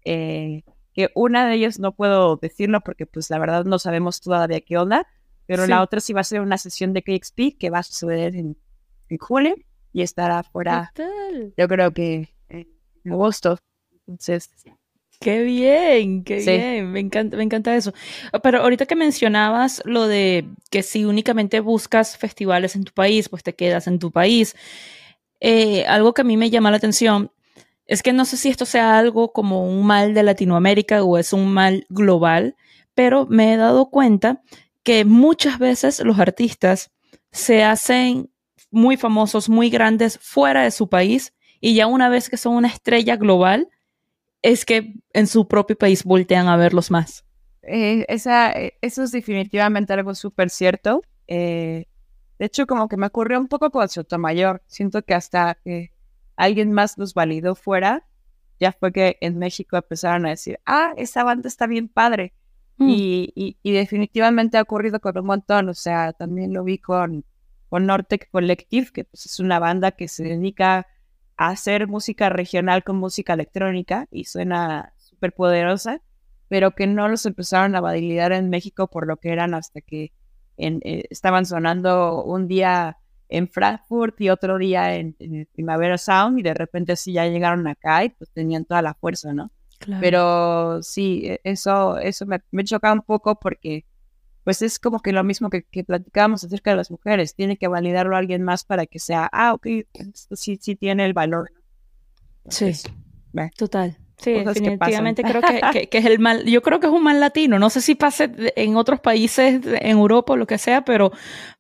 eh, 0.05 0.63
que 0.93 1.09
una 1.15 1.47
de 1.47 1.55
ellas 1.55 1.79
no 1.79 1.93
puedo 1.93 2.37
decirlo 2.37 2.81
porque 2.81 3.05
pues 3.05 3.29
la 3.29 3.39
verdad 3.39 3.65
no 3.65 3.79
sabemos 3.79 4.21
todavía 4.21 4.61
qué 4.61 4.77
onda, 4.77 5.07
pero 5.47 5.67
la 5.67 5.81
otra 5.81 5.99
sí 5.99 6.13
va 6.13 6.21
a 6.21 6.25
ser 6.25 6.41
una 6.41 6.57
sesión 6.57 6.93
de 6.93 7.03
KXP 7.03 7.57
que 7.59 7.69
va 7.69 7.79
a 7.79 7.83
suceder 7.83 8.35
en, 8.35 8.57
julio 9.19 9.55
y 9.91 10.03
estará 10.03 10.41
fuera, 10.43 10.93
yo 11.57 11.67
creo 11.67 11.91
que 11.91 12.33
en 12.47 12.67
agosto. 13.11 13.57
Entonces, 14.07 14.49
Qué 15.21 15.43
bien, 15.43 16.23
qué 16.23 16.37
bien, 16.37 16.91
me 16.91 16.99
encanta, 16.99 17.37
me 17.37 17.43
encanta 17.43 17.75
eso. 17.75 17.93
Pero 18.41 18.63
ahorita 18.63 18.87
que 18.87 18.95
mencionabas 18.95 19.83
lo 19.85 20.07
de 20.07 20.49
que 20.71 20.81
si 20.81 21.05
únicamente 21.05 21.59
buscas 21.59 22.17
festivales 22.17 22.75
en 22.75 22.85
tu 22.85 22.91
país, 22.91 23.29
pues 23.29 23.43
te 23.43 23.53
quedas 23.53 23.85
en 23.85 23.99
tu 23.99 24.09
país. 24.09 24.55
Eh, 25.39 25.85
algo 25.85 26.15
que 26.15 26.21
a 26.21 26.25
mí 26.25 26.37
me 26.37 26.49
llama 26.49 26.71
la 26.71 26.77
atención 26.77 27.31
es 27.85 28.01
que 28.01 28.13
no 28.13 28.25
sé 28.25 28.35
si 28.35 28.49
esto 28.49 28.65
sea 28.65 28.97
algo 28.97 29.31
como 29.31 29.69
un 29.69 29.85
mal 29.85 30.15
de 30.15 30.23
Latinoamérica 30.23 31.03
o 31.03 31.19
es 31.19 31.33
un 31.33 31.53
mal 31.53 31.85
global, 31.89 32.55
pero 32.95 33.27
me 33.27 33.53
he 33.53 33.57
dado 33.57 33.91
cuenta 33.91 34.41
que 34.81 35.05
muchas 35.05 35.59
veces 35.59 35.99
los 35.99 36.17
artistas 36.17 36.89
se 37.31 37.63
hacen 37.63 38.31
muy 38.71 38.97
famosos, 38.97 39.49
muy 39.49 39.69
grandes 39.69 40.17
fuera 40.19 40.63
de 40.63 40.71
su 40.71 40.89
país 40.89 41.35
y 41.59 41.75
ya 41.75 41.85
una 41.85 42.09
vez 42.09 42.27
que 42.27 42.37
son 42.37 42.55
una 42.55 42.69
estrella 42.69 43.17
global, 43.17 43.67
es 44.41 44.65
que 44.65 44.95
en 45.13 45.27
su 45.27 45.47
propio 45.47 45.77
país 45.77 46.03
voltean 46.03 46.47
a 46.47 46.57
verlos 46.57 46.91
más. 46.91 47.25
Eh, 47.63 48.05
esa, 48.09 48.51
eh, 48.51 48.77
eso 48.81 49.03
es 49.03 49.11
definitivamente 49.11 49.93
algo 49.93 50.15
súper 50.15 50.49
cierto. 50.49 51.03
Eh, 51.27 51.85
de 52.39 52.45
hecho, 52.45 52.65
como 52.65 52.87
que 52.87 52.97
me 52.97 53.07
ocurrió 53.07 53.39
un 53.39 53.47
poco 53.47 53.69
con 53.69 53.87
Sotomayor. 53.87 54.63
Siento 54.65 55.03
que 55.03 55.13
hasta 55.13 55.57
que 55.63 55.91
alguien 56.35 56.71
más 56.71 56.97
nos 56.97 57.13
validó 57.13 57.55
fuera, 57.55 58.07
ya 58.59 58.71
fue 58.71 58.91
que 58.91 59.17
en 59.21 59.37
México 59.37 59.77
empezaron 59.77 60.25
a 60.25 60.29
decir, 60.29 60.59
ah, 60.65 60.93
esa 60.97 61.23
banda 61.23 61.47
está 61.47 61.67
bien 61.67 61.87
padre. 61.87 62.33
Mm. 62.77 62.89
Y, 62.89 63.57
y, 63.61 63.71
definitivamente 63.71 64.57
ha 64.57 64.61
ocurrido 64.63 64.99
con 64.99 65.17
un 65.19 65.25
montón. 65.25 65.69
O 65.69 65.73
sea, 65.75 66.13
también 66.13 66.51
lo 66.53 66.63
vi 66.63 66.79
con, 66.79 67.25
con 67.69 67.85
Nortec 67.85 68.29
Collective, 68.31 68.87
que 68.91 69.03
pues, 69.03 69.27
es 69.27 69.39
una 69.39 69.59
banda 69.59 69.91
que 69.91 70.07
se 70.07 70.23
dedica 70.23 70.87
hacer 71.49 71.87
música 71.87 72.29
regional 72.29 72.83
con 72.83 72.97
música 72.97 73.33
electrónica 73.33 74.07
y 74.11 74.25
suena 74.25 74.93
súper 74.97 75.33
poderosa, 75.33 76.01
pero 76.47 76.71
que 76.71 76.85
no 76.87 77.07
los 77.07 77.25
empezaron 77.25 77.75
a 77.75 77.81
validar 77.81 78.31
en 78.31 78.49
México 78.49 78.87
por 78.87 79.07
lo 79.07 79.17
que 79.17 79.29
eran 79.31 79.53
hasta 79.53 79.81
que 79.81 80.11
eh, 80.57 81.05
estaban 81.09 81.45
sonando 81.45 82.23
un 82.23 82.47
día 82.47 82.97
en 83.29 83.47
Frankfurt 83.47 84.19
y 84.21 84.29
otro 84.29 84.57
día 84.57 84.95
en, 84.95 85.15
Primavera 85.53 85.97
Sound 85.97 86.37
y 86.39 86.43
de 86.43 86.53
repente 86.53 86.95
sí 86.95 87.13
ya 87.13 87.25
llegaron 87.25 87.67
acá 87.67 88.03
y 88.03 88.09
pues 88.09 88.29
tenían 88.31 88.65
toda 88.65 88.81
la 88.81 88.93
fuerza, 88.93 89.33
¿no? 89.33 89.51
Pero 89.99 90.83
sí, 90.83 91.23
e, 91.25 91.41
eso, 91.43 91.97
eso 91.97 92.27
me, 92.27 92.41
me 92.51 92.63
choca 92.63 92.93
un 92.93 93.01
poco 93.01 93.39
porque 93.39 93.85
pues 94.43 94.61
es 94.61 94.79
como 94.79 94.99
que 94.99 95.11
lo 95.11 95.23
mismo 95.23 95.49
que, 95.49 95.63
que 95.63 95.83
platicábamos 95.83 96.43
acerca 96.43 96.71
de 96.71 96.77
las 96.77 96.91
mujeres, 96.91 97.35
tiene 97.35 97.57
que 97.57 97.67
validarlo 97.67 98.15
alguien 98.15 98.43
más 98.43 98.63
para 98.63 98.85
que 98.85 98.99
sea, 98.99 99.29
ah, 99.31 99.53
ok, 99.53 99.67
esto 99.93 100.35
sí, 100.35 100.57
sí 100.61 100.75
tiene 100.75 101.05
el 101.05 101.13
valor. 101.13 101.51
sí, 102.49 102.71
total. 103.57 103.97
Sí, 104.17 104.33
definitivamente 104.33 105.23
creo 105.23 105.41
que, 105.41 105.89
que, 105.89 105.97
es 105.97 106.05
el 106.05 106.19
mal, 106.19 106.45
yo 106.45 106.61
creo 106.61 106.79
que 106.79 106.85
es 106.85 106.93
un 106.93 107.03
mal 107.03 107.19
latino, 107.19 107.57
no 107.57 107.71
sé 107.71 107.81
si 107.81 107.95
pase 107.95 108.31
en 108.55 108.75
otros 108.75 108.99
países, 108.99 109.61
en 109.65 109.97
Europa 109.97 110.33
o 110.33 110.37
lo 110.37 110.45
que 110.45 110.59
sea, 110.59 110.85
pero 110.85 111.11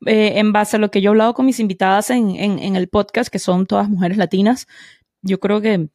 eh, 0.05 0.33
en 0.35 0.53
base 0.53 0.75
a 0.75 0.79
lo 0.79 0.91
que 0.91 1.01
yo 1.01 1.09
he 1.09 1.13
hablado 1.13 1.33
con 1.33 1.47
mis 1.47 1.59
invitadas 1.59 2.11
en, 2.11 2.35
en, 2.35 2.59
en 2.59 2.75
el 2.75 2.87
podcast, 2.87 3.31
que 3.31 3.39
son 3.39 3.65
todas 3.65 3.89
mujeres 3.89 4.17
latinas, 4.17 4.67
yo 5.23 5.39
creo 5.39 5.59
que 5.59 5.89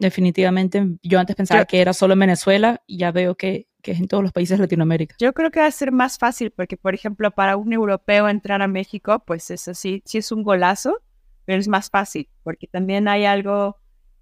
definitivamente 0.00 0.84
yo 1.02 1.20
antes 1.20 1.36
pensaba 1.36 1.64
que 1.66 1.80
era 1.80 1.92
solo 1.92 2.14
en 2.14 2.20
Venezuela 2.20 2.82
y 2.88 2.98
ya 2.98 3.12
veo 3.12 3.36
que, 3.36 3.67
que, 3.82 3.92
es 3.92 4.00
en 4.00 4.08
todos 4.08 4.22
los 4.22 4.32
países 4.32 4.58
de 4.58 4.62
Latinoamérica. 4.64 5.16
Yo 5.18 5.32
creo 5.32 5.50
que 5.50 5.60
va 5.60 5.66
a 5.66 5.70
ser 5.70 5.92
más 5.92 6.18
fácil 6.18 6.50
porque, 6.50 6.76
por 6.76 6.94
ejemplo, 6.94 7.30
para 7.30 7.56
un 7.56 7.72
europeo 7.72 8.28
entrar 8.28 8.62
a 8.62 8.68
México, 8.68 9.22
pues 9.26 9.50
es 9.50 9.68
así, 9.68 10.02
sí 10.04 10.18
es 10.18 10.32
un 10.32 10.42
golazo, 10.42 11.00
pero 11.44 11.60
es 11.60 11.68
más 11.68 11.90
fácil 11.90 12.28
porque 12.42 12.66
también 12.66 13.08
hay 13.08 13.24
algo 13.24 13.76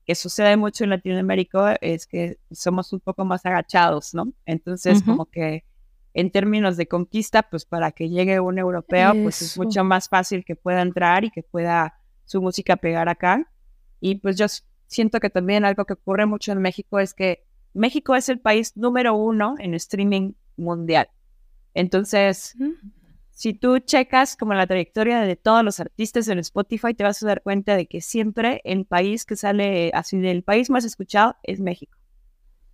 que 0.07 0.15
sucede 0.15 0.57
mucho 0.57 0.85
en 0.85 0.91
Latinoamérica, 0.91 1.77
es 1.81 2.07
que 2.07 2.39
somos 2.53 2.93
un 2.93 3.01
poco 3.01 3.25
más 3.25 3.45
agachados, 3.45 4.15
¿no? 4.15 4.33
Entonces, 4.45 5.03
como 5.03 5.27
que 5.27 5.65
en 6.15 6.31
términos 6.31 6.77
de 6.77 6.87
conquista, 6.87 7.43
pues 7.43 7.67
para 7.67 7.91
que 7.91 8.09
llegue 8.09 8.39
un 8.39 8.59
europeo, 8.59 9.13
pues 9.21 9.43
es 9.43 9.59
mucho 9.59 9.83
más 9.83 10.09
fácil 10.09 10.45
que 10.45 10.55
pueda 10.55 10.81
entrar 10.81 11.25
y 11.25 11.31
que 11.31 11.43
pueda 11.43 11.99
su 12.25 12.41
música 12.41 12.77
pegar 12.77 13.09
acá. 13.09 13.51
Y 14.01 14.15
pues 14.17 14.37
yo 14.37 14.47
siento 14.87 15.19
que 15.19 15.29
también 15.29 15.65
algo 15.65 15.85
que 15.85 15.95
ocurre 15.95 16.25
mucho 16.25 16.53
en 16.53 16.61
México 16.63 17.01
es 17.01 17.13
que 17.13 17.46
México 17.77 18.15
es 18.15 18.29
el 18.29 18.41
país 18.41 18.77
número 18.77 19.15
uno 19.15 19.55
en 19.59 19.75
streaming 19.75 20.33
mundial. 20.57 21.09
Entonces, 21.75 22.57
si 23.31 23.53
tú 23.53 23.79
checas 23.81 24.37
como 24.37 24.55
la 24.55 24.67
trayectoria 24.67 25.21
de 25.21 25.37
todos 25.37 25.63
los 25.63 25.79
artistas 25.79 26.27
en 26.29 26.39
Spotify, 26.39 26.95
te 26.95 27.05
vas 27.05 27.23
a 27.23 27.27
dar 27.27 27.43
cuenta 27.43 27.77
de 27.77 27.87
que 27.87 28.01
siempre 28.01 28.63
el 28.65 28.87
país 28.87 29.27
que 29.27 29.37
sale 29.37 29.91
así 29.93 30.19
del 30.19 30.43
país 30.43 30.71
más 30.71 30.85
escuchado 30.85 31.37
es 31.43 31.61
México. 31.61 31.99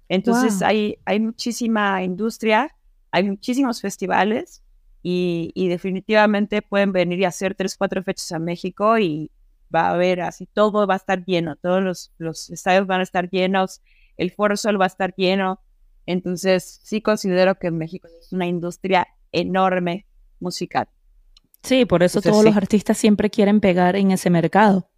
Entonces 0.08 0.62
hay, 0.62 0.98
hay 1.04 1.18
muchísima 1.18 2.02
industria, 2.04 2.76
hay 3.10 3.24
muchísimos 3.24 3.80
festivales 3.80 4.62
y, 5.02 5.50
y, 5.54 5.66
definitivamente 5.68 6.62
pueden 6.62 6.92
venir 6.92 7.18
y 7.18 7.24
hacer 7.24 7.56
tres, 7.56 7.76
cuatro 7.76 8.04
fechas 8.04 8.30
a 8.30 8.38
México 8.38 8.98
y 8.98 9.32
va 9.74 9.88
a 9.88 9.94
haber 9.94 10.20
así, 10.20 10.46
todo 10.46 10.86
va 10.86 10.94
a 10.94 10.98
estar 10.98 11.24
lleno, 11.24 11.56
todos 11.56 11.82
los, 11.82 12.12
los 12.18 12.50
estadios 12.50 12.86
van 12.86 13.00
a 13.00 13.02
estar 13.02 13.28
llenos, 13.30 13.80
el 14.16 14.30
Foro 14.30 14.56
Sol 14.56 14.80
va 14.80 14.84
a 14.84 14.88
estar 14.88 15.14
lleno. 15.16 15.60
Entonces, 16.06 16.80
sí 16.82 17.00
considero 17.00 17.56
que 17.56 17.70
México 17.70 18.08
es 18.20 18.32
una 18.32 18.46
industria 18.46 19.06
enorme 19.30 20.06
musical. 20.40 20.88
Sí, 21.62 21.84
por 21.84 22.02
eso 22.02 22.20
todos 22.20 22.44
los 22.44 22.56
artistas 22.56 22.98
siempre 22.98 23.30
quieren 23.30 23.60
pegar 23.60 23.94
en 23.96 24.10
ese 24.10 24.30
mercado. 24.30 24.88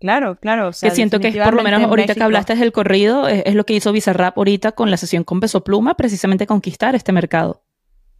Claro, 0.00 0.36
claro. 0.36 0.70
que 0.78 0.90
siento 0.90 1.20
que 1.20 1.28
es 1.28 1.36
por 1.36 1.54
lo 1.54 1.62
menos 1.62 1.82
ahorita 1.82 2.14
que 2.14 2.22
hablaste 2.22 2.54
del 2.56 2.72
corrido, 2.72 3.28
es, 3.28 3.54
lo 3.54 3.64
que 3.64 3.74
hizo 3.74 3.92
Bizarrap 3.92 4.36
ahorita 4.36 4.72
con 4.72 4.90
la 4.90 4.96
sesión 4.96 5.24
con 5.24 5.40
Peso 5.40 5.64
Pluma, 5.64 5.94
precisamente 5.94 6.46
conquistar 6.46 6.94
este 6.94 7.12
mercado. 7.12 7.62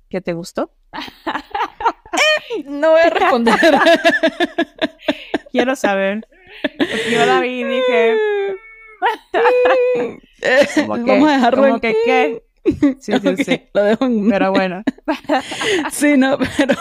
¿Qué 0.09 0.21
te 0.21 0.33
gustó? 0.33 0.73
no 2.67 2.93
voy 2.93 3.01
a 3.01 3.11
responder. 3.11 3.59
Quiero 5.51 5.77
saber. 5.77 6.27
Yo 7.11 7.27
la 7.27 7.41
vi 7.41 7.61
y 7.61 7.65
dije. 7.65 8.17
Vamos 10.87 11.29
a 11.29 11.33
dejarlo 11.33 11.63
como 11.63 11.81
que 11.81 11.97
qué. 12.05 12.43
Sí, 12.99 13.13
sí, 13.21 13.45
sí. 13.45 13.61
Lo 13.75 13.83
dejo 13.83 14.07
en... 14.07 14.29
Pero 14.31 14.51
bueno. 14.51 14.83
sí, 15.93 16.17
no, 16.17 16.39
pero 16.57 16.75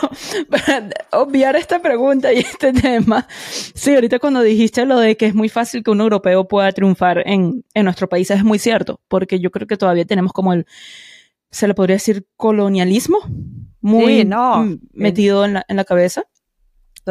para 0.49 0.89
obviar 1.11 1.55
esta 1.57 1.82
pregunta 1.82 2.32
y 2.32 2.39
este 2.39 2.71
tema, 2.71 3.28
sí, 3.30 3.93
ahorita 3.93 4.19
cuando 4.19 4.41
dijiste 4.41 4.86
lo 4.86 4.97
de 4.97 5.17
que 5.17 5.26
es 5.26 5.36
muy 5.36 5.49
fácil 5.49 5.84
que 5.84 5.91
un 5.91 5.99
europeo 5.99 6.47
pueda 6.47 6.71
triunfar 6.71 7.24
en, 7.26 7.65
en 7.74 7.84
nuestro 7.84 8.07
país, 8.07 8.32
es 8.32 8.43
muy 8.45 8.59
cierto, 8.59 9.01
porque 9.09 9.39
yo 9.41 9.51
creo 9.51 9.67
que 9.67 9.76
todavía 9.76 10.05
tenemos 10.05 10.32
como 10.32 10.53
el, 10.53 10.65
se 11.51 11.67
le 11.67 11.74
podría 11.74 11.97
decir 11.97 12.26
colonialismo, 12.38 13.19
muy 13.82 14.26
metido 14.93 15.43
en, 15.43 15.55
la, 15.55 15.65
en 15.67 15.76
la 15.76 15.84
cabeza. 15.84 16.26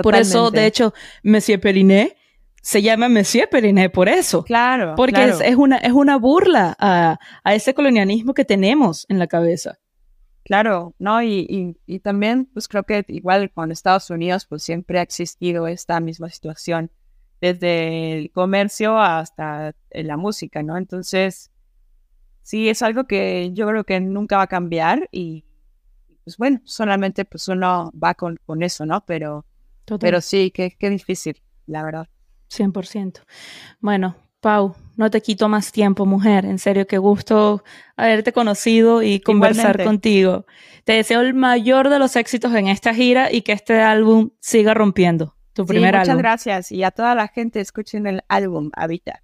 Por 0.03 0.15
eso, 0.15 0.51
de 0.51 0.65
hecho, 0.65 0.95
Monsieur 1.23 1.61
Periné 1.61 2.17
se 2.63 2.81
llama 2.81 3.09
Monsieur 3.09 3.49
Periné 3.49 3.91
por 3.91 4.09
eso. 4.09 4.45
Claro. 4.45 4.95
Porque 4.97 5.25
Es, 5.25 5.57
una, 5.57 5.79
es 5.79 5.93
una 5.93 6.17
burla 6.17 6.77
a, 6.79 7.19
a, 7.43 7.55
ese 7.55 7.75
colonialismo 7.75 8.35
que 8.35 8.45
tenemos 8.45 9.05
en 9.09 9.19
la 9.19 9.27
cabeza. 9.27 9.81
Claro, 10.45 10.95
¿no? 10.99 11.23
Y, 11.23 11.77
y, 11.87 11.99
también, 11.99 12.49
pues 12.53 12.69
creo 12.69 12.85
que 12.85 13.05
igual 13.09 13.51
con 13.53 13.73
Estados 13.73 14.11
Unidos, 14.11 14.47
pues 14.47 14.63
siempre 14.63 15.01
ha 15.01 15.03
existido 15.03 15.67
esta 15.67 15.99
misma 16.01 16.31
situación, 16.31 16.91
desde 17.41 18.19
el 18.19 18.31
comercio 18.31 18.99
hasta 18.99 19.75
la 19.91 20.17
música, 20.17 20.63
¿no? 20.63 20.77
Entonces, 20.77 21.51
sí, 22.43 22.69
es 22.69 22.83
algo 22.83 23.05
que 23.05 23.51
yo 23.53 23.67
creo 23.67 23.85
que 23.85 24.01
nunca 24.01 24.37
va 24.37 24.45
a 24.45 24.49
cambiar 24.49 25.09
y, 25.11 25.45
pues 26.25 26.37
bueno, 26.37 26.61
solamente 26.65 27.25
pues 27.25 27.49
uno 27.49 27.93
va 27.93 28.15
con, 28.15 28.39
con 28.45 28.63
eso, 28.63 28.87
¿no? 28.87 29.05
Pero, 29.05 29.47
pero 30.01 30.21
sí, 30.21 30.53
qué, 30.53 30.77
qué 30.79 30.91
difícil, 30.91 31.43
la 31.67 31.83
verdad. 31.83 32.09
100%. 32.53 33.23
Bueno, 33.81 34.17
Pau, 34.41 34.75
no 34.97 35.11
te 35.11 35.23
quito 35.23 35.49
más 35.49 35.71
tiempo, 35.73 36.05
mujer. 36.05 36.45
En 36.45 36.59
serio, 36.59 36.87
qué 36.87 36.99
gusto 36.99 37.63
haberte 37.97 38.33
conocido 38.33 39.03
y 39.03 39.21
conversar 39.21 39.83
contigo. 39.85 40.47
Te 40.85 40.95
deseo 40.95 41.21
el 41.21 41.33
mayor 41.33 41.89
de 41.89 41.99
los 41.99 42.17
éxitos 42.17 42.53
en 42.55 42.67
esta 42.67 42.93
gira 42.93 43.33
y 43.33 43.43
que 43.43 43.53
este 43.53 43.81
álbum 43.81 44.31
siga 44.41 44.75
rompiendo. 44.75 45.37
Tu 45.53 45.65
primer 45.65 45.95
muchas 45.95 46.09
álbum. 46.09 46.15
Muchas 46.17 46.23
gracias. 46.23 46.73
Y 46.73 46.83
a 46.83 46.91
toda 46.91 47.15
la 47.15 47.29
gente 47.29 47.61
escuchen 47.61 48.07
el 48.07 48.23
álbum 48.29 48.71
Habita. 48.75 49.22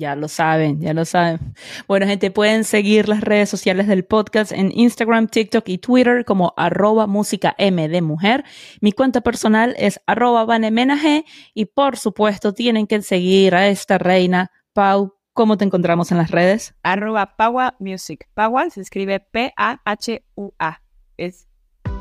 Ya 0.00 0.16
lo 0.16 0.28
saben, 0.28 0.80
ya 0.80 0.94
lo 0.94 1.04
saben. 1.04 1.54
Bueno, 1.86 2.06
gente, 2.06 2.30
pueden 2.30 2.64
seguir 2.64 3.06
las 3.06 3.20
redes 3.20 3.50
sociales 3.50 3.86
del 3.86 4.06
podcast 4.06 4.50
en 4.50 4.72
Instagram, 4.72 5.28
TikTok 5.28 5.68
y 5.68 5.76
Twitter 5.76 6.24
como 6.24 6.54
arroba 6.56 7.06
música 7.06 7.54
M 7.58 7.86
de 7.86 8.00
mujer. 8.00 8.42
Mi 8.80 8.92
cuenta 8.92 9.20
personal 9.20 9.74
es 9.76 10.00
arroba 10.06 10.46
vanemenage 10.46 11.26
y 11.52 11.66
por 11.66 11.98
supuesto 11.98 12.54
tienen 12.54 12.86
que 12.86 13.02
seguir 13.02 13.54
a 13.54 13.68
esta 13.68 13.98
reina. 13.98 14.50
Pau, 14.72 15.18
¿cómo 15.34 15.58
te 15.58 15.66
encontramos 15.66 16.10
en 16.12 16.16
las 16.16 16.30
redes? 16.30 16.74
Arroba 16.82 17.36
Paua 17.36 17.76
Music. 17.78 18.26
Paua 18.32 18.70
se 18.70 18.80
escribe 18.80 19.20
P-A-H-U-A. 19.20 20.82
Es 21.18 21.46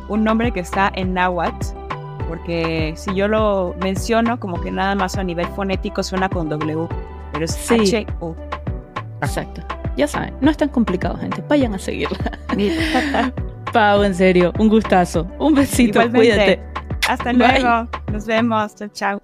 un 0.08 0.24
nombre 0.24 0.54
que 0.54 0.62
está 0.62 0.90
en 0.96 1.14
náhuatl 1.14 1.68
porque 2.30 2.94
si 2.96 3.14
yo 3.14 3.28
lo 3.28 3.76
menciono 3.82 4.40
como 4.40 4.62
que 4.62 4.72
nada 4.72 4.96
más 4.96 5.18
a 5.18 5.24
nivel 5.26 5.48
fonético 5.48 6.02
suena 6.02 6.30
con 6.30 6.48
W 6.48 6.88
pero 7.32 7.46
es 7.46 7.52
sí. 7.52 8.06
Exacto. 9.22 9.62
Ya 9.98 10.08
saben, 10.08 10.34
no 10.40 10.50
es 10.50 10.58
tan 10.58 10.70
complicado, 10.70 11.18
gente. 11.18 11.44
Vayan 11.48 11.74
a 11.74 11.80
seguirla. 11.80 12.18
Pau, 13.74 14.04
en 14.04 14.16
serio, 14.16 14.54
un 14.58 14.70
gustazo. 14.70 15.28
Un 15.40 15.54
besito, 15.56 16.00
cuídate. 16.12 16.62
Hasta 17.08 17.34
luego. 17.34 17.88
Nos 18.12 18.26
vemos. 18.26 18.76
Chao, 18.76 18.88
chao. 18.94 19.22